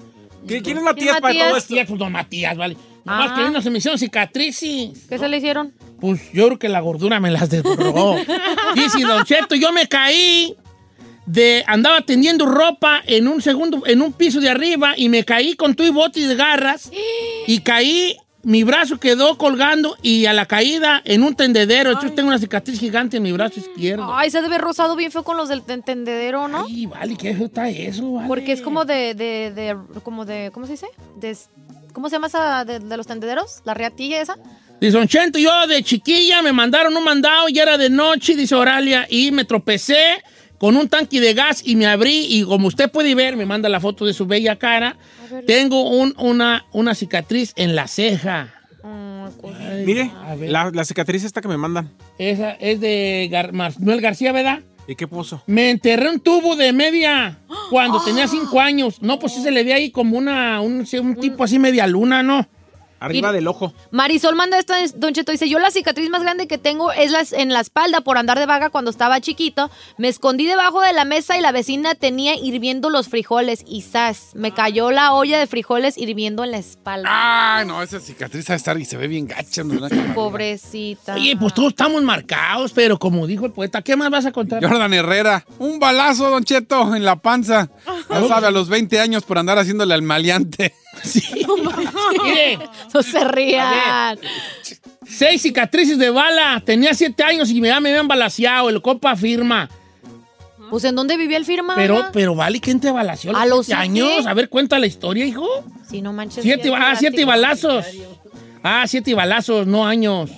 ¿Qué- 0.48 0.62
¿Quién 0.62 0.78
es 0.78 0.82
Matías 0.82 1.20
para 1.20 1.28
Matías? 1.34 1.48
todo 1.48 1.56
esto? 1.58 1.72
Matías, 1.74 1.88
pues 1.88 1.98
don 1.98 2.12
Matías, 2.12 2.56
vale. 2.56 2.76
Nomás 3.04 3.30
Ah. 3.32 3.34
que 3.44 3.50
no 3.50 3.60
se 3.60 3.68
me 3.70 3.78
hicieron 3.78 3.98
cicatrices. 3.98 5.06
¿Qué 5.10 5.18
se 5.18 5.28
le 5.28 5.36
hicieron? 5.36 5.74
Pues 6.00 6.32
yo 6.32 6.46
creo 6.46 6.58
que 6.58 6.70
la 6.70 6.80
gordura 6.80 7.20
me 7.20 7.30
las 7.30 7.50
desborró. 7.50 8.16
Dice 8.74 9.00
Don 9.06 9.24
Cheto, 9.24 9.54
yo 9.56 9.72
me 9.72 9.86
caí 9.88 10.54
de 11.26 11.64
andaba 11.66 12.00
tendiendo 12.02 12.46
ropa 12.46 13.02
en 13.06 13.28
un 13.28 13.40
segundo, 13.42 13.82
en 13.86 14.00
un 14.02 14.12
piso 14.14 14.40
de 14.40 14.48
arriba 14.50 14.94
y 14.96 15.08
me 15.10 15.24
caí 15.24 15.54
con 15.54 15.74
tu 15.74 15.82
y 15.82 15.90
bote 15.90 16.26
de 16.26 16.34
garras 16.34 16.90
y 17.46 17.60
caí, 17.60 18.16
mi 18.44 18.62
brazo 18.64 18.98
quedó 18.98 19.36
colgando 19.38 19.96
y 20.02 20.26
a 20.26 20.32
la 20.32 20.46
caída 20.46 21.00
en 21.04 21.22
un 21.22 21.34
tendedero. 21.34 22.00
Yo 22.02 22.12
tengo 22.12 22.28
una 22.28 22.38
cicatriz 22.38 22.78
gigante 22.78 23.16
en 23.16 23.22
mi 23.22 23.32
brazo 23.32 23.60
izquierdo. 23.60 24.14
Ay, 24.14 24.30
se 24.30 24.42
debe 24.42 24.58
rozado 24.58 24.96
bien 24.96 25.10
feo 25.10 25.22
con 25.24 25.36
los 25.36 25.48
del 25.48 25.62
entendedero, 25.66 26.48
¿no? 26.48 26.64
Ay, 26.66 26.86
vale, 26.86 27.16
qué 27.16 27.34
feo 27.34 27.46
está 27.46 27.68
eso, 27.68 28.12
vale. 28.12 28.28
Porque 28.28 28.52
es 28.52 28.60
como 28.62 28.84
de, 28.84 29.14
de, 29.14 29.52
de, 29.54 29.76
como 30.02 30.24
de, 30.24 30.50
¿cómo 30.52 30.66
se 30.66 30.72
dice? 30.72 30.86
De- 31.16 31.36
¿Cómo 31.92 32.08
se 32.08 32.16
llama 32.16 32.26
esa 32.26 32.64
de, 32.64 32.80
de 32.80 32.96
los 32.96 33.06
tendederos? 33.06 33.60
¿La 33.64 33.72
reatilla 33.72 34.20
esa? 34.20 34.36
Dice 34.80 34.98
Don 34.98 35.06
Chento, 35.06 35.38
yo 35.38 35.66
de 35.68 35.80
chiquilla 35.84 36.42
me 36.42 36.52
mandaron 36.52 36.96
un 36.96 37.04
mandado 37.04 37.48
y 37.48 37.58
era 37.58 37.78
de 37.78 37.88
noche, 37.88 38.34
dice 38.34 38.54
Oralia, 38.56 39.06
y 39.08 39.30
me 39.30 39.44
tropecé 39.44 40.22
con 40.64 40.78
un 40.78 40.88
tanque 40.88 41.20
de 41.20 41.34
gas 41.34 41.60
y 41.62 41.76
me 41.76 41.84
abrí 41.86 42.24
y 42.26 42.42
como 42.42 42.68
usted 42.68 42.90
puede 42.90 43.14
ver, 43.14 43.36
me 43.36 43.44
manda 43.44 43.68
la 43.68 43.80
foto 43.80 44.06
de 44.06 44.14
su 44.14 44.24
bella 44.24 44.56
cara, 44.56 44.96
tengo 45.46 45.90
un- 45.90 46.14
una, 46.16 46.64
una 46.72 46.94
cicatriz 46.94 47.52
en 47.56 47.76
la 47.76 47.86
ceja. 47.86 48.54
Ay, 48.82 49.84
Mire, 49.84 50.10
la, 50.48 50.70
la 50.72 50.84
cicatriz 50.86 51.22
esta 51.22 51.42
que 51.42 51.48
me 51.48 51.58
mandan. 51.58 51.90
Esa 52.18 52.52
es 52.52 52.80
de 52.80 53.28
Gar- 53.30 53.52
Manuel 53.52 54.00
García, 54.00 54.32
¿verdad? 54.32 54.60
¿Y 54.88 54.94
qué 54.94 55.06
puso? 55.06 55.42
Me 55.46 55.68
enterré 55.68 56.08
un 56.08 56.18
tubo 56.20 56.56
de 56.56 56.72
media 56.72 57.38
cuando 57.68 58.00
tenía 58.04 58.26
cinco 58.26 58.58
años. 58.58 59.02
No, 59.02 59.18
pues 59.18 59.34
sí 59.34 59.42
se 59.42 59.50
le 59.50 59.64
ve 59.64 59.74
ahí 59.74 59.90
como 59.90 60.16
una, 60.16 60.62
un, 60.62 60.86
un 61.02 61.16
tipo 61.16 61.44
así 61.44 61.58
media 61.58 61.86
luna, 61.86 62.22
¿no? 62.22 62.48
Arriba 63.04 63.30
Y- 63.30 63.34
del 63.34 63.48
ojo. 63.48 63.72
Marisol 63.90 64.34
manda 64.34 64.58
esta, 64.58 64.74
Don 64.96 65.12
Cheto, 65.12 65.32
dice, 65.32 65.48
yo 65.48 65.58
la 65.58 65.70
cicatriz 65.70 66.10
más 66.10 66.22
grande 66.22 66.46
que 66.46 66.58
tengo 66.58 66.92
es 66.92 67.10
las, 67.10 67.32
en 67.32 67.52
la 67.52 67.60
espalda 67.60 68.00
por 68.00 68.18
andar 68.18 68.38
de 68.38 68.46
vaga 68.46 68.70
cuando 68.70 68.90
estaba 68.90 69.20
chiquito. 69.20 69.70
Me 69.98 70.08
escondí 70.08 70.46
debajo 70.46 70.80
de 70.80 70.92
la 70.92 71.04
mesa 71.04 71.36
y 71.36 71.40
la 71.40 71.52
vecina 71.52 71.94
tenía 71.94 72.34
hirviendo 72.36 72.90
los 72.90 73.08
frijoles 73.08 73.64
y 73.66 73.82
¡zas! 73.82 74.30
Me 74.34 74.52
cayó 74.52 74.90
la 74.90 75.12
olla 75.12 75.38
de 75.38 75.46
frijoles 75.46 75.96
hirviendo 75.98 76.44
en 76.44 76.50
la 76.52 76.58
espalda. 76.58 77.08
Ay, 77.10 77.66
no, 77.66 77.82
esa 77.82 78.00
cicatriz 78.00 78.48
va 78.48 78.54
a 78.54 78.56
estar 78.56 78.78
y 78.78 78.84
se 78.84 78.96
ve 78.96 79.06
bien 79.08 79.26
gacha. 79.26 79.62
¿no? 79.64 79.88
Pobrecita. 80.14 81.14
Oye, 81.14 81.36
pues 81.36 81.54
todos 81.54 81.68
estamos 81.70 82.02
marcados, 82.02 82.72
pero 82.72 82.98
como 82.98 83.26
dijo 83.26 83.46
el 83.46 83.52
poeta, 83.52 83.82
¿qué 83.82 83.96
más 83.96 84.10
vas 84.10 84.26
a 84.26 84.32
contar? 84.32 84.64
Jordan 84.64 84.92
Herrera, 84.94 85.44
un 85.58 85.78
balazo, 85.78 86.30
Don 86.30 86.44
Cheto, 86.44 86.94
en 86.94 87.04
la 87.04 87.16
panza. 87.16 87.70
Ya 88.10 88.26
sabe, 88.28 88.46
a 88.48 88.50
los 88.50 88.68
20 88.68 88.98
años 89.00 89.22
por 89.24 89.38
andar 89.38 89.58
haciéndole 89.58 89.94
al 89.94 90.02
maleante. 90.02 90.74
Mire, 92.24 92.58
No 92.92 93.02
se 93.02 93.24
rían. 93.24 94.18
seis 95.06 95.42
cicatrices 95.42 95.98
de 95.98 96.10
bala. 96.10 96.62
Tenía 96.64 96.94
siete 96.94 97.22
años 97.22 97.50
y 97.50 97.60
me, 97.60 97.68
me 97.80 97.90
habían 97.90 98.08
balaseado. 98.08 98.68
El 98.68 98.80
copa 98.82 99.16
firma. 99.16 99.68
Pues 100.70 100.82
¿en 100.84 100.94
dónde 100.96 101.16
vivía 101.16 101.36
el 101.36 101.44
firma? 101.44 101.74
Pero, 101.76 102.06
pero 102.12 102.34
vale, 102.34 102.60
¿quién 102.60 102.80
te 102.80 102.90
balaseó? 102.90 103.36
¿A 103.36 103.46
los 103.46 103.66
siete 103.66 103.80
años? 103.80 104.26
A 104.26 104.34
ver, 104.34 104.48
cuenta 104.48 104.78
la 104.78 104.86
historia, 104.86 105.24
hijo. 105.26 105.46
Sí, 105.88 106.00
no 106.00 106.12
manches. 106.12 106.42
Siete, 106.42 106.72
ah, 106.74 106.90
te 106.92 106.98
siete 107.00 107.24
balazos. 107.24 107.84
Ah, 108.62 108.84
siete 108.88 109.14
balazos, 109.14 109.66
no 109.66 109.86
años. 109.86 110.30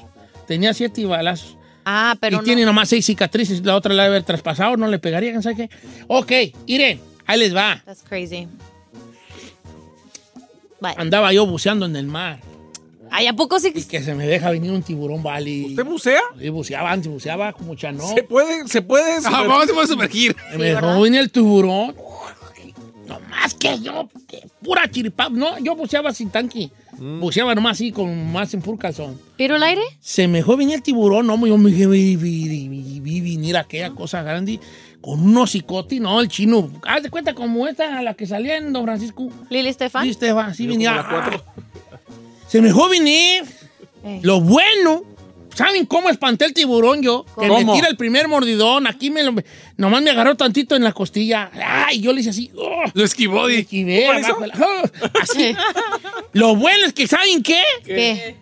Tenía 0.47 0.75
siete 0.75 1.07
balazos. 1.07 1.57
Ah, 1.85 2.17
pero 2.21 2.37
y 2.37 2.39
no. 2.39 2.43
tiene 2.45 2.65
nomás 2.65 2.89
seis 2.89 3.07
cicatrices. 3.07 3.65
La 3.65 3.77
otra 3.77 3.95
la 3.95 4.03
debe 4.03 4.17
haber 4.17 4.25
traspasado, 4.25 4.77
no 4.77 4.89
le 4.89 4.99
pegaría, 4.99 5.41
¿sabe 5.41 5.57
qué? 5.57 5.71
Ok, 6.09 6.33
miren, 6.67 7.01
ahí 7.27 7.39
les 7.39 7.55
va. 7.55 7.81
That's 7.85 8.03
crazy. 8.03 8.49
Bye. 10.81 10.95
Andaba 10.97 11.33
yo 11.33 11.47
buceando 11.47 11.87
en 11.87 11.97
el 11.97 12.07
mar. 12.07 12.41
Ay, 13.11 13.27
¿a 13.27 13.33
poco 13.35 13.59
sí? 13.61 13.73
Y 13.75 13.85
que 13.85 14.03
se 14.03 14.15
me 14.15 14.27
deja 14.27 14.51
venir 14.51 14.71
un 14.73 14.83
tiburón, 14.83 15.23
vale. 15.23 15.67
¿Usted 15.67 15.85
bucea? 15.85 16.21
Sí, 16.39 16.49
buceaba 16.49 16.91
antes, 16.91 17.11
buceaba 17.11 17.53
como 17.53 17.75
chanó. 17.75 18.07
¿Se 18.15 18.23
puede? 18.23 18.67
¿Se 18.69 18.83
puede? 18.83 19.19
Ah, 19.25 19.45
vamos, 19.47 19.67
se 19.67 19.75
puede 19.75 19.87
sumergir. 19.87 20.37
Me 20.57 20.65
dejó 20.65 21.01
venir 21.01 21.21
el 21.21 21.31
tiburón. 21.31 21.95
No 23.07 23.21
más 23.31 23.55
que 23.55 23.79
yo, 23.81 24.09
que 24.27 24.43
pura 24.63 24.91
chiripa. 24.91 25.29
No, 25.29 25.59
yo 25.61 25.77
buceaba 25.77 26.13
sin 26.13 26.31
tanque. 26.31 26.71
Buceaba 26.99 27.55
nomás 27.55 27.73
así, 27.73 27.93
con 27.93 28.33
más 28.33 28.53
en 28.55 28.63
puro 28.63 28.79
calzón. 28.79 29.21
¿Pero 29.37 29.57
el 29.57 29.63
aire? 29.63 29.83
Se 30.01 30.27
me 30.29 30.39
dejó 30.39 30.57
venir 30.57 30.77
el 30.77 30.83
tiburón, 30.83 31.27
no, 31.27 31.47
yo 31.47 31.59
me 31.59 31.71
dije, 31.71 31.87
vi, 31.87 32.17
vi, 32.17 32.69
vi, 32.69 33.01
vi 33.01 33.21
venir 33.21 33.57
aquella 33.57 33.91
cosa 33.91 34.23
grande 34.23 34.59
con 35.07 35.21
un 35.21 35.37
hocicote, 35.37 36.01
no, 36.01 36.21
el 36.21 36.27
chino. 36.27 36.69
Haz 36.85 37.05
de 37.05 37.11
cuenta 37.11 37.33
como 37.33 37.69
esta, 37.69 38.03
la 38.03 38.15
que 38.15 38.27
salía 38.27 38.57
en 38.57 38.73
Don 38.73 38.83
Francisco. 38.83 39.29
Lili 39.51 39.69
Estefan. 39.69 40.03
Sí, 40.03 40.11
Esteban, 40.11 40.51
así 40.51 40.67
venía. 40.67 40.97
como 40.97 41.03
la 41.03 41.31
cuatro. 41.31 41.45
Se 42.49 42.61
me 42.61 42.67
dejó 42.67 42.89
venir. 42.89 43.45
Eh. 44.03 44.19
Lo 44.25 44.41
bueno, 44.41 45.05
¿saben 45.55 45.87
cómo 45.87 46.09
espanté 46.11 46.45
el 46.47 46.55
tiburón 46.55 47.03
yo? 47.03 47.25
Que 47.39 47.47
¿Cómo? 47.47 47.73
me 47.73 47.79
tira 47.79 47.87
el 47.89 47.97
primer 47.97 48.27
mordidón, 48.27 48.89
aquí 48.89 49.13
me 49.13 49.23
lo, 49.23 49.33
nomás 49.77 50.03
me 50.03 50.11
agarró 50.11 50.37
tantito 50.37 50.75
en 50.75 50.83
la 50.83 50.93
costilla. 50.93 51.53
Ay, 51.55 52.01
yo 52.01 52.13
le 52.13 52.23
hice 52.23 52.31
así. 52.31 52.51
oh, 52.57 52.83
Lo 52.93 53.05
esquivó 53.05 53.49
y... 53.49 53.59
esquivé 53.59 54.09
oh, 54.09 55.13
así. 55.23 55.55
Lo 56.33 56.57
bueno 56.57 56.85
es 56.85 56.93
que, 56.93 57.07
¿saben 57.07 57.45
qué? 57.45 57.63
¿Qué? 57.85 58.35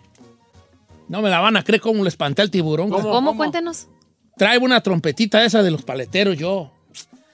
No 1.09 1.21
me 1.21 1.29
la 1.29 1.39
van 1.41 1.57
a 1.57 1.63
creer 1.63 1.79
cómo 1.79 2.01
le 2.01 2.09
espanté 2.09 2.41
al 2.41 2.49
tiburón. 2.49 2.89
¿Cómo? 2.89 3.37
Cuéntenos. 3.37 3.87
Trae 4.37 4.57
una 4.57 4.81
trompetita 4.81 5.43
esa 5.45 5.63
de 5.63 5.71
los 5.71 5.81
paleteros 5.83 6.37
yo. 6.37 6.71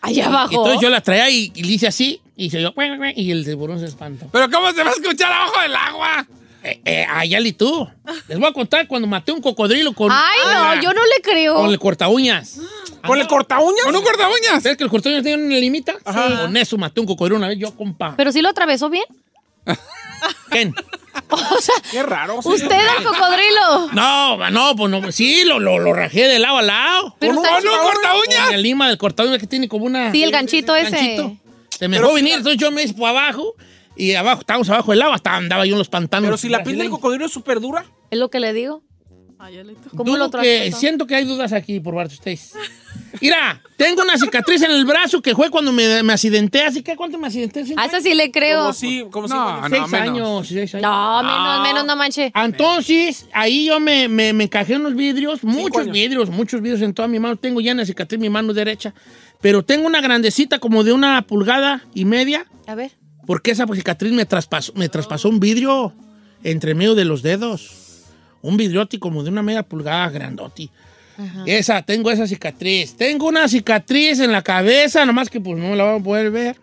Allá 0.02 0.18
Y 0.18 0.22
abajo. 0.26 0.50
entonces 0.52 0.80
yo 0.82 0.90
la 0.90 1.02
traía 1.02 1.30
y, 1.30 1.52
y 1.56 1.64
le 1.64 1.74
hice 1.74 1.88
así, 1.88 2.22
y 2.36 2.50
se 2.50 2.62
yo, 2.62 2.74
y 3.16 3.32
el 3.32 3.46
tiburón 3.46 3.80
se 3.80 3.86
espantó. 3.86 4.28
Pero 4.32 4.50
¿cómo 4.50 4.72
se 4.72 4.84
va 4.84 4.90
a 4.90 4.94
escuchar 4.94 5.32
abajo 5.32 5.62
del 5.62 5.76
agua? 5.76 6.28
Eh, 6.64 6.82
eh, 6.86 7.06
Ayali, 7.10 7.54
tú. 7.54 7.88
Les 8.28 8.38
voy 8.40 8.48
a 8.48 8.54
contar 8.54 8.88
cuando 8.88 9.08
maté 9.08 9.32
un 9.32 9.42
cocodrilo 9.42 9.94
con, 9.94 10.12
Ay, 10.12 10.40
con 10.44 10.54
no, 10.54 10.76
la- 10.76 10.82
yo 10.82 10.94
no 10.94 11.02
le 11.04 11.22
creo. 11.24 11.56
con 11.56 11.70
el 11.72 11.80
corta 11.80 12.08
uñas. 12.08 12.60
¿Con 13.06 13.20
el 13.20 13.28
corta 13.28 13.60
uñas? 13.60 13.84
¿Con 13.84 13.96
un 13.96 14.04
corta 14.04 14.28
uñas? 14.28 14.62
¿Sabes 14.64 14.78
que 14.78 14.84
el 14.84 14.90
corta 14.92 15.10
uñas 15.10 15.24
tiene 15.24 15.44
una 15.44 15.56
limita? 15.56 15.94
Ajá. 16.06 16.42
Con 16.44 16.56
eso 16.58 16.78
maté 16.78 17.00
un 17.00 17.08
cocodrilo 17.08 17.38
una 17.38 17.48
vez 17.48 17.58
yo, 17.60 17.76
compa. 17.76 18.16
¿Pero 18.16 18.32
sí 18.32 18.42
lo 18.44 18.50
atravesó 18.50 18.90
bien? 18.92 19.06
¿Quién? 20.50 20.74
O 21.32 21.62
sea, 21.62 21.76
Qué 21.92 22.04
raro. 22.04 22.40
usted 22.44 22.72
el 22.98 23.04
cocodrilo. 23.04 23.90
No, 23.94 24.50
no, 24.52 24.76
pues 24.76 24.90
no, 24.90 25.12
sí, 25.12 25.44
lo, 25.46 25.60
lo, 25.60 25.80
lo 25.80 25.94
rajé 25.94 26.28
de 26.28 26.40
lado 26.40 26.58
a 26.58 26.62
lado. 26.62 27.16
Pero 27.20 27.36
¿Con 27.36 27.46
está 27.46 27.58
un 27.58 27.64
corta 27.64 28.12
Con 28.12 28.22
uñas? 28.28 28.52
la 28.52 28.58
lima 28.58 28.88
del 28.88 28.98
corta 28.98 29.24
uñas 29.24 29.40
que 29.40 29.48
tiene 29.48 29.68
como 29.68 29.86
una... 29.86 30.12
Sí, 30.12 30.24
el 30.24 30.32
ganchito 30.32 30.76
ese. 30.76 31.38
Se 31.78 31.88
me 31.88 31.98
dejó 32.00 32.14
venir, 32.14 32.36
entonces 32.36 32.60
yo 32.60 32.72
me 32.72 32.84
hice 32.84 32.94
por 32.94 33.10
abajo 33.10 33.56
y 33.96 34.14
abajo, 34.14 34.42
estábamos 34.42 34.70
abajo 34.70 34.92
del 34.92 35.02
agua, 35.02 35.16
hasta 35.16 35.36
andaba 35.36 35.66
yo 35.66 35.74
en 35.74 35.80
los 35.80 35.90
pantanos. 35.90 36.28
Pero 36.28 36.38
si 36.38 36.50
la 36.50 36.64
piel 36.64 36.78
del 36.78 36.90
cocodrilo 36.90 37.26
es 37.26 37.32
súper 37.32 37.60
dura. 37.60 37.86
Es 38.10 38.20
lo 38.20 38.30
que 38.30 38.40
le 38.40 38.54
digo. 38.54 38.84
Ay, 39.44 39.58
Alito. 39.58 39.90
¿Cómo 39.96 40.04
Dudo 40.04 40.18
lo 40.26 40.32
que- 40.32 40.62
trató? 40.70 40.78
Siento 40.80 41.08
que 41.08 41.16
hay 41.16 41.26
dudas 41.26 41.52
aquí 41.52 41.80
por 41.80 41.96
parte 41.96 42.10
de 42.10 42.16
ustedes. 42.16 42.54
Mira, 43.20 43.60
tengo 43.76 44.04
una 44.04 44.16
cicatriz 44.18 44.62
en 44.62 44.72
el 44.72 44.86
brazo 44.86 45.22
que 45.22 45.34
fue 45.34 45.50
cuando 45.50 45.72
me, 45.72 46.04
me 46.04 46.14
accidenté. 46.14 46.62
¿Así 46.64 46.84
que 46.84 46.96
cuánto 46.96 47.18
me 47.18 47.26
accidenté? 47.28 47.66
¿Cinco 47.66 47.82
A 47.82 47.86
esa 47.86 48.02
sí 48.02 48.14
le 48.14 48.32
creo. 48.32 48.60
Como 48.62 48.74
si, 48.74 49.06
como 49.10 49.28
si- 49.28 49.34
No, 49.34 49.62
Seis 49.68 49.82
no, 49.82 49.88
menos. 49.88 49.94
años, 50.10 50.48
seis 50.48 50.76
años. 50.76 50.84
No, 50.84 51.24
menos, 51.24 51.64
menos, 51.68 51.86
no 51.86 51.96
manche. 51.96 52.32
Entonces, 52.36 53.26
ahí 53.34 53.66
yo 53.66 53.80
me, 53.80 54.08
me, 54.08 54.32
me 54.34 54.44
encajé 54.44 54.74
en 54.76 54.82
unos 54.82 54.96
vidrios, 54.96 55.44
muchos 55.44 55.82
años. 55.82 55.94
vidrios, 55.94 56.30
muchos 56.30 56.62
vidrios 56.62 56.82
en 56.84 56.94
toda 56.94 57.08
mi 57.08 57.18
mano. 57.20 57.36
Tengo 57.36 57.62
ya 57.62 57.74
una 57.74 57.86
cicatriz 57.86 58.18
en 58.18 58.22
mi 58.22 58.30
mano 58.30 58.54
derecha, 58.54 58.94
pero 59.42 59.64
tengo 59.66 59.88
una 59.88 60.02
grandecita 60.02 60.60
como 60.60 60.84
de 60.84 60.94
una 60.94 61.22
pulgada 61.24 61.84
y 61.96 62.06
media, 62.06 62.46
A 62.68 62.76
ver. 62.76 62.92
porque 63.26 63.52
esa 63.52 63.66
cicatriz 63.74 64.12
me 64.14 64.26
traspasó, 64.26 64.72
me 64.76 64.88
traspasó 64.88 65.30
un 65.30 65.40
vidrio 65.40 65.94
entre 66.44 66.76
medio 66.76 66.94
de 66.96 67.06
los 67.06 67.22
dedos. 67.24 67.81
Un 68.42 68.58
vidriote 68.58 69.00
como 69.00 69.24
de 69.24 69.30
una 69.30 69.42
media 69.44 69.64
pulgada 69.64 70.10
grandoti. 70.10 70.70
Esa, 71.46 71.82
tengo 71.84 72.10
esa 72.10 72.26
cicatriz. 72.26 72.96
Tengo 72.96 73.28
una 73.28 73.48
cicatriz 73.48 74.20
en 74.20 74.32
la 74.32 74.42
cabeza, 74.42 75.06
nomás 75.06 75.30
que 75.30 75.40
pues 75.40 75.58
no 75.58 75.76
la 75.76 75.84
van 75.84 76.02
a 76.02 76.04
poder 76.04 76.32
ver. 76.32 76.58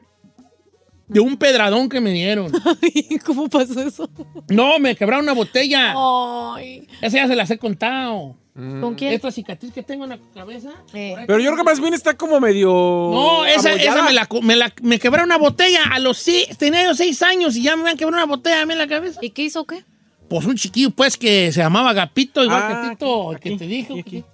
De 1.07 1.21
un 1.21 1.37
pedradón 1.37 1.89
que 1.89 2.01
me 2.01 2.11
dieron. 2.13 2.51
¿Cómo 3.25 3.49
pasó 3.49 3.81
eso? 3.81 4.11
No, 4.49 4.79
me 4.79 4.95
quebraron 4.97 5.25
una 5.25 5.33
botella. 5.33 5.95
Ay. 5.97 6.87
Esa 7.01 7.19
ya 7.19 7.29
se 7.29 7.37
las 7.37 7.51
he 7.51 7.59
contado. 7.59 8.37
¿Con 8.55 8.97
quién? 8.97 9.13
Esta 9.13 9.31
cicatriz 9.31 9.73
que 9.73 9.85
tengo 9.85 10.03
en 10.03 10.11
la 10.11 10.19
cabeza. 10.35 10.71
Eh. 10.93 11.15
Pero 11.29 11.39
yo 11.39 11.47
creo 11.53 11.59
que 11.59 11.63
más 11.71 11.81
bien 11.81 11.95
está 11.95 12.15
como 12.15 12.41
medio. 12.41 12.69
No, 12.69 13.45
esa, 13.47 13.73
esa 13.75 14.03
me 14.03 14.13
la, 14.13 14.29
me 14.43 14.57
la- 14.57 14.75
me 14.83 14.99
quebraron 14.99 15.29
una 15.29 15.39
botella 15.39 15.81
a 15.93 16.01
los 16.01 16.19
seis, 16.19 16.59
tenía 16.59 16.83
yo 16.85 16.95
seis 16.95 17.23
años 17.23 17.55
y 17.57 17.63
ya 17.63 17.77
me 17.77 17.89
han 17.89 17.97
quebrado 17.97 18.21
una 18.25 18.27
botella 18.27 18.63
a 18.63 18.67
mí 18.67 18.73
en 18.73 18.79
la 18.81 18.89
cabeza. 18.89 19.21
¿Y 19.23 19.31
qué 19.31 19.43
hizo 19.45 19.65
qué? 19.65 19.85
Pues 20.29 20.45
un 20.47 20.57
chiquillo, 20.57 20.91
pues, 20.91 21.17
que 21.17 21.51
se 21.53 21.61
llamaba 21.61 21.93
Gapito, 21.93 22.45
igual 22.45 22.63
Ah, 22.63 22.83
que 22.83 22.91
Tito, 22.91 23.31
aquí, 23.33 23.51
que 23.51 23.57
te 23.57 23.65
aquí, 23.65 24.01
aquí. 24.01 24.25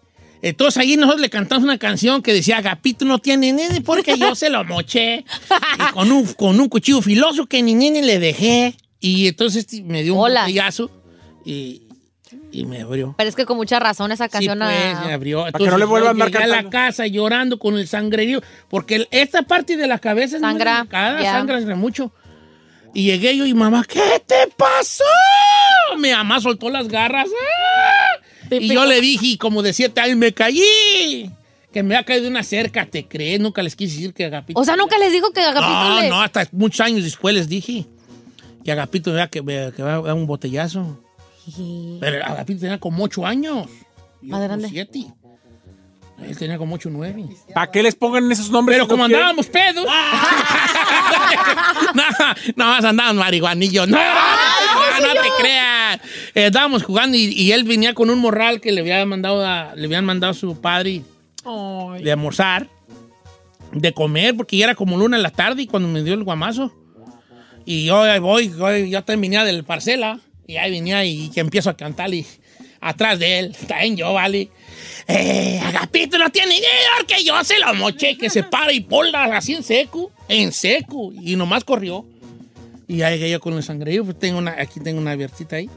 Entonces 0.42 0.76
ahí 0.78 0.96
nosotros 0.96 1.20
le 1.22 1.30
cantamos 1.30 1.64
una 1.64 1.78
canción 1.78 2.20
que 2.20 2.32
decía, 2.34 2.60
Gapito 2.60 3.04
no 3.06 3.18
tiene 3.18 3.52
nene 3.52 3.80
porque 3.80 4.18
yo 4.18 4.34
se 4.34 4.50
lo 4.50 4.62
moché. 4.64 5.24
y 5.78 5.92
con 5.92 6.12
un, 6.12 6.26
con 6.34 6.60
un 6.60 6.68
cuchillo 6.68 7.00
filoso 7.00 7.46
que 7.46 7.62
ni 7.62 7.74
nene 7.74 8.02
le 8.02 8.18
dejé. 8.18 8.76
Y 9.00 9.28
entonces 9.28 9.66
me 9.84 10.02
dio 10.02 10.14
un 10.14 10.20
Hola. 10.20 10.42
botellazo 10.42 10.90
y, 11.46 11.82
y 12.52 12.66
me 12.66 12.82
abrió. 12.82 13.14
Pero 13.16 13.28
es 13.30 13.36
que 13.36 13.46
con 13.46 13.56
mucha 13.56 13.78
razón 13.78 14.12
esa 14.12 14.24
Sí, 14.26 14.30
canción... 14.32 14.58
pues, 14.58 14.94
ah, 14.96 15.02
me 15.06 15.12
abrió. 15.14 15.46
que 15.56 15.66
no 15.66 15.78
le 15.78 15.84
vuelva 15.86 16.08
a 16.08 16.10
andar 16.10 16.36
a 16.42 16.46
la 16.46 16.68
casa 16.68 17.06
llorando 17.06 17.58
con 17.58 17.78
el 17.78 17.86
sangrerío, 17.88 18.42
porque 18.68 19.06
esta 19.12 19.42
parte 19.42 19.76
de 19.78 19.86
la 19.86 19.98
cabeza 19.98 20.36
es 20.36 20.42
muy 20.42 20.50
Sangra, 20.50 20.76
delicada, 20.78 21.22
ya. 21.22 21.32
sangra 21.32 21.76
mucho. 21.76 22.12
Y 22.94 23.04
llegué 23.04 23.36
yo 23.36 23.44
y 23.44 23.54
mamá, 23.54 23.84
¿qué 23.88 24.22
te 24.24 24.46
pasó? 24.56 25.04
Mi 25.98 26.10
mamá 26.12 26.40
soltó 26.40 26.70
las 26.70 26.88
garras. 26.88 27.26
¡ah! 27.28 28.20
Y 28.50 28.72
yo 28.72 28.84
le 28.86 29.00
dije, 29.00 29.26
y 29.26 29.36
como 29.36 29.62
de 29.62 29.72
siete 29.72 30.00
años, 30.00 30.16
me 30.16 30.32
caí. 30.32 31.30
Que 31.72 31.82
me 31.82 31.96
ha 31.96 32.04
caído 32.04 32.28
una 32.28 32.44
cerca, 32.44 32.86
¿te 32.86 33.06
crees? 33.08 33.40
Nunca 33.40 33.62
les 33.62 33.74
quise 33.74 33.96
decir 33.96 34.14
que 34.14 34.24
Agapito. 34.26 34.60
O 34.60 34.64
sea, 34.64 34.76
nunca 34.76 34.96
les 34.96 35.10
digo 35.10 35.32
que 35.32 35.40
Agapito 35.40 35.72
No, 35.72 36.00
le... 36.00 36.08
no, 36.08 36.20
hasta 36.22 36.46
muchos 36.52 36.80
años 36.80 37.02
después 37.02 37.34
les 37.34 37.48
dije. 37.48 37.86
Que 38.64 38.70
Agapito 38.70 39.12
vea 39.12 39.26
que, 39.28 39.42
me- 39.42 39.72
que 39.72 39.82
un 39.82 40.26
botellazo. 40.26 41.02
Pero 42.00 42.24
Agapito 42.24 42.60
tenía 42.60 42.78
como 42.78 43.02
ocho 43.04 43.26
años. 43.26 43.66
Más 44.22 44.40
grande. 44.40 44.68
siete. 44.68 45.06
Él 46.28 46.36
tenía 46.38 46.56
como 46.58 46.74
ocho, 46.76 46.88
nueve. 46.90 47.24
¿Para 47.54 47.70
qué 47.70 47.82
les 47.82 47.94
pongan 47.94 48.30
esos 48.32 48.50
nombres? 48.50 48.76
Pero 48.76 48.84
si 48.84 48.88
no 48.90 48.94
como 48.96 49.06
quieren? 49.06 49.22
andábamos 49.24 49.46
pedos. 49.46 49.86
no, 51.94 52.02
no 52.56 52.64
más 52.66 52.84
andaban 52.84 53.16
marihuanillos. 53.16 53.88
No, 53.88 53.98
no, 53.98 55.14
no 55.14 55.22
te 55.22 55.28
creas. 55.40 55.96
Eh, 56.34 56.46
estábamos 56.46 56.82
jugando 56.82 57.16
y, 57.16 57.24
y 57.32 57.52
él 57.52 57.64
venía 57.64 57.94
con 57.94 58.10
un 58.10 58.18
morral 58.18 58.60
que 58.60 58.72
le 58.72 58.80
había 58.80 59.04
mandado 59.06 59.44
a- 59.46 59.74
le 59.74 59.86
habían 59.86 60.04
mandado 60.04 60.32
a 60.32 60.34
su 60.34 60.60
padre 60.60 61.02
de 62.02 62.12
almorzar, 62.12 62.68
de 63.72 63.92
comer, 63.92 64.36
porque 64.36 64.56
ya 64.56 64.64
era 64.64 64.74
como 64.74 64.96
luna 64.96 65.16
en 65.16 65.22
la 65.22 65.30
tarde 65.30 65.62
y 65.62 65.66
cuando 65.66 65.88
me 65.88 66.02
dio 66.02 66.14
el 66.14 66.24
guamazo. 66.24 66.72
Y 67.66 67.86
yo 67.86 68.02
ahí 68.02 68.18
voy, 68.18 68.48
voy, 68.48 68.90
yo 68.90 69.02
también 69.04 69.32
venía 69.32 69.44
del 69.44 69.64
parcela 69.64 70.20
y 70.46 70.56
ahí 70.56 70.70
venía 70.70 71.04
y 71.04 71.30
que 71.30 71.40
empiezo 71.40 71.70
a 71.70 71.76
cantar 71.76 72.12
y 72.12 72.26
atrás 72.80 73.18
de 73.18 73.38
él, 73.38 73.56
también 73.66 73.96
yo, 73.96 74.12
vale. 74.12 74.50
Eh, 75.06 75.60
Agapito 75.64 76.18
no 76.18 76.30
tiene 76.30 76.56
idea 76.56 76.68
que 77.06 77.24
yo 77.24 77.42
se 77.44 77.58
lo 77.58 77.74
moché, 77.74 78.16
que 78.16 78.30
se 78.30 78.42
para 78.42 78.72
y 78.72 78.80
pola 78.80 79.24
así 79.36 79.54
en 79.54 79.62
seco, 79.62 80.10
en 80.28 80.52
seco, 80.52 81.12
y 81.12 81.36
nomás 81.36 81.64
corrió. 81.64 82.04
Y 82.86 83.02
ahí 83.02 83.18
llegué 83.18 83.30
yo 83.30 83.40
con 83.40 83.54
el 83.54 83.62
sangrerío, 83.62 84.04
pues 84.04 84.18
tengo 84.18 84.38
una, 84.38 84.56
aquí 84.58 84.80
tengo 84.80 85.00
una 85.00 85.12
abiertita 85.12 85.56
ahí. 85.56 85.70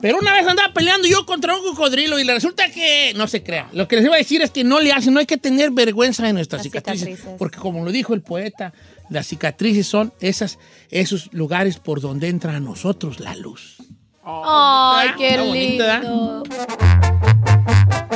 Pero 0.00 0.18
una 0.18 0.32
vez 0.34 0.46
andaba 0.46 0.72
peleando 0.74 1.08
yo 1.08 1.24
contra 1.24 1.56
un 1.56 1.62
cocodrilo 1.62 2.18
y 2.18 2.24
le 2.24 2.34
resulta 2.34 2.70
que, 2.70 3.12
no 3.16 3.26
se 3.26 3.42
crea, 3.42 3.68
lo 3.72 3.88
que 3.88 3.96
les 3.96 4.04
iba 4.04 4.14
a 4.14 4.18
decir 4.18 4.42
es 4.42 4.50
que 4.50 4.62
no 4.62 4.78
le 4.80 4.92
hacen, 4.92 5.14
no 5.14 5.20
hay 5.20 5.26
que 5.26 5.38
tener 5.38 5.70
vergüenza 5.70 6.26
de 6.26 6.34
nuestras 6.34 6.62
cicatrices, 6.62 7.08
cicatrices. 7.08 7.34
porque 7.38 7.58
como 7.58 7.84
lo 7.84 7.90
dijo 7.90 8.12
el 8.12 8.20
poeta, 8.20 8.74
las 9.08 9.26
cicatrices 9.26 9.86
son 9.86 10.12
esas, 10.20 10.58
esos 10.90 11.32
lugares 11.32 11.78
por 11.78 12.00
donde 12.00 12.28
entra 12.28 12.56
a 12.56 12.60
nosotros 12.60 13.20
la 13.20 13.34
luz. 13.36 13.76
Ay, 14.22 15.10
qué 15.16 15.38
bonito, 15.38 15.84
¿verdad? 15.84 16.02
lindo. 16.02 16.42
Don 16.42 18.15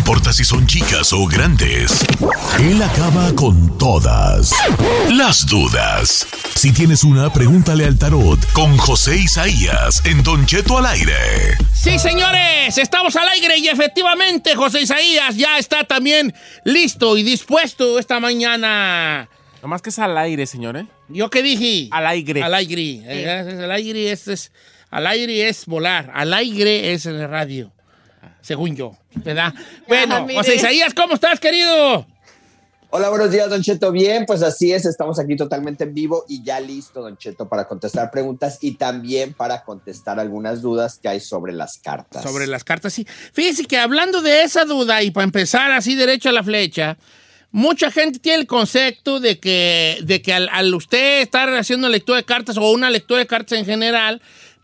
Importa 0.00 0.32
si 0.32 0.44
son 0.44 0.66
chicas 0.66 1.12
o 1.12 1.26
grandes, 1.26 2.06
él 2.58 2.82
acaba 2.82 3.34
con 3.34 3.76
todas 3.76 4.50
las 5.10 5.44
dudas. 5.46 6.26
Si 6.54 6.72
tienes 6.72 7.04
una, 7.04 7.30
pregúntale 7.30 7.84
al 7.84 7.98
tarot 7.98 8.40
con 8.54 8.78
José 8.78 9.16
Isaías 9.18 10.00
en 10.06 10.22
Don 10.22 10.46
Cheto 10.46 10.78
al 10.78 10.86
aire. 10.86 11.12
Sí, 11.74 11.98
señores, 11.98 12.78
estamos 12.78 13.14
al 13.16 13.28
aire 13.28 13.58
y 13.58 13.68
efectivamente 13.68 14.56
José 14.56 14.80
Isaías 14.80 15.36
ya 15.36 15.58
está 15.58 15.84
también 15.84 16.32
listo 16.64 17.18
y 17.18 17.22
dispuesto 17.22 17.98
esta 17.98 18.20
mañana. 18.20 19.28
Nomás 19.60 19.82
que 19.82 19.90
es 19.90 19.98
al 19.98 20.16
aire, 20.16 20.46
señor, 20.46 20.78
¿eh? 20.78 20.86
¿Yo 21.10 21.28
qué 21.28 21.42
dije? 21.42 21.88
Al 21.90 22.06
aire. 22.06 22.42
Al 22.42 22.54
aire. 22.54 23.02
Es- 23.06 23.46
Al 23.60 23.70
aire 23.70 24.10
es, 24.12 24.28
es- 24.28 24.52
al 24.90 25.06
aire 25.06 25.46
es 25.50 25.66
volar. 25.66 26.10
Al 26.14 26.32
aire 26.32 26.94
es 26.94 27.04
el 27.04 27.28
radio. 27.28 27.70
Según 28.42 28.76
yo, 28.76 28.96
¿verdad? 29.16 29.54
Bueno. 29.86 30.26
José 30.34 30.56
Isaías, 30.56 30.94
¿cómo 30.94 31.14
estás, 31.14 31.40
querido? 31.40 32.06
Hola, 32.92 33.08
buenos 33.08 33.30
días, 33.30 33.48
Don 33.48 33.62
Cheto. 33.62 33.92
Bien, 33.92 34.26
pues 34.26 34.42
así 34.42 34.72
es, 34.72 34.84
estamos 34.84 35.20
aquí 35.20 35.36
totalmente 35.36 35.84
en 35.84 35.94
vivo 35.94 36.24
y 36.28 36.42
ya 36.42 36.58
listo, 36.58 37.00
Don 37.00 37.16
Cheto, 37.16 37.48
para 37.48 37.68
contestar 37.68 38.10
preguntas 38.10 38.58
y 38.62 38.72
también 38.74 39.32
para 39.32 39.62
contestar 39.62 40.18
algunas 40.18 40.60
dudas 40.60 40.98
que 40.98 41.08
hay 41.08 41.20
sobre 41.20 41.52
las 41.52 41.78
cartas. 41.78 42.24
Sobre 42.24 42.48
las 42.48 42.64
cartas, 42.64 42.92
sí. 42.92 43.06
Fíjese 43.32 43.64
que 43.66 43.78
hablando 43.78 44.22
de 44.22 44.42
esa 44.42 44.64
duda 44.64 45.04
y 45.04 45.12
para 45.12 45.22
empezar 45.22 45.70
así 45.70 45.94
derecho 45.94 46.30
a 46.30 46.32
la 46.32 46.42
flecha, 46.42 46.98
mucha 47.52 47.92
gente 47.92 48.18
tiene 48.18 48.40
el 48.40 48.46
concepto 48.48 49.20
de 49.20 49.38
que, 49.38 49.98
de 50.02 50.20
que 50.20 50.32
al, 50.32 50.48
al 50.48 50.74
usted 50.74 51.20
estar 51.20 51.48
haciendo 51.54 51.88
lectura 51.88 52.18
de 52.18 52.24
cartas 52.24 52.56
o 52.56 52.72
una 52.72 52.90
lectura 52.90 53.20
de 53.20 53.28
cartas 53.28 53.56
en 53.56 53.66
general, 53.66 54.20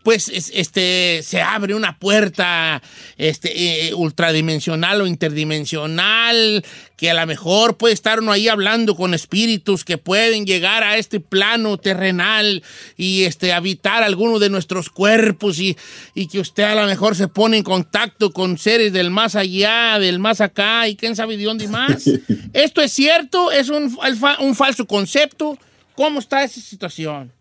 pues 0.07 0.29
es- 0.29 0.53
este, 0.55 1.19
se 1.21 1.41
abre 1.41 1.75
una 1.75 1.99
puerta 1.99 2.81
este, 3.17 3.87
eh, 3.89 3.93
ultradimensional 3.93 5.01
o 5.01 5.05
interdimensional, 5.05 6.63
que 6.95 7.09
a 7.09 7.13
lo 7.13 7.27
mejor 7.27 7.75
puede 7.75 7.93
estar 7.93 8.21
uno 8.21 8.31
ahí 8.31 8.47
hablando 8.47 8.95
con 8.95 9.13
espíritus 9.13 9.83
que 9.83 9.97
pueden 9.97 10.45
llegar 10.45 10.81
a 10.85 10.95
este 10.97 11.19
plano 11.19 11.77
terrenal 11.77 12.63
y 12.95 13.23
este, 13.25 13.51
habitar 13.51 14.01
alguno 14.01 14.39
de 14.39 14.49
nuestros 14.49 14.89
cuerpos 14.89 15.59
y, 15.59 15.75
y 16.15 16.27
que 16.29 16.39
usted 16.39 16.63
a 16.63 16.75
lo 16.75 16.85
mejor 16.87 17.13
se 17.17 17.27
pone 17.27 17.57
en 17.57 17.63
contacto 17.63 18.31
con 18.31 18.57
seres 18.57 18.93
del 18.93 19.11
más 19.11 19.35
allá, 19.35 19.99
del 19.99 20.19
más 20.19 20.39
acá 20.39 20.87
y 20.87 20.95
quién 20.95 21.17
sabe 21.17 21.35
de 21.35 21.43
dónde 21.43 21.67
más. 21.67 22.05
¿Esto 22.53 22.81
es 22.81 22.93
cierto? 22.93 23.51
¿Es 23.51 23.67
un, 23.67 23.93
un 24.39 24.55
falso 24.55 24.87
concepto? 24.87 25.57
¿Cómo 25.95 26.19
está 26.19 26.45
esa 26.45 26.61
situación? 26.61 27.33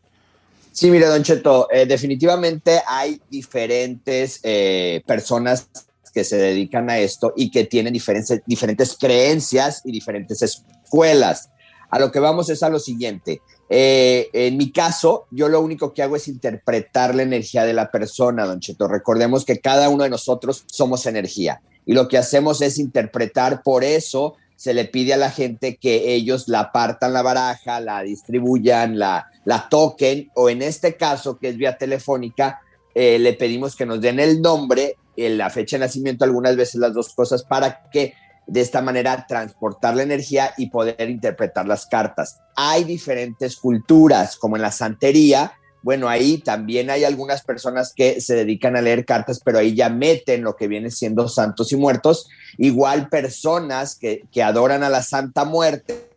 Sí, 0.77 0.91
mire, 0.91 1.07
Don 1.07 1.23
Cheto, 1.23 1.69
eh, 1.71 1.87
definitivamente 1.87 2.83
hay 2.87 3.19
diferentes 3.31 4.41
eh, 4.43 5.03
personas 5.07 5.71
que 6.13 6.23
se 6.23 6.37
dedican 6.37 6.91
a 6.91 6.99
esto 6.99 7.33
y 7.35 7.51
que 7.51 7.65
tienen 7.65 7.95
diferentes, 7.95 8.43
diferentes 8.45 8.95
creencias 9.01 9.81
y 9.87 9.91
diferentes 9.91 10.43
escuelas. 10.43 11.49
A 11.89 11.99
lo 11.99 12.13
que 12.13 12.21
vamos 12.21 12.51
es 12.51 12.63
a 12.63 12.69
lo 12.69 12.79
siguiente. 12.79 13.41
Eh, 13.71 14.29
en 14.35 14.59
mi 14.59 14.71
caso, 14.71 15.25
yo 15.31 15.49
lo 15.49 15.63
único 15.63 15.95
que 15.95 16.03
hago 16.03 16.15
es 16.15 16.29
interpretar 16.29 17.15
la 17.15 17.23
energía 17.23 17.65
de 17.65 17.73
la 17.73 17.91
persona, 17.91 18.45
Don 18.45 18.61
Cheto. 18.61 18.87
Recordemos 18.87 19.47
que 19.47 19.61
cada 19.61 19.89
uno 19.89 20.05
de 20.05 20.11
nosotros 20.11 20.65
somos 20.67 21.07
energía 21.07 21.63
y 21.87 21.95
lo 21.95 22.07
que 22.07 22.19
hacemos 22.19 22.61
es 22.61 22.77
interpretar, 22.77 23.63
por 23.63 23.83
eso 23.83 24.35
se 24.57 24.73
le 24.75 24.87
pide 24.87 25.15
a 25.15 25.19
la 25.19 25.31
gente 25.31 25.77
que 25.77 26.15
ellos 26.15 26.49
la 26.49 26.73
partan 26.73 27.13
la 27.13 27.23
baraja, 27.23 27.79
la 27.81 28.03
distribuyan, 28.03 28.99
la, 28.99 29.31
la 29.45 29.69
toquen, 29.69 30.31
o 30.35 30.49
en 30.49 30.63
este 30.63 30.97
caso, 30.97 31.39
que 31.39 31.51
es 31.51 31.57
vía 31.57 31.77
telefónica, 31.77 32.61
eh, 32.95 33.19
le 33.19 33.35
pedimos 33.35 33.77
que 33.77 33.85
nos 33.85 34.01
den 34.01 34.19
el 34.19 34.41
nombre, 34.41 34.97
eh, 35.17 35.29
la 35.29 35.51
fecha 35.51 35.77
de 35.77 35.81
nacimiento, 35.81 36.25
algunas 36.25 36.57
veces 36.57 36.77
las 36.77 36.95
dos 36.95 37.15
cosas, 37.15 37.43
para 37.43 37.91
que 37.91 38.15
de 38.47 38.61
esta 38.61 38.81
manera 38.81 39.27
transportar 39.27 39.95
la 39.95 40.05
energía 40.05 40.55
y 40.57 40.71
poder 40.71 41.11
interpretar 41.11 41.67
las 41.67 41.87
cartas. 41.87 42.41
Hay 42.55 42.85
diferentes 42.85 43.57
culturas, 43.57 44.37
como 44.37 44.57
en 44.57 44.63
la 44.63 44.73
santería, 44.73 45.53
bueno, 45.87 46.09
ahí 46.09 46.39
también 46.39 46.91
hay 46.91 47.05
algunas 47.05 47.45
personas 47.45 47.93
que 47.95 48.21
se 48.21 48.35
dedican 48.35 48.75
a 48.75 48.83
leer 48.83 49.05
cartas, 49.05 49.39
pero 49.39 49.61
ahí 49.61 49.73
ya 49.73 49.89
meten 49.89 50.43
lo 50.43 50.57
que 50.57 50.67
viene 50.67 50.91
siendo 50.91 51.29
santos 51.29 51.71
y 51.71 51.77
muertos. 51.77 52.29
Igual 52.59 53.09
personas 53.09 53.95
que, 53.95 54.25
que 54.33 54.43
adoran 54.43 54.83
a 54.83 54.89
la 54.89 55.05
Santa 55.05 55.45
Muerte, 55.45 56.11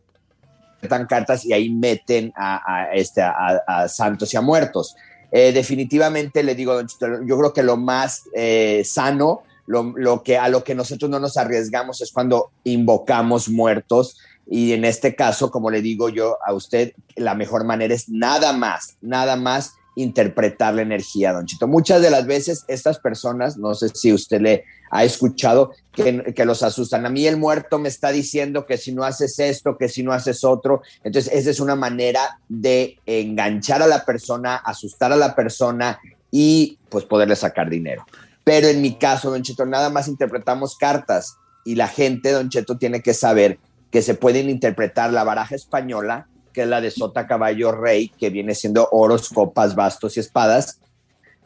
dan 0.81 1.05
cartas 1.05 1.45
y 1.45 1.53
ahí 1.53 1.69
meten 1.69 2.33
a, 2.35 2.87
este, 2.95 3.21
a, 3.21 3.87
santos 3.87 4.33
y 4.33 4.37
a 4.37 4.41
muertos. 4.41 4.95
Eh, 5.31 5.51
definitivamente 5.51 6.41
le 6.41 6.55
digo, 6.55 6.81
yo 7.27 7.37
creo 7.37 7.53
que 7.53 7.61
lo 7.61 7.77
más 7.77 8.23
eh, 8.33 8.81
sano, 8.83 9.43
lo, 9.67 9.93
lo 9.95 10.23
que, 10.23 10.39
a 10.39 10.49
lo 10.49 10.63
que 10.63 10.73
nosotros 10.73 11.11
no 11.11 11.19
nos 11.19 11.37
arriesgamos 11.37 12.01
es 12.01 12.11
cuando 12.11 12.49
invocamos 12.63 13.47
muertos. 13.47 14.17
Y 14.51 14.73
en 14.73 14.83
este 14.83 15.15
caso, 15.15 15.51
como 15.51 15.69
le 15.69 15.81
digo 15.81 16.09
yo 16.09 16.37
a 16.43 16.53
usted, 16.53 16.93
la 17.15 17.35
mejor 17.35 17.65
manera 17.65 17.93
es 17.93 18.09
nada 18.09 18.51
más, 18.51 18.97
nada 18.99 19.35
más 19.35 19.75
interpretar 19.95 20.73
la 20.73 20.81
energía, 20.81 21.33
don 21.33 21.45
Chito. 21.45 21.67
Muchas 21.67 22.01
de 22.01 22.09
las 22.09 22.25
veces 22.25 22.63
estas 22.67 22.99
personas, 22.99 23.57
no 23.57 23.75
sé 23.75 23.89
si 23.93 24.11
usted 24.11 24.41
le 24.41 24.63
ha 24.89 25.03
escuchado, 25.03 25.71
que, 25.91 26.33
que, 26.33 26.45
los 26.45 26.63
asustan. 26.63 27.05
A 27.05 27.09
mí 27.09 27.27
el 27.27 27.37
muerto 27.37 27.77
me 27.77 27.89
está 27.89 28.11
diciendo 28.11 28.65
que 28.65 28.77
si 28.77 28.91
no 28.91 29.03
haces 29.03 29.37
esto, 29.39 29.77
que 29.77 29.89
si 29.89 30.01
no 30.01 30.13
haces 30.13 30.43
otro. 30.43 30.81
Entonces, 31.03 31.31
esa 31.33 31.49
es 31.49 31.59
una 31.59 31.75
manera 31.75 32.39
de 32.47 32.97
enganchar 33.05 33.83
a 33.83 33.87
la 33.87 34.05
persona, 34.05 34.55
asustar 34.55 35.11
a 35.11 35.17
la 35.17 35.35
persona 35.35 35.99
y 36.31 36.79
pues 36.89 37.05
poderle 37.05 37.35
sacar 37.35 37.69
dinero. 37.69 38.05
Pero 38.43 38.67
en 38.67 38.81
mi 38.81 38.95
caso, 38.95 39.29
don 39.29 39.43
Cheto, 39.43 39.65
nada 39.65 39.89
más 39.89 40.07
interpretamos 40.07 40.75
cartas 40.75 41.35
y 41.65 41.75
la 41.75 41.87
gente, 41.87 42.31
don 42.31 42.49
Cheto, 42.49 42.77
tiene 42.77 43.01
que 43.01 43.13
saber 43.13 43.59
que 43.91 44.01
se 44.01 44.13
pueden 44.13 44.49
interpretar 44.49 45.11
la 45.11 45.23
baraja 45.23 45.55
española, 45.55 46.27
que 46.53 46.63
es 46.63 46.67
la 46.67 46.81
de 46.81 46.91
sota, 46.91 47.27
caballo, 47.27 47.71
rey, 47.71 48.09
que 48.09 48.29
viene 48.29 48.55
siendo 48.55 48.87
oros, 48.91 49.29
copas, 49.29 49.75
bastos 49.75 50.17
y 50.17 50.19
espadas. 50.19 50.79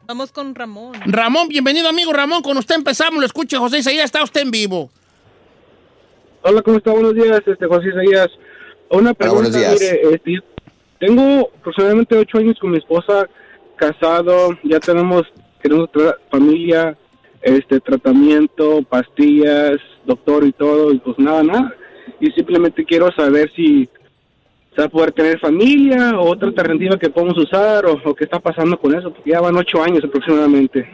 Vamos 0.06 0.30
con 0.30 0.54
Ramón. 0.54 0.92
Ramón, 1.06 1.48
bienvenido 1.48 1.88
amigo 1.88 2.12
Ramón, 2.12 2.42
con 2.42 2.56
usted 2.58 2.74
empezamos, 2.74 3.18
lo 3.18 3.24
escucha 3.24 3.58
José 3.58 3.78
Isaías, 3.78 4.04
está 4.04 4.22
usted 4.22 4.42
en 4.42 4.50
vivo. 4.50 4.90
Hola, 6.42 6.60
¿cómo 6.60 6.76
está? 6.76 6.90
Buenos 6.90 7.14
días, 7.14 7.40
este 7.46 7.66
José 7.66 7.88
Isaías. 7.88 8.28
Una 8.90 9.14
pregunta, 9.14 9.42
buenos 9.42 9.54
días. 9.54 9.80
mire, 9.80 10.14
este, 10.14 10.34
yo 10.34 10.40
tengo 10.98 11.50
aproximadamente 11.58 12.16
ocho 12.16 12.38
años 12.38 12.58
con 12.60 12.72
mi 12.72 12.78
esposa, 12.78 13.26
casado, 13.76 14.50
ya 14.64 14.80
tenemos, 14.80 15.22
tenemos 15.62 15.88
familia, 16.30 16.94
este 17.40 17.80
tratamiento, 17.80 18.82
pastillas, 18.82 19.78
doctor 20.04 20.44
y 20.44 20.52
todo, 20.52 20.92
y 20.92 20.98
pues 20.98 21.18
nada, 21.18 21.42
nada. 21.42 21.74
Y 22.20 22.30
simplemente 22.32 22.84
quiero 22.84 23.10
saber 23.12 23.50
si 23.56 23.88
a 24.76 24.88
poder 24.88 25.12
tener 25.12 25.38
familia 25.38 26.18
o 26.18 26.30
otra 26.30 26.48
alternativa 26.48 26.98
que 26.98 27.10
podemos 27.10 27.36
usar 27.36 27.84
o, 27.86 28.00
o 28.04 28.14
qué 28.14 28.24
está 28.24 28.38
pasando 28.38 28.78
con 28.78 28.94
eso, 28.94 29.12
porque 29.12 29.30
ya 29.30 29.40
van 29.40 29.56
ocho 29.56 29.82
años 29.82 30.02
aproximadamente. 30.04 30.88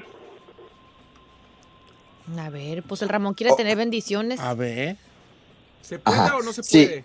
A 2.38 2.50
ver, 2.50 2.82
pues 2.82 3.02
el 3.02 3.08
Ramón 3.08 3.34
quiere 3.34 3.54
tener 3.56 3.76
bendiciones. 3.76 4.40
A 4.40 4.54
ver. 4.54 4.96
¿Se 5.82 5.98
puede 5.98 6.18
Ajá, 6.18 6.36
o 6.36 6.42
no 6.42 6.52
se 6.52 6.62
sí. 6.62 6.86
puede? 6.86 7.04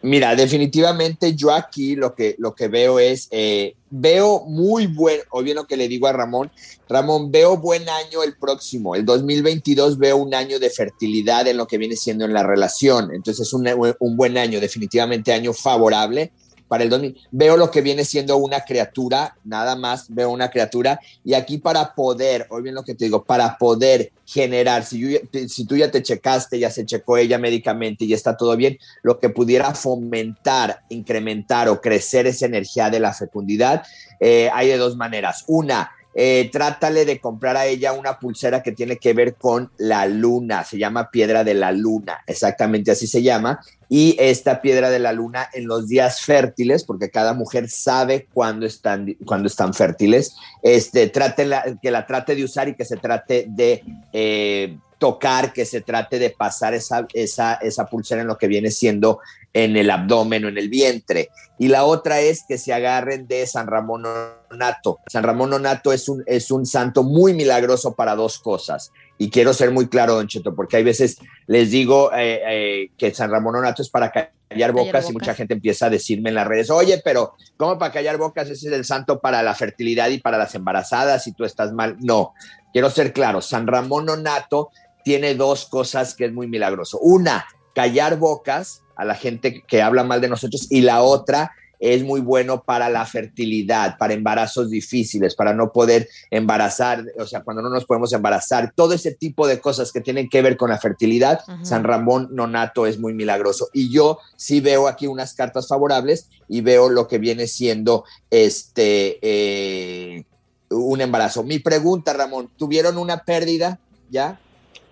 Mira, 0.00 0.34
definitivamente 0.34 1.34
yo 1.34 1.52
aquí 1.52 1.96
lo 1.96 2.14
que, 2.14 2.36
lo 2.38 2.54
que 2.54 2.68
veo 2.68 2.98
es, 2.98 3.28
eh, 3.30 3.74
veo 3.90 4.44
muy 4.46 4.86
buen, 4.86 5.20
o 5.30 5.42
bien 5.42 5.56
lo 5.56 5.66
que 5.66 5.76
le 5.76 5.88
digo 5.88 6.06
a 6.06 6.12
Ramón, 6.12 6.50
Ramón, 6.88 7.30
veo 7.30 7.56
buen 7.56 7.88
año 7.88 8.22
el 8.22 8.36
próximo, 8.36 8.94
el 8.94 9.04
2022 9.04 9.98
veo 9.98 10.16
un 10.16 10.34
año 10.34 10.58
de 10.58 10.70
fertilidad 10.70 11.46
en 11.46 11.56
lo 11.56 11.66
que 11.66 11.78
viene 11.78 11.96
siendo 11.96 12.24
en 12.24 12.32
la 12.32 12.42
relación, 12.42 13.14
entonces 13.14 13.46
es 13.46 13.52
un, 13.52 13.68
un 14.00 14.16
buen 14.16 14.36
año, 14.38 14.60
definitivamente 14.60 15.32
año 15.32 15.52
favorable 15.52 16.32
para 16.68 16.84
el 16.84 16.90
2000. 16.90 17.16
Veo 17.30 17.56
lo 17.56 17.70
que 17.70 17.80
viene 17.80 18.04
siendo 18.04 18.36
una 18.36 18.60
criatura, 18.60 19.36
nada 19.44 19.74
más 19.74 20.06
veo 20.08 20.30
una 20.30 20.50
criatura, 20.50 21.00
y 21.24 21.34
aquí 21.34 21.58
para 21.58 21.94
poder, 21.94 22.46
hoy 22.50 22.62
bien 22.62 22.74
lo 22.74 22.84
que 22.84 22.94
te 22.94 23.06
digo, 23.06 23.24
para 23.24 23.56
poder 23.58 24.12
generar, 24.26 24.84
si, 24.84 25.18
tú 25.66 25.76
ya 25.76 25.90
te 25.90 26.02
checaste, 26.02 26.58
ya 26.58 26.70
se 26.70 26.84
checó 26.84 27.16
ella 27.16 27.38
médicamente 27.38 28.04
y 28.04 28.12
está 28.12 28.36
todo 28.36 28.56
bien, 28.56 28.78
lo 29.02 29.18
que 29.18 29.30
pudiera 29.30 29.74
fomentar, 29.74 30.82
incrementar 30.90 31.68
o 31.68 31.80
crecer 31.80 32.26
esa 32.26 32.46
energía 32.46 32.90
de 32.90 33.00
la 33.00 33.14
fecundidad, 33.14 33.82
eh, 34.20 34.50
hay 34.52 34.68
de 34.68 34.76
dos 34.76 34.96
maneras. 34.96 35.44
Una, 35.46 35.90
eh, 36.20 36.50
trátale 36.50 37.04
de 37.04 37.20
comprar 37.20 37.56
a 37.56 37.66
ella 37.66 37.92
una 37.92 38.18
pulsera 38.18 38.60
que 38.60 38.72
tiene 38.72 38.96
que 38.96 39.12
ver 39.12 39.36
con 39.36 39.70
la 39.78 40.04
luna, 40.06 40.64
se 40.64 40.76
llama 40.76 41.12
piedra 41.12 41.44
de 41.44 41.54
la 41.54 41.70
luna, 41.70 42.18
exactamente 42.26 42.90
así 42.90 43.06
se 43.06 43.22
llama, 43.22 43.60
y 43.88 44.16
esta 44.18 44.60
piedra 44.60 44.90
de 44.90 44.98
la 44.98 45.12
luna 45.12 45.48
en 45.52 45.68
los 45.68 45.86
días 45.86 46.22
fértiles, 46.22 46.82
porque 46.82 47.08
cada 47.08 47.34
mujer 47.34 47.70
sabe 47.70 48.26
cuándo 48.34 48.66
están, 48.66 49.16
están 49.44 49.74
fértiles, 49.74 50.34
este, 50.60 51.06
trate 51.08 51.46
la, 51.46 51.78
que 51.80 51.92
la 51.92 52.04
trate 52.04 52.34
de 52.34 52.42
usar 52.42 52.68
y 52.68 52.74
que 52.74 52.84
se 52.84 52.96
trate 52.96 53.46
de 53.48 53.84
eh, 54.12 54.76
tocar, 54.98 55.52
que 55.52 55.64
se 55.64 55.82
trate 55.82 56.18
de 56.18 56.30
pasar 56.30 56.74
esa, 56.74 57.06
esa, 57.14 57.54
esa 57.54 57.86
pulsera 57.86 58.22
en 58.22 58.26
lo 58.26 58.38
que 58.38 58.48
viene 58.48 58.72
siendo 58.72 59.20
en 59.52 59.76
el 59.76 59.90
abdomen 59.90 60.44
o 60.44 60.48
en 60.48 60.58
el 60.58 60.68
vientre. 60.68 61.30
Y 61.58 61.68
la 61.68 61.84
otra 61.84 62.20
es 62.20 62.44
que 62.46 62.58
se 62.58 62.72
agarren 62.72 63.26
de 63.26 63.46
San 63.46 63.66
Ramón 63.66 64.02
Nonato. 64.50 65.00
San 65.06 65.24
Ramón 65.24 65.50
Nonato 65.50 65.92
es 65.92 66.08
un, 66.08 66.22
es 66.26 66.50
un 66.50 66.66
santo 66.66 67.02
muy 67.02 67.34
milagroso 67.34 67.94
para 67.94 68.14
dos 68.14 68.38
cosas. 68.38 68.92
Y 69.16 69.30
quiero 69.30 69.52
ser 69.52 69.72
muy 69.72 69.88
claro, 69.88 70.14
Don 70.14 70.28
Cheto, 70.28 70.54
porque 70.54 70.76
hay 70.76 70.84
veces 70.84 71.18
les 71.46 71.70
digo 71.70 72.12
eh, 72.12 72.40
eh, 72.46 72.90
que 72.96 73.12
San 73.12 73.30
Ramón 73.30 73.54
Nonato 73.54 73.82
es 73.82 73.90
para 73.90 74.12
callar 74.12 74.72
bocas, 74.72 74.86
bocas. 74.86 75.10
y 75.10 75.12
mucha 75.12 75.34
gente 75.34 75.54
empieza 75.54 75.86
a 75.86 75.90
decirme 75.90 76.28
en 76.28 76.36
las 76.36 76.46
redes, 76.46 76.70
oye, 76.70 77.00
pero 77.04 77.34
¿cómo 77.56 77.78
para 77.78 77.92
callar 77.92 78.16
bocas? 78.16 78.48
Ese 78.48 78.68
es 78.68 78.72
el 78.72 78.84
santo 78.84 79.18
para 79.18 79.42
la 79.42 79.56
fertilidad 79.56 80.08
y 80.10 80.18
para 80.18 80.38
las 80.38 80.54
embarazadas 80.54 81.26
y 81.26 81.32
tú 81.32 81.44
estás 81.44 81.72
mal. 81.72 81.96
No, 81.98 82.34
quiero 82.72 82.90
ser 82.90 83.12
claro, 83.12 83.40
San 83.40 83.66
Ramón 83.66 84.06
Nonato 84.06 84.70
tiene 85.02 85.34
dos 85.34 85.66
cosas 85.66 86.14
que 86.14 86.26
es 86.26 86.32
muy 86.32 86.46
milagroso. 86.46 86.98
Una, 87.00 87.46
callar 87.74 88.18
bocas 88.18 88.82
a 88.98 89.04
la 89.06 89.14
gente 89.14 89.62
que 89.66 89.80
habla 89.80 90.04
mal 90.04 90.20
de 90.20 90.28
nosotros 90.28 90.66
y 90.68 90.82
la 90.82 91.00
otra 91.02 91.52
es 91.80 92.02
muy 92.02 92.20
bueno 92.20 92.64
para 92.64 92.88
la 92.88 93.06
fertilidad, 93.06 93.96
para 93.98 94.12
embarazos 94.12 94.68
difíciles, 94.68 95.36
para 95.36 95.54
no 95.54 95.70
poder 95.72 96.08
embarazar, 96.28 97.04
o 97.16 97.24
sea, 97.24 97.42
cuando 97.44 97.62
no 97.62 97.70
nos 97.70 97.84
podemos 97.84 98.12
embarazar, 98.12 98.72
todo 98.74 98.94
ese 98.94 99.14
tipo 99.14 99.46
de 99.46 99.60
cosas 99.60 99.92
que 99.92 100.00
tienen 100.00 100.28
que 100.28 100.42
ver 100.42 100.56
con 100.56 100.70
la 100.70 100.78
fertilidad. 100.78 101.38
San 101.62 101.84
Ramón 101.84 102.30
Nonato 102.32 102.84
es 102.84 102.98
muy 102.98 103.14
milagroso. 103.14 103.68
Y 103.72 103.90
yo 103.92 104.18
sí 104.34 104.58
veo 104.60 104.88
aquí 104.88 105.06
unas 105.06 105.34
cartas 105.34 105.68
favorables 105.68 106.28
y 106.48 106.62
veo 106.62 106.88
lo 106.88 107.06
que 107.06 107.18
viene 107.18 107.46
siendo 107.46 108.04
este 108.28 109.18
eh, 109.22 110.24
un 110.70 111.00
embarazo. 111.00 111.44
Mi 111.44 111.60
pregunta, 111.60 112.12
Ramón, 112.12 112.50
¿tuvieron 112.56 112.98
una 112.98 113.22
pérdida 113.22 113.78
ya 114.10 114.40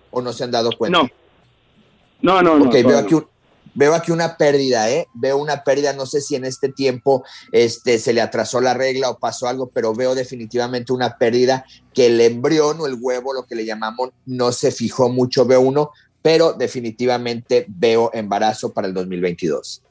o 0.09 0.21
no 0.21 0.31
se 0.31 0.45
han 0.45 0.51
dado 0.51 0.69
cuenta? 0.77 0.99
No. 0.99 1.09
No, 2.21 2.41
no, 2.41 2.57
no. 2.57 2.65
Ok, 2.69 2.73
veo 2.75 2.97
aquí, 2.97 3.13
un- 3.13 3.27
veo 3.73 3.93
aquí 3.93 4.11
una 4.11 4.37
pérdida, 4.37 4.89
¿eh? 4.89 5.07
Veo 5.13 5.37
una 5.37 5.63
pérdida, 5.63 5.93
no 5.93 6.05
sé 6.05 6.21
si 6.21 6.35
en 6.35 6.45
este 6.45 6.69
tiempo 6.69 7.23
este, 7.51 7.99
se 7.99 8.13
le 8.13 8.21
atrasó 8.21 8.61
la 8.61 8.73
regla 8.73 9.09
o 9.09 9.19
pasó 9.19 9.47
algo, 9.47 9.69
pero 9.73 9.93
veo 9.93 10.15
definitivamente 10.15 10.93
una 10.93 11.17
pérdida 11.17 11.65
que 11.93 12.07
el 12.07 12.21
embrión 12.21 12.79
o 12.79 12.87
el 12.87 12.97
huevo, 12.99 13.33
lo 13.33 13.45
que 13.45 13.55
le 13.55 13.65
llamamos, 13.65 14.09
no 14.25 14.51
se 14.51 14.71
fijó 14.71 15.09
mucho, 15.09 15.45
veo 15.45 15.61
uno, 15.61 15.91
pero 16.21 16.53
definitivamente 16.53 17.65
veo 17.67 18.11
embarazo 18.13 18.73
para 18.73 18.87
el 18.87 18.93
2022. 18.93 19.81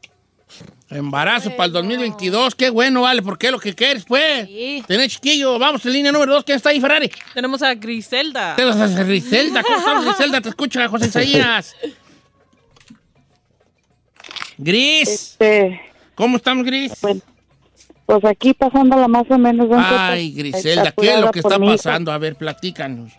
Embarazo 0.88 1.50
para 1.50 1.66
el 1.66 1.72
2022, 1.72 2.54
qué 2.54 2.70
bueno, 2.70 3.02
vale, 3.02 3.20
porque 3.20 3.46
es 3.46 3.52
lo 3.52 3.58
que 3.58 3.74
quieres, 3.74 4.04
pues. 4.04 4.48
Tener 4.86 5.10
chiquillo, 5.10 5.58
vamos 5.58 5.84
en 5.84 5.92
línea 5.92 6.12
número 6.12 6.34
dos, 6.34 6.44
¿quién 6.44 6.56
está 6.56 6.70
ahí, 6.70 6.80
Ferrari? 6.80 7.10
Tenemos 7.34 7.60
a 7.62 7.74
Griselda. 7.74 8.54
Tenemos 8.54 8.76
a 8.76 9.02
Griselda, 9.02 9.62
¿cómo 9.62 9.78
estás, 9.78 10.04
Griselda? 10.04 10.40
Te 10.40 10.48
escucha 10.50 10.86
José 10.88 11.06
Isaías. 11.08 11.74
Gris. 14.58 15.08
Este, 15.08 15.80
¿Cómo 16.14 16.36
estamos, 16.36 16.64
Gris? 16.64 16.92
pues 18.06 18.24
aquí 18.24 18.54
pasándola 18.54 19.08
más 19.08 19.24
o 19.30 19.38
menos. 19.38 19.68
Ay, 19.72 20.32
Griselda, 20.32 20.92
¿qué 20.92 21.14
es 21.14 21.20
lo 21.20 21.30
que 21.32 21.40
está 21.40 21.58
pasando? 21.58 22.12
A 22.12 22.18
ver, 22.18 22.36
platícanos. 22.36 23.12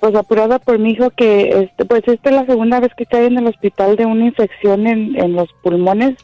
Pues 0.00 0.14
apurada 0.14 0.58
por 0.58 0.78
mi 0.78 0.90
hijo 0.90 1.10
que, 1.10 1.48
este, 1.62 1.86
pues 1.86 2.02
esta 2.06 2.28
es 2.28 2.36
la 2.36 2.44
segunda 2.44 2.80
vez 2.80 2.92
que 2.94 3.04
está 3.04 3.22
en 3.22 3.38
el 3.38 3.46
hospital 3.46 3.96
de 3.96 4.04
una 4.04 4.26
infección 4.26 4.86
en, 4.86 5.18
en 5.18 5.32
los 5.32 5.48
pulmones, 5.62 6.16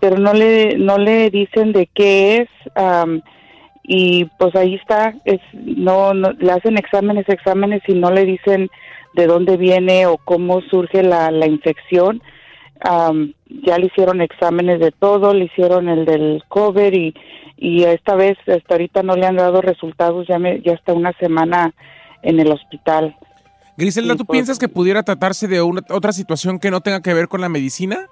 pero 0.00 0.18
no 0.18 0.34
le, 0.34 0.76
no 0.76 0.98
le 0.98 1.30
dicen 1.30 1.72
de 1.72 1.88
qué 1.94 2.38
es, 2.38 2.48
y 3.84 4.24
pues 4.38 4.54
ahí 4.56 4.74
está, 4.74 5.14
es, 5.24 5.40
no, 5.52 6.14
no, 6.14 6.32
le 6.32 6.50
hacen 6.50 6.76
exámenes, 6.76 7.28
exámenes 7.28 7.82
y 7.86 7.94
no 7.94 8.10
le 8.10 8.24
dicen 8.24 8.68
de 9.14 9.26
dónde 9.26 9.56
viene 9.56 10.06
o 10.06 10.18
cómo 10.18 10.60
surge 10.62 11.04
la, 11.04 11.30
la 11.30 11.46
infección. 11.46 12.22
Am, 12.84 13.32
ya 13.64 13.78
le 13.78 13.86
hicieron 13.86 14.20
exámenes 14.20 14.80
de 14.80 14.90
todo, 14.92 15.34
le 15.34 15.44
hicieron 15.44 15.88
el 15.88 16.04
del 16.04 16.42
cover 16.48 16.94
y, 16.94 17.14
y 17.56 17.84
esta 17.84 18.14
vez, 18.16 18.36
hasta 18.46 18.74
ahorita 18.74 19.02
no 19.02 19.14
le 19.14 19.26
han 19.26 19.36
dado 19.36 19.60
resultados, 19.62 20.26
ya, 20.26 20.38
me, 20.38 20.60
ya 20.62 20.72
está 20.72 20.92
una 20.92 21.12
semana 21.20 21.72
en 22.22 22.40
el 22.40 22.50
hospital. 22.50 23.14
Griselda, 23.76 24.16
¿tú 24.16 24.24
pues- 24.24 24.36
piensas 24.36 24.58
que 24.58 24.68
pudiera 24.68 25.02
tratarse 25.02 25.46
de 25.48 25.62
una, 25.62 25.82
otra 25.90 26.12
situación 26.12 26.58
que 26.58 26.70
no 26.70 26.80
tenga 26.80 27.00
que 27.02 27.14
ver 27.14 27.28
con 27.28 27.40
la 27.40 27.48
medicina? 27.48 28.06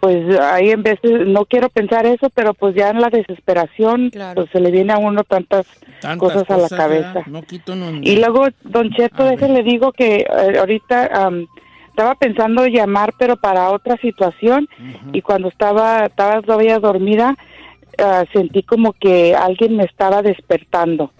Pues 0.00 0.38
ahí 0.40 0.70
en 0.70 0.82
veces, 0.82 1.26
no 1.26 1.44
quiero 1.44 1.68
pensar 1.68 2.06
eso, 2.06 2.30
pero 2.30 2.54
pues 2.54 2.74
ya 2.74 2.88
en 2.88 3.02
la 3.02 3.10
desesperación, 3.10 4.10
pues 4.34 4.48
se 4.50 4.58
le 4.58 4.70
viene 4.70 4.94
a 4.94 4.98
uno 4.98 5.24
tantas, 5.24 5.66
Tantas 6.00 6.18
cosas 6.32 6.50
a 6.50 6.56
la 6.56 6.68
cabeza. 6.70 7.12
¿verdad? 7.12 7.26
No 7.26 7.42
quito, 7.42 7.76
no- 7.76 7.90
Y 8.00 8.16
luego, 8.16 8.46
don 8.64 8.90
Cheto, 8.92 9.24
déjele 9.24 9.62
digo 9.62 9.92
que 9.92 10.20
eh, 10.20 10.58
ahorita 10.58 11.04
am, 11.12 11.46
estaba 12.00 12.14
pensando 12.14 12.66
llamar, 12.66 13.12
pero 13.18 13.36
para 13.36 13.70
otra 13.70 13.98
situación, 13.98 14.66
y 15.12 15.20
cuando 15.20 15.48
estaba, 15.48 16.06
estaba 16.06 16.40
todavía 16.40 16.78
dormida, 16.78 17.36
ah, 17.98 18.24
sentí 18.32 18.62
como 18.62 18.94
que 18.94 19.36
alguien 19.36 19.76
me 19.76 19.84
estaba 19.84 20.22
despertando. 20.22 21.12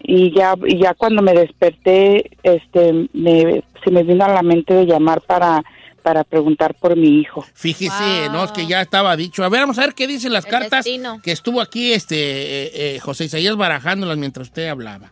Y 0.00 0.32
ya, 0.32 0.54
y 0.64 0.78
ya 0.78 0.94
cuando 0.94 1.22
me 1.22 1.32
desperté, 1.32 2.30
este, 2.44 3.08
me, 3.12 3.64
se 3.82 3.90
me 3.90 4.04
vino 4.04 4.24
a 4.24 4.28
la 4.28 4.42
mente 4.42 4.74
de 4.74 4.86
llamar 4.86 5.20
para, 5.22 5.64
para 6.02 6.22
preguntar 6.22 6.74
por 6.74 6.96
mi 6.96 7.18
hijo. 7.18 7.44
Fíjese, 7.52 8.28
no, 8.30 8.44
es 8.44 8.52
que 8.52 8.64
ya 8.68 8.80
estaba 8.80 9.16
dicho. 9.16 9.42
A 9.42 9.48
ver, 9.48 9.62
vamos 9.62 9.78
a 9.78 9.82
ver 9.82 9.94
qué 9.94 10.06
dicen 10.06 10.32
las 10.32 10.46
cartas 10.46 10.84
destino. 10.84 11.20
que 11.20 11.32
estuvo 11.32 11.60
aquí 11.60 11.92
este 11.92 12.16
eh, 12.16 12.70
eh, 12.74 13.00
José 13.00 13.24
Isaías 13.24 13.56
barajándolas 13.56 14.16
mientras 14.16 14.46
usted 14.46 14.68
hablaba. 14.68 15.10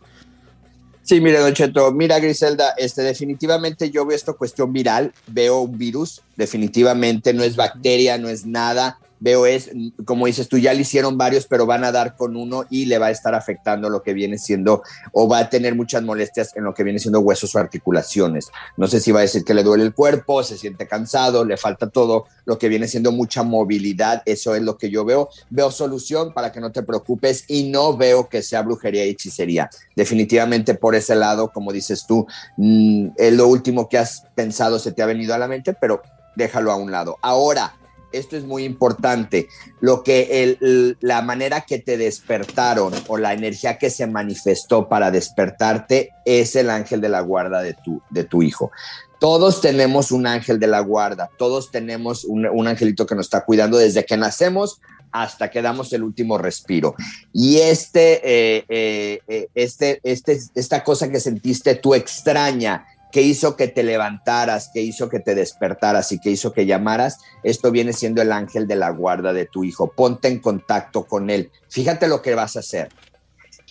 Sí, 1.05 1.21
mire, 1.21 1.37
Don 1.37 1.53
Cheto, 1.53 1.91
mira, 1.91 2.17
Griselda, 2.17 2.73
este, 2.77 3.03
definitivamente 3.03 3.91
yo 3.91 4.07
veo 4.07 4.15
esto 4.15 4.35
cuestión 4.35 4.73
viral, 4.73 5.13
veo 5.27 5.59
un 5.59 5.77
virus, 5.77 6.23
definitivamente 6.35 7.31
no 7.31 7.43
es 7.43 7.55
bacteria, 7.55 8.17
no 8.17 8.27
es 8.27 8.47
nada, 8.47 8.97
veo 9.19 9.45
es, 9.45 9.71
como 10.05 10.25
dices 10.25 10.47
tú, 10.47 10.57
ya 10.57 10.73
le 10.73 10.81
hicieron 10.81 11.17
varios, 11.17 11.47
pero 11.47 11.65
van 11.65 11.83
a 11.83 11.91
dar 11.91 12.15
con 12.15 12.35
uno 12.35 12.65
y 12.69 12.85
le 12.85 12.97
va 12.97 13.07
a 13.07 13.11
estar 13.11 13.35
afectando 13.35 13.89
lo 13.89 14.03
que 14.03 14.13
viene 14.13 14.37
siendo, 14.37 14.83
o 15.11 15.27
va 15.27 15.39
a 15.39 15.49
tener 15.49 15.75
muchas 15.75 16.03
molestias 16.03 16.55
en 16.55 16.63
lo 16.63 16.73
que 16.73 16.83
viene 16.83 16.99
siendo 16.99 17.19
huesos 17.19 17.55
o 17.55 17.59
articulaciones. 17.59 18.51
No 18.77 18.87
sé 18.87 18.99
si 18.99 19.11
va 19.11 19.19
a 19.19 19.23
decir 19.23 19.43
que 19.43 19.53
le 19.53 19.63
duele 19.63 19.83
el 19.83 19.93
cuerpo, 19.93 20.43
se 20.43 20.57
siente 20.57 20.87
cansado, 20.87 21.45
le 21.45 21.57
falta 21.57 21.89
todo, 21.89 22.25
lo 22.45 22.57
que 22.57 22.69
viene 22.69 22.87
siendo 22.87 23.11
mucha 23.11 23.43
movilidad, 23.43 24.21
eso 24.25 24.55
es 24.55 24.61
lo 24.61 24.77
que 24.77 24.89
yo 24.89 25.05
veo. 25.05 25.29
Veo 25.49 25.71
solución 25.71 26.33
para 26.33 26.51
que 26.51 26.59
no 26.59 26.71
te 26.71 26.83
preocupes 26.83 27.45
y 27.47 27.69
no 27.69 27.97
veo 27.97 28.29
que 28.29 28.41
sea 28.41 28.61
brujería 28.61 29.05
y 29.05 29.09
hechicería. 29.09 29.69
Definitivamente 29.95 30.75
por 30.75 30.95
ese 30.95 31.15
lado, 31.15 31.51
como 31.51 31.71
dices 31.71 32.05
tú, 32.07 32.27
mm, 32.57 33.09
es 33.17 33.33
lo 33.33 33.47
último 33.47 33.89
que 33.89 33.97
has 33.97 34.23
pensado, 34.35 34.79
se 34.79 34.91
te 34.91 35.01
ha 35.01 35.05
venido 35.05 35.33
a 35.33 35.37
la 35.37 35.47
mente, 35.47 35.73
pero 35.73 36.01
déjalo 36.35 36.71
a 36.71 36.75
un 36.75 36.91
lado. 36.91 37.17
Ahora, 37.21 37.75
esto 38.17 38.37
es 38.37 38.43
muy 38.43 38.63
importante, 38.63 39.47
lo 39.81 40.03
que 40.03 40.43
el- 40.43 40.97
la 41.01 41.21
manera 41.21 41.61
que 41.61 41.79
te 41.79 41.97
despertaron 41.97 42.93
o 43.07 43.17
la 43.17 43.33
energía 43.33 43.77
que 43.77 43.89
se 43.89 44.07
manifestó 44.07 44.87
para 44.89 45.11
despertarte 45.11 46.11
es 46.25 46.55
el 46.55 46.69
ángel 46.69 47.01
de 47.01 47.09
la 47.09 47.21
guarda 47.21 47.61
de 47.61 47.73
tu, 47.73 48.01
de 48.09 48.23
tu 48.23 48.41
hijo. 48.43 48.71
Todos 49.19 49.61
tenemos 49.61 50.11
un 50.11 50.27
ángel 50.27 50.59
de 50.59 50.67
la 50.67 50.81
guarda, 50.81 51.29
todos 51.37 51.71
tenemos 51.71 52.25
un, 52.25 52.45
un 52.47 52.67
angelito 52.67 53.05
que 53.05 53.15
nos 53.15 53.27
está 53.27 53.45
cuidando 53.45 53.77
desde 53.77 54.05
que 54.05 54.17
nacemos 54.17 54.81
hasta 55.11 55.49
que 55.49 55.61
damos 55.61 55.93
el 55.93 56.03
último 56.03 56.37
respiro. 56.37 56.93
Y 57.31 57.59
este, 57.59 58.15
eh, 58.23 58.65
eh, 58.67 59.19
eh, 59.27 59.47
este, 59.55 60.01
este, 60.03 60.37
esta 60.55 60.83
cosa 60.83 61.09
que 61.09 61.21
sentiste 61.21 61.75
tú 61.75 61.95
extraña, 61.95 62.85
que 63.15 63.21
hizo 63.21 63.55
que 63.55 63.69
te 63.69 63.81
levantaras, 63.81 64.69
que 64.73 64.81
hizo 64.81 65.07
que 65.07 65.21
te 65.21 65.35
despertaras 65.35 66.11
y 66.11 66.19
que 66.19 66.31
hizo 66.31 66.51
que 66.51 66.65
llamaras, 66.65 67.19
esto 67.43 67.71
viene 67.71 67.93
siendo 67.93 68.21
el 68.21 68.33
ángel 68.33 68.67
de 68.67 68.75
la 68.75 68.89
guarda 68.89 69.31
de 69.31 69.45
tu 69.45 69.63
hijo. 69.63 69.89
Ponte 69.89 70.27
en 70.27 70.39
contacto 70.39 71.05
con 71.05 71.29
él. 71.29 71.49
Fíjate 71.69 72.09
lo 72.09 72.21
que 72.21 72.35
vas 72.35 72.57
a 72.57 72.59
hacer. 72.59 72.89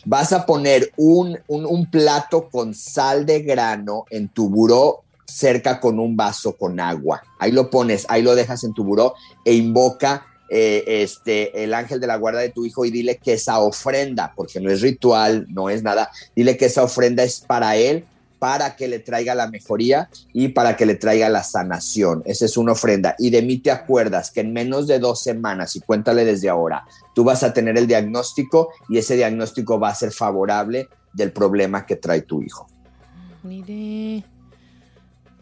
Vas 0.06 0.32
a 0.32 0.46
poner 0.46 0.90
un, 0.96 1.38
un, 1.46 1.90
plato 1.90 2.48
con 2.48 2.72
sal 2.74 3.26
de 3.26 3.42
grano 3.42 4.06
en 4.08 4.30
tu 4.30 4.48
buró 4.48 5.02
cerca 5.26 5.78
con 5.78 5.98
un 5.98 6.16
vaso 6.16 6.56
con 6.56 6.80
agua. 6.80 7.22
Ahí 7.38 7.52
lo 7.52 7.68
pones, 7.68 8.06
ahí 8.08 8.22
lo 8.22 8.34
dejas 8.34 8.64
en 8.64 8.72
tu 8.72 8.82
buró 8.82 9.12
e 9.44 9.52
invoca 9.52 10.24
eh, 10.48 10.84
este, 10.86 11.64
el 11.64 11.74
ángel 11.74 12.00
de 12.00 12.06
la 12.06 12.16
guarda 12.16 12.40
de 12.40 12.48
tu 12.48 12.64
hijo 12.64 12.86
y 12.86 12.90
dile 12.90 13.18
que 13.18 13.34
esa 13.34 13.60
ofrenda, 13.60 14.32
porque 14.34 14.58
no 14.58 14.70
es 14.70 14.80
ritual, 14.80 15.44
no 15.50 15.68
es 15.68 15.82
nada, 15.82 16.10
dile 16.34 16.56
que 16.56 16.64
esa 16.64 16.82
ofrenda 16.82 17.22
es 17.24 17.40
para 17.40 17.76
él, 17.76 18.06
para 18.38 18.76
que 18.76 18.88
le 18.88 18.98
traiga 18.98 19.34
la 19.34 19.48
mejoría 19.48 20.08
y 20.32 20.48
para 20.48 20.76
que 20.76 20.86
le 20.86 20.94
traiga 20.94 21.28
la 21.28 21.42
sanación. 21.42 22.22
Esa 22.26 22.44
es 22.44 22.56
una 22.56 22.72
ofrenda. 22.72 23.14
Y 23.18 23.30
de 23.30 23.42
mí 23.42 23.58
te 23.58 23.70
acuerdas 23.70 24.30
que 24.30 24.40
en 24.40 24.52
menos 24.52 24.86
de 24.86 24.98
dos 24.98 25.22
semanas, 25.22 25.76
y 25.76 25.80
cuéntale 25.80 26.24
desde 26.24 26.48
ahora, 26.48 26.84
tú 27.14 27.24
vas 27.24 27.42
a 27.42 27.52
tener 27.52 27.78
el 27.78 27.86
diagnóstico 27.86 28.70
y 28.88 28.98
ese 28.98 29.16
diagnóstico 29.16 29.78
va 29.78 29.90
a 29.90 29.94
ser 29.94 30.12
favorable 30.12 30.88
del 31.12 31.32
problema 31.32 31.86
que 31.86 31.96
trae 31.96 32.22
tu 32.22 32.42
hijo. 32.42 32.66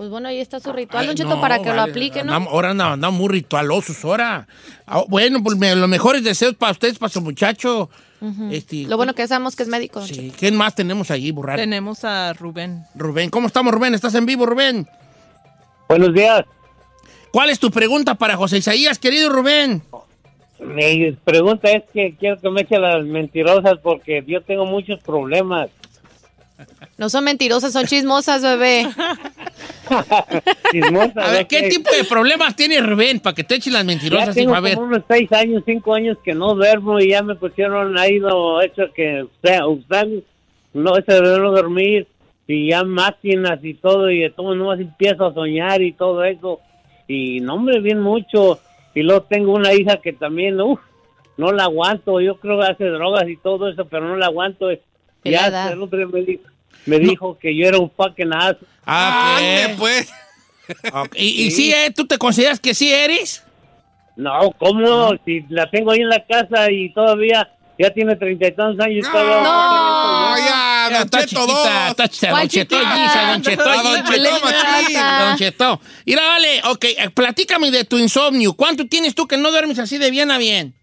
Pues 0.02 0.10
bueno, 0.10 0.26
ahí 0.26 0.40
está 0.40 0.58
su 0.58 0.72
ritual, 0.72 1.02
Ay, 1.02 1.06
Don 1.06 1.14
Cheto, 1.16 1.28
no, 1.28 1.40
para 1.40 1.62
que 1.62 1.72
lo 1.72 1.80
aplique, 1.80 2.24
¿no? 2.24 2.32
andamos- 2.32 2.52
ahora 2.52 2.70
andamos 2.70 2.94
andamos 2.94 3.20
muy 3.20 3.28
ritualosos, 3.28 4.04
ahora. 4.04 4.48
Ah, 4.84 5.04
bueno, 5.06 5.40
pues 5.44 5.56
me- 5.56 5.76
los 5.76 5.88
mejores 5.88 6.24
deseos 6.24 6.54
para 6.56 6.72
ustedes, 6.72 6.98
para 6.98 7.08
su 7.12 7.20
muchacho. 7.20 7.88
Este, 8.50 8.82
Lo 8.88 8.96
bueno 8.96 9.14
que 9.14 9.28
sabemos 9.28 9.54
que 9.54 9.62
es 9.62 9.68
médico, 9.68 10.00
Don 10.00 10.08
Sí, 10.08 10.32
¿Quién 10.36 10.56
más 10.56 10.74
tenemos 10.74 11.12
allí, 11.12 11.30
Burrar? 11.30 11.56
Tenemos 11.56 12.02
a 12.04 12.32
Rubén. 12.32 12.82
Rubén, 12.96 13.30
¿cómo 13.30 13.46
estamos, 13.46 13.72
Rubén? 13.72 13.94
¿Estás 13.94 14.16
en 14.16 14.26
vivo, 14.26 14.44
Rubén? 14.44 14.88
Buenos 15.88 16.12
días. 16.12 16.42
¿Cuál 17.30 17.50
es 17.50 17.60
tu 17.60 17.70
pregunta 17.70 18.16
para 18.16 18.36
José 18.36 18.58
Isaías, 18.58 18.98
querido 18.98 19.28
Rubén? 19.30 19.84
Mi 20.58 21.12
pregunta 21.12 21.70
es 21.70 21.84
que 21.94 22.16
quiero 22.18 22.40
que 22.40 22.50
me 22.50 22.62
eche 22.62 22.76
las 22.80 23.04
mentirosas 23.04 23.74
porque 23.80 24.24
yo 24.26 24.40
tengo 24.42 24.66
muchos 24.66 25.00
problemas. 25.04 25.70
No 26.98 27.08
son 27.08 27.24
mentirosas, 27.24 27.72
son 27.72 27.86
chismosas, 27.86 28.42
bebé. 28.42 28.86
Chismosas, 30.72 31.16
A 31.16 31.32
ver, 31.32 31.46
¿qué 31.46 31.62
que 31.62 31.68
tipo 31.68 31.90
de 31.90 32.04
problemas 32.04 32.56
tiene 32.56 32.80
Rubén 32.80 33.20
para 33.20 33.34
que 33.34 33.44
te 33.44 33.56
echen 33.56 33.72
las 33.72 33.82
Ya 33.82 33.86
mentirosas, 33.86 34.34
tengo 34.34 34.50
hijo? 34.50 34.56
A 34.56 34.60
ver. 34.60 34.74
como 34.74 34.86
unos 34.86 35.02
seis 35.08 35.30
años, 35.32 35.62
cinco 35.66 35.94
años 35.94 36.16
que 36.24 36.34
no 36.34 36.54
duermo 36.54 36.98
y 37.00 37.10
ya 37.10 37.22
me 37.22 37.34
pusieron 37.34 37.98
ahí 37.98 38.18
lo 38.18 38.62
hecho 38.62 38.84
que, 38.94 39.26
sea, 39.42 39.66
usar, 39.66 40.06
no, 40.72 40.96
ese 40.96 41.12
de 41.12 41.38
no 41.38 41.50
dormir 41.50 42.06
y 42.46 42.70
ya 42.70 42.84
máquinas 42.84 43.60
y 43.62 43.74
todo 43.74 44.10
y 44.10 44.20
de 44.20 44.30
todo, 44.30 44.54
nomás 44.54 44.80
empiezo 44.80 45.26
a 45.26 45.34
soñar 45.34 45.82
y 45.82 45.92
todo 45.92 46.24
eso. 46.24 46.60
Y 47.08 47.40
no, 47.40 47.54
hombre, 47.54 47.80
bien 47.80 48.00
mucho. 48.00 48.60
Y 48.94 49.02
luego 49.02 49.22
tengo 49.22 49.52
una 49.52 49.72
hija 49.72 49.98
que 49.98 50.12
también, 50.12 50.60
uff, 50.60 50.80
no 51.36 51.52
la 51.52 51.64
aguanto. 51.64 52.20
Yo 52.20 52.36
creo 52.36 52.60
que 52.60 52.66
hace 52.66 52.84
drogas 52.84 53.28
y 53.28 53.36
todo 53.36 53.68
eso, 53.68 53.84
pero 53.86 54.06
no 54.06 54.16
la 54.16 54.26
aguanto. 54.26 54.68
Ya 55.24 55.70
el 55.70 55.82
otro 55.82 55.98
día 55.98 56.08
me 56.08 56.22
dijo, 56.22 56.42
me 56.86 56.98
dijo 56.98 57.38
que 57.38 57.56
yo 57.56 57.66
era 57.66 57.78
un 57.78 57.90
fucking 57.90 58.32
ass. 58.32 58.56
Ah, 58.86 59.38
pues. 59.78 60.10
Ok, 60.92 61.16
¿Y, 61.18 61.42
y 61.46 61.50
sí, 61.50 61.72
eh, 61.72 61.92
tú 61.94 62.06
te 62.06 62.16
consideras 62.16 62.58
que 62.60 62.72
sí 62.72 62.90
eres? 62.90 63.42
No, 64.16 64.52
¿cómo? 64.58 65.10
Si 65.26 65.44
la 65.48 65.68
tengo 65.68 65.90
ahí 65.90 66.00
en 66.00 66.08
la 66.08 66.24
casa 66.24 66.70
y 66.70 66.92
todavía 66.94 67.50
ya 67.78 67.90
tiene 67.90 68.14
treinta 68.16 68.46
y 68.46 68.52
tantos 68.52 68.86
años. 68.86 69.04
todavía- 69.10 69.42
No, 69.42 70.36
ya, 70.38 70.88
Ya, 70.90 70.98
Don 70.98 71.02
está 71.04 71.18
Cheto 71.26 71.40
chiquita, 71.40 71.80
dos. 71.82 71.90
está 71.90 72.08
chiquita, 72.08 72.30
¿Cuál 72.30 72.42
Don 72.42 72.48
Cheto, 72.48 72.76
chiquita? 72.76 72.96
Gisa, 72.96 73.30
Don 73.32 73.42
Cheto, 73.42 73.62
A 73.62 73.74
Don 73.74 73.82
Gisa, 73.82 74.04
Cheto, 74.12 74.30
Don 74.30 74.40
machín. 74.42 74.98
Don 75.26 75.36
Cheto. 75.36 75.80
Mira, 76.06 76.22
vale, 76.26 76.62
ok, 76.70 76.84
eh, 76.84 77.10
platícame 77.12 77.70
de 77.70 77.84
tu 77.84 77.98
insomnio. 77.98 78.52
¿Cuánto 78.54 78.86
tienes 78.86 79.14
tú 79.14 79.26
que 79.26 79.36
no 79.36 79.50
duermes 79.50 79.78
así 79.78 79.98
de 79.98 80.10
bien 80.10 80.30
a 80.30 80.38
bien? 80.38 80.74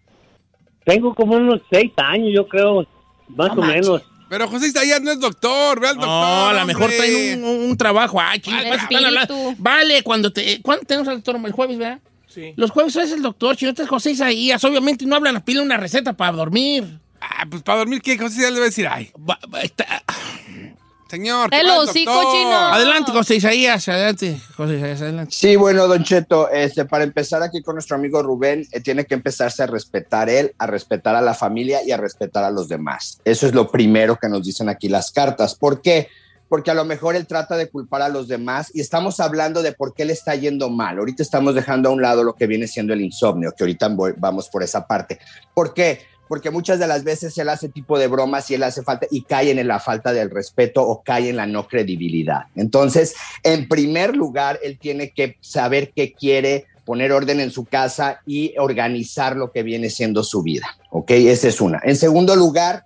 Tengo 0.84 1.14
como 1.14 1.34
unos 1.36 1.60
seis 1.70 1.90
años, 1.96 2.30
yo 2.34 2.46
creo, 2.46 2.86
más 3.28 3.54
No 3.56 3.62
o 3.62 3.64
menos. 3.64 4.02
Pero 4.30 4.46
José 4.46 4.68
Isaías 4.68 5.02
no 5.02 5.10
es 5.10 5.18
doctor, 5.18 5.80
ve 5.80 5.88
al 5.88 5.96
doctor. 5.96 6.08
No, 6.08 6.46
a 6.50 6.52
lo 6.52 6.64
mejor 6.64 6.84
hombre. 6.84 6.98
está 6.98 7.32
en 7.32 7.42
un, 7.42 7.68
un 7.70 7.76
trabajo. 7.76 8.20
Ay, 8.20 8.40
hablando. 8.46 9.24
espíritu. 9.24 9.56
Vale, 9.58 10.04
cuando 10.04 10.32
te. 10.32 10.62
¿Cuándo 10.62 10.86
tenemos 10.86 11.08
al 11.08 11.16
doctor? 11.16 11.40
El 11.44 11.50
jueves, 11.50 11.76
¿verdad? 11.76 11.98
Sí. 12.28 12.52
Los 12.54 12.70
jueves 12.70 12.94
es 12.94 13.10
el 13.10 13.22
doctor, 13.22 13.56
chinote 13.56 13.82
es 13.82 13.88
José 13.88 14.12
Isaías. 14.12 14.62
Obviamente 14.62 15.04
no 15.04 15.16
hablan, 15.16 15.42
pide 15.42 15.60
una 15.60 15.76
receta 15.78 16.12
para 16.12 16.30
dormir. 16.30 17.00
Ah, 17.20 17.44
pues 17.50 17.64
para 17.64 17.78
dormir, 17.80 18.00
¿qué? 18.02 18.16
José 18.16 18.34
Isaías 18.36 18.52
le 18.52 18.58
va 18.60 18.66
a 18.66 18.68
decir, 18.68 18.86
ay. 18.86 19.10
Señor. 21.10 21.50
El 21.52 21.68
hocico 21.70 22.12
chino. 22.32 22.54
Adelante, 22.54 23.10
José 23.12 23.34
Isaías. 23.36 23.88
Adelante, 23.88 24.40
José 24.56 24.76
Isaías, 24.78 25.02
adelante. 25.02 25.34
Sí, 25.34 25.56
bueno, 25.56 25.86
Don 25.88 26.04
Cheto, 26.04 26.48
este, 26.50 26.84
para 26.84 27.04
empezar 27.04 27.42
aquí 27.42 27.62
con 27.62 27.74
nuestro 27.74 27.96
amigo 27.96 28.22
Rubén, 28.22 28.66
eh, 28.72 28.80
tiene 28.80 29.04
que 29.04 29.14
empezarse 29.14 29.62
a 29.62 29.66
respetar 29.66 30.28
él, 30.30 30.54
a 30.58 30.66
respetar 30.66 31.16
a 31.16 31.20
la 31.20 31.34
familia 31.34 31.80
y 31.84 31.90
a 31.92 31.96
respetar 31.96 32.44
a 32.44 32.50
los 32.50 32.68
demás. 32.68 33.18
Eso 33.24 33.46
es 33.46 33.54
lo 33.54 33.70
primero 33.70 34.16
que 34.16 34.28
nos 34.28 34.44
dicen 34.44 34.68
aquí 34.68 34.88
las 34.88 35.10
cartas. 35.10 35.54
¿Por 35.54 35.82
qué? 35.82 36.08
Porque 36.48 36.72
a 36.72 36.74
lo 36.74 36.84
mejor 36.84 37.14
él 37.14 37.28
trata 37.28 37.56
de 37.56 37.68
culpar 37.68 38.02
a 38.02 38.08
los 38.08 38.26
demás 38.26 38.72
y 38.74 38.80
estamos 38.80 39.20
hablando 39.20 39.62
de 39.62 39.70
por 39.72 39.94
qué 39.94 40.04
le 40.04 40.12
está 40.12 40.34
yendo 40.34 40.68
mal. 40.68 40.98
Ahorita 40.98 41.22
estamos 41.22 41.54
dejando 41.54 41.88
a 41.88 41.92
un 41.92 42.02
lado 42.02 42.24
lo 42.24 42.34
que 42.34 42.48
viene 42.48 42.66
siendo 42.66 42.92
el 42.92 43.00
insomnio, 43.02 43.52
que 43.56 43.62
ahorita 43.62 43.86
voy- 43.90 44.14
vamos 44.16 44.48
por 44.48 44.64
esa 44.64 44.84
parte. 44.84 45.20
¿Por 45.54 45.72
qué? 45.74 46.09
Porque 46.30 46.52
muchas 46.52 46.78
de 46.78 46.86
las 46.86 47.02
veces 47.02 47.36
él 47.38 47.48
hace 47.48 47.68
tipo 47.68 47.98
de 47.98 48.06
bromas 48.06 48.48
y 48.48 48.54
él 48.54 48.62
hace 48.62 48.84
falta 48.84 49.08
y 49.10 49.22
cae 49.22 49.50
en 49.50 49.66
la 49.66 49.80
falta 49.80 50.12
del 50.12 50.30
respeto 50.30 50.80
o 50.80 51.02
cae 51.02 51.28
en 51.28 51.34
la 51.34 51.44
no 51.44 51.66
credibilidad. 51.66 52.42
Entonces, 52.54 53.16
en 53.42 53.66
primer 53.66 54.14
lugar, 54.14 54.60
él 54.62 54.78
tiene 54.78 55.10
que 55.10 55.38
saber 55.40 55.90
qué 55.92 56.12
quiere, 56.12 56.66
poner 56.84 57.10
orden 57.10 57.40
en 57.40 57.50
su 57.50 57.64
casa 57.64 58.20
y 58.26 58.54
organizar 58.58 59.34
lo 59.34 59.50
que 59.50 59.64
viene 59.64 59.90
siendo 59.90 60.22
su 60.22 60.44
vida. 60.44 60.68
¿Ok? 60.90 61.10
Esa 61.10 61.48
es 61.48 61.60
una. 61.60 61.80
En 61.82 61.96
segundo 61.96 62.36
lugar, 62.36 62.84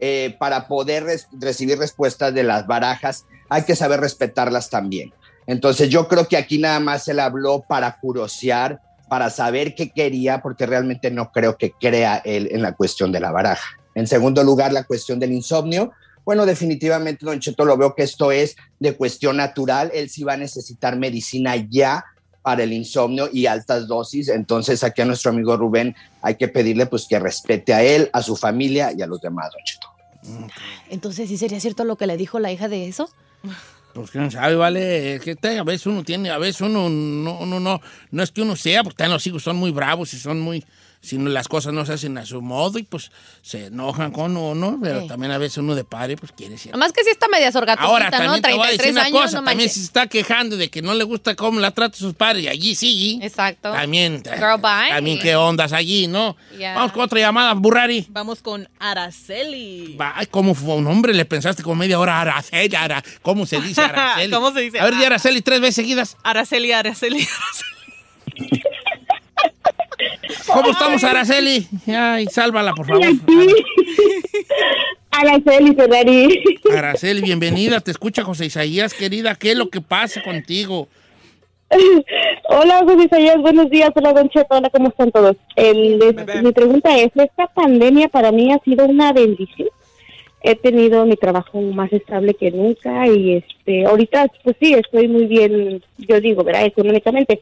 eh, 0.00 0.34
para 0.38 0.66
poder 0.66 1.04
recibir 1.38 1.78
respuestas 1.78 2.32
de 2.32 2.44
las 2.44 2.66
barajas, 2.66 3.26
hay 3.50 3.64
que 3.64 3.76
saber 3.76 4.00
respetarlas 4.00 4.70
también. 4.70 5.12
Entonces, 5.46 5.90
yo 5.90 6.08
creo 6.08 6.26
que 6.28 6.38
aquí 6.38 6.56
nada 6.56 6.80
más 6.80 7.06
él 7.08 7.20
habló 7.20 7.60
para 7.60 7.98
curosear, 8.00 8.80
para 9.08 9.30
saber 9.30 9.74
qué 9.74 9.90
quería, 9.90 10.42
porque 10.42 10.66
realmente 10.66 11.10
no 11.10 11.30
creo 11.32 11.56
que 11.56 11.72
crea 11.72 12.16
él 12.24 12.48
en 12.50 12.62
la 12.62 12.74
cuestión 12.74 13.12
de 13.12 13.20
la 13.20 13.30
baraja. 13.30 13.78
En 13.94 14.06
segundo 14.06 14.42
lugar, 14.44 14.72
la 14.72 14.84
cuestión 14.84 15.18
del 15.18 15.32
insomnio. 15.32 15.92
Bueno, 16.24 16.44
definitivamente, 16.44 17.24
Don 17.24 17.38
Cheto, 17.38 17.64
lo 17.64 17.76
veo 17.76 17.94
que 17.94 18.02
esto 18.02 18.32
es 18.32 18.56
de 18.80 18.96
cuestión 18.96 19.36
natural. 19.36 19.90
Él 19.94 20.10
sí 20.10 20.24
va 20.24 20.34
a 20.34 20.36
necesitar 20.36 20.96
medicina 20.96 21.54
ya 21.56 22.04
para 22.42 22.62
el 22.62 22.72
insomnio 22.72 23.28
y 23.32 23.46
altas 23.46 23.86
dosis. 23.86 24.28
Entonces, 24.28 24.84
aquí 24.84 25.02
a 25.02 25.04
nuestro 25.04 25.30
amigo 25.30 25.56
Rubén 25.56 25.94
hay 26.22 26.34
que 26.34 26.48
pedirle 26.48 26.86
pues 26.86 27.06
que 27.08 27.18
respete 27.18 27.72
a 27.72 27.82
él, 27.82 28.10
a 28.12 28.22
su 28.22 28.36
familia 28.36 28.92
y 28.96 29.02
a 29.02 29.06
los 29.06 29.20
demás, 29.20 29.50
Don 29.52 29.62
Cheto. 29.64 29.88
Entonces, 30.90 31.28
¿sí 31.28 31.38
sería 31.38 31.60
cierto 31.60 31.84
lo 31.84 31.96
que 31.96 32.06
le 32.06 32.16
dijo 32.16 32.38
la 32.38 32.52
hija 32.52 32.68
de 32.68 32.88
eso? 32.88 33.08
Pues 33.96 34.10
quién 34.10 34.30
sabe, 34.30 34.56
vale, 34.56 35.18
que 35.24 35.38
a 35.58 35.62
veces 35.62 35.86
uno 35.86 36.04
tiene, 36.04 36.28
a 36.28 36.36
veces 36.36 36.60
uno 36.60 36.90
no, 36.90 37.38
uno 37.38 37.58
no, 37.58 37.80
no 38.10 38.22
es 38.22 38.30
que 38.30 38.42
uno 38.42 38.54
sea, 38.54 38.84
porque 38.84 39.08
los 39.08 39.26
hijos 39.26 39.42
son 39.42 39.56
muy 39.56 39.70
bravos 39.70 40.12
y 40.12 40.18
son 40.18 40.38
muy, 40.38 40.62
si 41.06 41.18
no, 41.18 41.30
las 41.30 41.48
cosas 41.48 41.72
no 41.72 41.86
se 41.86 41.92
hacen 41.94 42.18
a 42.18 42.26
su 42.26 42.42
modo 42.42 42.78
y 42.78 42.82
pues 42.82 43.10
se 43.42 43.66
enojan 43.66 44.10
con 44.10 44.36
uno, 44.36 44.78
pero 44.82 45.02
Sí. 45.02 45.08
también 45.08 45.32
a 45.32 45.38
veces 45.38 45.58
uno 45.58 45.74
de 45.74 45.84
padre 45.84 46.16
pues 46.16 46.32
quiere 46.32 46.58
ser. 46.58 46.72
Además 46.72 46.92
que 46.92 47.04
sí 47.04 47.10
está 47.10 47.28
media 47.28 47.52
sorgatosita, 47.52 47.88
Ahora 47.88 48.06
¿no? 48.06 48.10
también 48.10 48.42
te 48.42 48.52
voy 48.54 48.66
a 48.66 48.70
decir 48.72 48.80
33 48.80 48.92
una 48.92 49.02
años, 49.04 49.20
cosa, 49.30 49.40
no 49.40 49.46
también 49.48 49.70
si 49.70 49.78
se 49.80 49.84
está 49.86 50.06
quejando 50.08 50.56
de 50.56 50.68
que 50.68 50.82
no 50.82 50.94
le 50.94 51.04
gusta 51.04 51.34
cómo 51.36 51.60
la 51.60 51.70
trata 51.70 51.96
sus 51.96 52.14
padres 52.14 52.44
y 52.44 52.48
allí 52.48 52.74
sigue. 52.74 53.24
Exacto. 53.24 53.72
También, 53.72 54.22
Girl, 54.24 54.60
bye. 54.60 54.90
también 54.90 55.18
qué 55.20 55.36
ondas 55.36 55.72
allí, 55.72 56.06
¿no? 56.08 56.36
Vamos 56.74 56.92
con 56.92 57.02
otra 57.02 57.20
llamada, 57.20 57.54
Burrari. 57.54 58.06
Vamos 58.10 58.42
con 58.42 58.68
Araceli. 58.78 59.96
Ay, 59.98 60.26
¿cómo 60.26 60.54
fue 60.54 60.74
un 60.74 60.86
hombre? 60.86 61.14
Le 61.14 61.24
pensaste 61.24 61.62
como 61.62 61.76
media 61.76 61.98
hora, 62.00 62.20
Araceli, 62.20 62.74
Ara- 62.74 63.04
¿cómo 63.22 63.46
se 63.46 63.60
dice 63.60 63.80
Araceli? 63.82 64.32
¿Cómo 64.32 64.50
se 64.52 64.60
dice? 64.60 64.80
A 64.80 64.84
ver, 64.86 64.96
di 64.96 65.04
Araceli 65.04 65.40
tres 65.42 65.60
veces 65.60 65.76
seguidas. 65.76 66.16
Araceli, 66.24 66.72
Araceli, 66.72 67.26
Araceli. 68.36 68.62
¿Cómo 70.56 70.70
estamos, 70.70 71.04
Araceli? 71.04 71.66
Ay, 71.86 72.26
sálvala, 72.30 72.72
por 72.74 72.86
favor. 72.86 73.04
Araceli 75.10 75.74
Ferrari. 75.74 76.42
Araceli, 76.74 77.20
bienvenida. 77.20 77.80
Te 77.80 77.90
escucha 77.90 78.24
José 78.24 78.46
Isaías, 78.46 78.94
querida. 78.94 79.34
¿Qué 79.34 79.52
es 79.52 79.58
lo 79.58 79.68
que 79.68 79.82
pasa 79.82 80.22
contigo? 80.22 80.88
Hola, 82.48 82.80
José 82.84 83.04
Isaías, 83.04 83.36
buenos 83.38 83.68
días. 83.68 83.90
Hola, 83.94 84.14
Don 84.14 84.30
Cheto. 84.30 84.46
Hola, 84.56 84.70
¿cómo 84.70 84.88
están 84.88 85.10
todos? 85.10 85.36
El- 85.56 86.00
es- 86.02 86.42
mi 86.42 86.52
pregunta 86.52 86.96
es, 86.96 87.10
¿esta 87.14 87.48
pandemia 87.48 88.08
para 88.08 88.32
mí 88.32 88.50
ha 88.52 88.58
sido 88.60 88.86
una 88.86 89.12
bendición? 89.12 89.68
He 90.42 90.54
tenido 90.54 91.04
mi 91.04 91.16
trabajo 91.16 91.60
más 91.60 91.92
estable 91.92 92.32
que 92.34 92.50
nunca 92.50 93.06
y 93.08 93.34
este 93.34 93.84
ahorita, 93.84 94.26
pues 94.44 94.56
sí, 94.60 94.72
estoy 94.74 95.08
muy 95.08 95.26
bien, 95.26 95.82
yo 95.98 96.20
digo, 96.20 96.44
¿verdad? 96.44 96.64
Económicamente. 96.66 97.40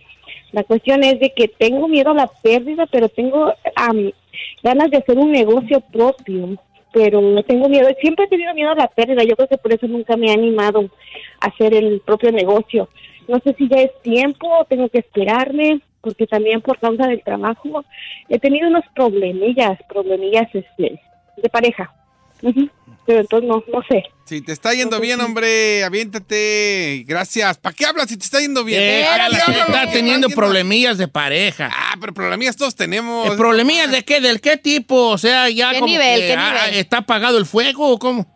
La 0.55 0.63
cuestión 0.63 1.03
es 1.03 1.19
de 1.19 1.33
que 1.35 1.49
tengo 1.49 1.89
miedo 1.89 2.13
a 2.13 2.15
la 2.15 2.27
pérdida, 2.29 2.87
pero 2.87 3.09
tengo 3.09 3.53
am, 3.75 4.13
ganas 4.63 4.89
de 4.89 4.99
hacer 4.99 5.19
un 5.19 5.33
negocio 5.33 5.81
propio, 5.81 6.57
pero 6.93 7.21
no 7.21 7.43
tengo 7.43 7.69
miedo. 7.69 7.89
Siempre 8.01 8.27
he 8.27 8.29
tenido 8.29 8.55
miedo 8.55 8.71
a 8.71 8.77
la 8.77 8.87
pérdida. 8.87 9.25
Yo 9.25 9.35
creo 9.35 9.49
que 9.49 9.59
por 9.59 9.73
eso 9.73 9.89
nunca 9.89 10.17
me 10.17 10.29
he 10.29 10.33
animado 10.33 10.89
a 11.41 11.49
hacer 11.49 11.75
el 11.75 12.01
propio 12.03 12.31
negocio. 12.31 12.89
No 13.27 13.41
sé 13.41 13.53
si 13.59 13.69
ya 13.69 13.83
es 13.83 14.01
tiempo 14.03 14.65
tengo 14.69 14.89
que 14.89 14.99
esperarme, 14.99 15.81
porque 16.01 16.29
también 16.29 16.61
por 16.61 16.79
causa 16.79 17.09
del 17.09 17.25
trabajo 17.25 17.85
he 18.29 18.39
tenido 18.39 18.69
unos 18.69 18.85
problemillas, 18.95 19.77
problemillas 19.89 20.47
este, 20.55 21.01
de 21.37 21.49
pareja. 21.49 21.93
Ujú. 22.43 22.69
Pero 23.07 23.21
entonces 23.21 23.49
no, 23.49 23.63
no 23.73 23.83
sé. 23.89 24.03
Si 24.25 24.41
te 24.41 24.53
está 24.53 24.73
yendo 24.73 24.99
bien, 25.01 25.21
hombre, 25.21 25.85
aviéntate. 25.85 27.05
Gracias. 27.07 27.59
¿Para 27.59 27.75
qué 27.75 27.85
hablas 27.85 28.09
si 28.09 28.17
te 28.17 28.25
está 28.25 28.41
yendo 28.41 28.65
bien? 28.65 28.81
Eh, 28.81 29.03
está 29.03 29.91
teniendo 29.93 30.29
problemillas 30.31 30.97
de 30.97 31.09
pareja. 31.09 31.69
Ah, 31.71 31.95
pero 32.01 32.15
problemillas 32.15 32.57
todos 32.57 32.75
tenemos. 32.75 33.31
¿El 33.31 33.37
problemillas 33.37 33.91
de 33.91 34.03
qué? 34.05 34.21
¿Del 34.21 34.41
qué 34.41 34.57
tipo? 34.57 35.09
O 35.09 35.19
sea, 35.19 35.51
ya 35.51 35.73
¿Qué 35.73 35.81
como 35.81 35.93
nivel, 35.93 36.21
que, 36.21 36.27
qué 36.29 36.35
ah, 36.35 36.67
nivel? 36.67 36.81
¿Está 36.81 36.99
apagado 36.99 37.37
el 37.37 37.45
fuego 37.45 37.91
o 37.91 37.99
cómo? 37.99 38.27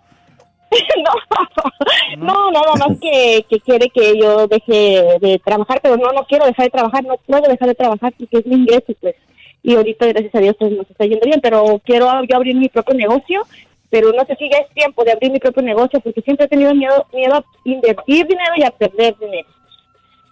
No, 2.18 2.50
nada 2.50 2.74
más 2.74 2.98
que, 3.00 3.44
que 3.48 3.60
quiere 3.60 3.88
que 3.88 4.18
yo 4.18 4.46
deje 4.46 5.02
de 5.20 5.40
trabajar, 5.44 5.80
pero 5.82 5.96
no, 5.96 6.12
no 6.12 6.24
quiero 6.26 6.46
dejar 6.46 6.66
de 6.66 6.70
trabajar, 6.70 7.04
no 7.04 7.16
puedo 7.16 7.42
dejar 7.42 7.68
de 7.68 7.74
trabajar 7.74 8.12
porque 8.18 8.38
es 8.38 8.46
mi 8.46 8.56
ingreso, 8.56 8.92
pues. 9.00 9.14
Y 9.62 9.74
ahorita, 9.74 10.06
gracias 10.06 10.34
a 10.34 10.40
Dios, 10.40 10.56
pues 10.58 10.72
nos 10.72 10.88
está 10.90 11.04
yendo 11.04 11.24
bien, 11.24 11.40
pero 11.40 11.80
quiero 11.84 12.06
yo 12.28 12.36
abrir 12.36 12.56
mi 12.56 12.68
propio 12.68 12.94
negocio, 12.94 13.42
pero 13.90 14.12
no 14.12 14.24
sé 14.26 14.36
si 14.36 14.48
ya 14.50 14.58
es 14.58 14.68
tiempo 14.74 15.04
de 15.04 15.12
abrir 15.12 15.30
mi 15.32 15.38
propio 15.38 15.62
negocio 15.62 16.00
porque 16.00 16.20
siempre 16.22 16.46
he 16.46 16.48
tenido 16.48 16.74
miedo, 16.74 17.06
miedo 17.12 17.34
a 17.36 17.44
invertir 17.64 18.26
dinero 18.26 18.52
y 18.56 18.64
a 18.64 18.70
perder 18.70 19.16
dinero. 19.18 19.48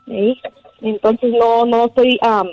¿Sí? 0.06 0.40
Entonces 0.82 1.30
no, 1.32 1.64
no 1.64 1.86
estoy, 1.86 2.18
am, 2.20 2.48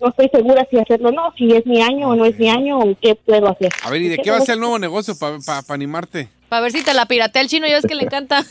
no 0.00 0.08
estoy 0.08 0.28
segura 0.32 0.66
si 0.70 0.78
hacerlo 0.78 1.08
o 1.10 1.12
no, 1.12 1.32
si 1.38 1.48
es 1.54 1.64
mi 1.64 1.80
año 1.80 2.08
o 2.10 2.14
no 2.16 2.24
es 2.24 2.38
mi 2.38 2.48
año 2.48 2.78
o 2.78 2.94
qué 3.00 3.14
puedo 3.14 3.48
hacer. 3.48 3.70
A 3.84 3.90
ver, 3.90 4.02
¿y 4.02 4.08
de 4.08 4.18
qué 4.18 4.30
va 4.30 4.38
a 4.38 4.40
ser 4.40 4.54
el 4.54 4.60
nuevo 4.60 4.78
negocio 4.78 5.14
para 5.18 5.38
animarte? 5.68 6.28
Para 6.48 6.62
ver 6.62 6.72
si 6.72 6.82
te 6.84 6.92
la 6.94 7.06
piratea 7.06 7.42
el 7.42 7.48
chino, 7.48 7.66
ya 7.66 7.74
ves 7.76 7.86
que 7.86 7.94
le 7.94 8.04
encanta. 8.04 8.42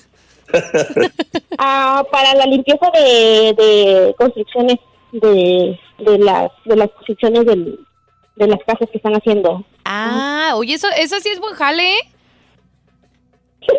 Ah, 1.58 2.03
para 2.12 2.34
la 2.36 2.45
limpieza 2.45 2.89
de, 2.93 3.53
de 3.58 4.16
construcciones 4.18 4.78
de, 5.12 5.78
de 5.99 6.18
las 6.20 6.51
de 6.66 6.76
las 6.76 6.89
construcciones 6.91 7.45
del- 7.45 7.80
de 8.38 8.48
las 8.48 8.60
casas 8.66 8.88
que 8.92 8.98
están 8.98 9.14
haciendo. 9.14 9.66
Ah, 9.86 10.54
oye, 10.56 10.74
eso, 10.76 10.88
eso 10.98 11.20
sí 11.20 11.30
es 11.30 11.40
buen 11.40 11.56
jale, 11.56 11.84
¿eh? 11.96 12.00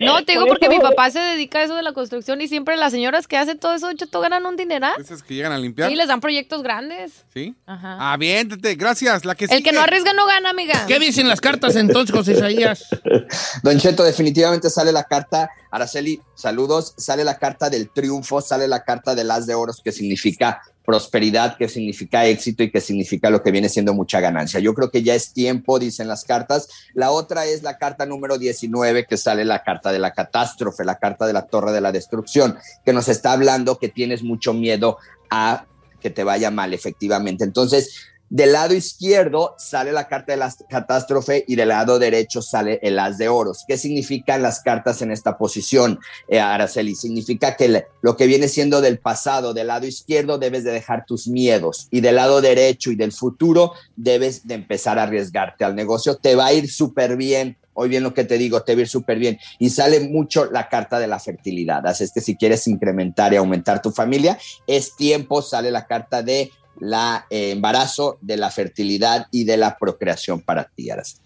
No, 0.00 0.24
te 0.24 0.32
digo 0.32 0.42
Por 0.46 0.54
porque 0.58 0.66
eso- 0.66 0.74
mi 0.74 0.80
papá 0.80 1.10
se 1.12 1.20
dedica 1.20 1.60
a 1.60 1.62
eso 1.62 1.76
de 1.76 1.82
la 1.84 1.92
construcción 1.92 2.40
y 2.40 2.48
siempre 2.48 2.76
las 2.76 2.90
señoras 2.90 3.28
que 3.28 3.36
hacen 3.36 3.60
todo 3.60 3.72
eso, 3.74 3.92
Cheto, 3.92 4.18
ganan 4.20 4.44
un 4.46 4.56
dineral. 4.56 5.00
Esas 5.00 5.22
que 5.22 5.34
llegan 5.34 5.52
a 5.52 5.58
limpiar. 5.58 5.92
Y 5.92 5.94
les 5.96 6.08
dan 6.08 6.20
proyectos 6.20 6.64
grandes. 6.64 7.24
¿Sí? 7.32 7.54
Ajá. 7.66 8.12
Aviéntate, 8.12 8.74
gracias. 8.74 9.24
La 9.24 9.36
que 9.36 9.44
El 9.44 9.62
que 9.62 9.70
no 9.70 9.80
arriesga 9.80 10.12
no 10.12 10.26
gana, 10.26 10.50
amiga. 10.50 10.86
¿Qué 10.88 10.98
dicen 10.98 11.28
las 11.28 11.40
cartas 11.40 11.76
entonces, 11.76 12.12
José 12.16 12.32
Isaías? 12.32 12.88
Don 13.62 13.78
Cheto, 13.78 14.02
definitivamente 14.02 14.70
sale 14.70 14.90
la 14.90 15.04
carta, 15.04 15.50
Araceli, 15.70 16.20
saludos, 16.34 16.94
sale 16.96 17.22
la 17.22 17.38
carta 17.38 17.70
del 17.70 17.88
triunfo, 17.90 18.40
sale 18.40 18.66
la 18.66 18.82
carta 18.82 19.14
del 19.14 19.30
as 19.30 19.46
de 19.46 19.54
oros, 19.54 19.80
que 19.84 19.92
significa 19.92 20.62
prosperidad, 20.92 21.56
que 21.56 21.70
significa 21.70 22.26
éxito 22.26 22.62
y 22.62 22.70
que 22.70 22.82
significa 22.82 23.30
lo 23.30 23.42
que 23.42 23.50
viene 23.50 23.70
siendo 23.70 23.94
mucha 23.94 24.20
ganancia. 24.20 24.60
Yo 24.60 24.74
creo 24.74 24.90
que 24.90 25.02
ya 25.02 25.14
es 25.14 25.32
tiempo, 25.32 25.78
dicen 25.78 26.06
las 26.06 26.26
cartas. 26.26 26.68
La 26.92 27.10
otra 27.10 27.46
es 27.46 27.62
la 27.62 27.78
carta 27.78 28.04
número 28.04 28.36
19, 28.36 29.06
que 29.06 29.16
sale 29.16 29.46
la 29.46 29.62
carta 29.62 29.90
de 29.90 29.98
la 29.98 30.12
catástrofe, 30.12 30.84
la 30.84 30.98
carta 30.98 31.26
de 31.26 31.32
la 31.32 31.46
torre 31.46 31.72
de 31.72 31.80
la 31.80 31.92
destrucción, 31.92 32.58
que 32.84 32.92
nos 32.92 33.08
está 33.08 33.32
hablando 33.32 33.78
que 33.78 33.88
tienes 33.88 34.22
mucho 34.22 34.52
miedo 34.52 34.98
a 35.30 35.64
que 35.98 36.10
te 36.10 36.24
vaya 36.24 36.50
mal, 36.50 36.74
efectivamente. 36.74 37.42
Entonces, 37.42 38.11
del 38.32 38.52
lado 38.52 38.72
izquierdo 38.72 39.54
sale 39.58 39.92
la 39.92 40.08
carta 40.08 40.32
de 40.32 40.38
la 40.38 40.50
catástrofe 40.70 41.44
y 41.46 41.54
del 41.54 41.68
lado 41.68 41.98
derecho 41.98 42.40
sale 42.40 42.80
el 42.82 42.98
as 42.98 43.18
de 43.18 43.28
oros. 43.28 43.62
¿Qué 43.68 43.76
significan 43.76 44.40
las 44.40 44.60
cartas 44.60 45.02
en 45.02 45.10
esta 45.10 45.36
posición, 45.36 46.00
eh, 46.28 46.40
Araceli? 46.40 46.94
Significa 46.94 47.58
que 47.58 47.84
lo 48.00 48.16
que 48.16 48.26
viene 48.26 48.48
siendo 48.48 48.80
del 48.80 48.98
pasado, 48.98 49.52
del 49.52 49.66
lado 49.66 49.86
izquierdo, 49.86 50.38
debes 50.38 50.64
de 50.64 50.72
dejar 50.72 51.04
tus 51.04 51.28
miedos 51.28 51.88
y 51.90 52.00
del 52.00 52.16
lado 52.16 52.40
derecho 52.40 52.90
y 52.90 52.96
del 52.96 53.12
futuro 53.12 53.74
debes 53.96 54.46
de 54.46 54.54
empezar 54.54 54.98
a 54.98 55.02
arriesgarte 55.02 55.66
al 55.66 55.74
negocio. 55.74 56.16
Te 56.16 56.34
va 56.34 56.46
a 56.46 56.52
ir 56.54 56.70
súper 56.70 57.16
bien. 57.18 57.58
Hoy 57.74 57.90
bien 57.90 58.02
lo 58.02 58.14
que 58.14 58.24
te 58.24 58.38
digo, 58.38 58.62
te 58.62 58.74
va 58.74 58.78
a 58.78 58.82
ir 58.82 58.88
súper 58.88 59.18
bien. 59.18 59.38
Y 59.58 59.68
sale 59.68 60.00
mucho 60.00 60.46
la 60.50 60.70
carta 60.70 60.98
de 60.98 61.06
la 61.06 61.18
fertilidad. 61.18 61.86
Así 61.86 62.04
es 62.04 62.12
que 62.12 62.22
si 62.22 62.36
quieres 62.36 62.66
incrementar 62.66 63.34
y 63.34 63.36
aumentar 63.36 63.82
tu 63.82 63.90
familia, 63.90 64.38
es 64.66 64.96
tiempo, 64.96 65.42
sale 65.42 65.70
la 65.70 65.86
carta 65.86 66.22
de 66.22 66.50
la 66.82 67.26
eh, 67.30 67.52
embarazo, 67.52 68.18
de 68.22 68.36
la 68.36 68.50
fertilidad 68.50 69.28
y 69.30 69.44
de 69.44 69.56
la 69.56 69.78
procreación 69.78 70.40
para 70.40 70.64
ti, 70.64 70.90
Araceli. 70.90 71.22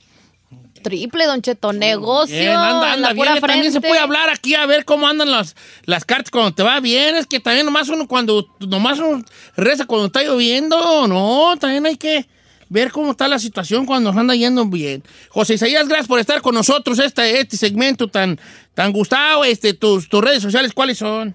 Triple, 0.82 1.24
Don 1.24 1.40
Cheto, 1.40 1.72
negocio. 1.72 2.36
Bien, 2.36 2.50
anda, 2.50 2.92
anda 2.92 3.12
bien. 3.14 3.40
También 3.40 3.72
se 3.72 3.80
puede 3.80 3.98
hablar 3.98 4.28
aquí 4.28 4.54
a 4.54 4.66
ver 4.66 4.84
cómo 4.84 5.08
andan 5.08 5.30
las, 5.30 5.56
las 5.86 6.04
cartas 6.04 6.30
cuando 6.30 6.54
te 6.54 6.62
va 6.62 6.78
bien. 6.80 7.16
Es 7.16 7.26
que 7.26 7.40
también 7.40 7.64
nomás 7.64 7.88
uno 7.88 8.06
cuando 8.06 8.46
nomás 8.60 8.98
uno 8.98 9.24
reza 9.56 9.86
cuando 9.86 10.06
está 10.06 10.22
lloviendo. 10.22 11.08
No, 11.08 11.54
también 11.58 11.86
hay 11.86 11.96
que 11.96 12.28
ver 12.68 12.92
cómo 12.92 13.12
está 13.12 13.26
la 13.26 13.38
situación 13.38 13.86
cuando 13.86 14.12
nos 14.12 14.20
anda 14.20 14.34
yendo 14.34 14.66
bien. 14.66 15.02
José 15.30 15.54
Isaías, 15.54 15.88
gracias 15.88 16.06
por 16.06 16.20
estar 16.20 16.42
con 16.42 16.54
nosotros 16.54 16.98
este, 16.98 17.40
este 17.40 17.56
segmento 17.56 18.08
tan, 18.08 18.38
tan 18.74 18.92
gustado. 18.92 19.42
Este, 19.42 19.72
tus, 19.72 20.06
tus 20.08 20.22
redes 20.22 20.42
sociales, 20.42 20.72
¿cuáles 20.74 20.98
son? 20.98 21.34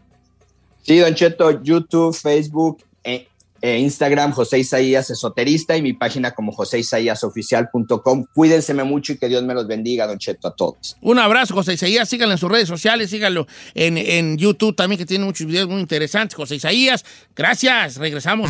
Sí, 0.83 0.99
Don 0.99 1.15
Cheto, 1.15 1.63
YouTube, 1.63 2.15
Facebook, 2.15 2.83
e, 3.61 3.69
e 3.69 3.79
Instagram, 3.79 4.31
José 4.31 4.59
Isaías 4.59 5.09
Esoterista 5.09 5.77
y 5.77 5.81
mi 5.81 5.93
página 5.93 6.31
como 6.31 6.51
joseisaiasoficial.com. 6.51 8.25
Cuídense 8.33 8.73
mucho 8.83 9.13
y 9.13 9.17
que 9.17 9.27
Dios 9.27 9.43
me 9.43 9.53
los 9.53 9.67
bendiga, 9.67 10.07
Don 10.07 10.17
Cheto, 10.17 10.47
a 10.47 10.55
todos. 10.55 10.97
Un 11.01 11.19
abrazo, 11.19 11.53
José 11.53 11.73
Isaías. 11.73 12.09
Síganlo 12.09 12.33
en 12.33 12.37
sus 12.37 12.51
redes 12.51 12.67
sociales, 12.67 13.09
síganlo 13.09 13.47
en, 13.73 13.97
en 13.97 14.37
YouTube 14.37 14.75
también, 14.75 14.97
que 14.97 15.05
tiene 15.05 15.25
muchos 15.25 15.47
videos 15.47 15.67
muy 15.67 15.81
interesantes. 15.81 16.35
José 16.35 16.55
Isaías, 16.55 17.05
gracias. 17.35 17.97
Regresamos. 17.97 18.49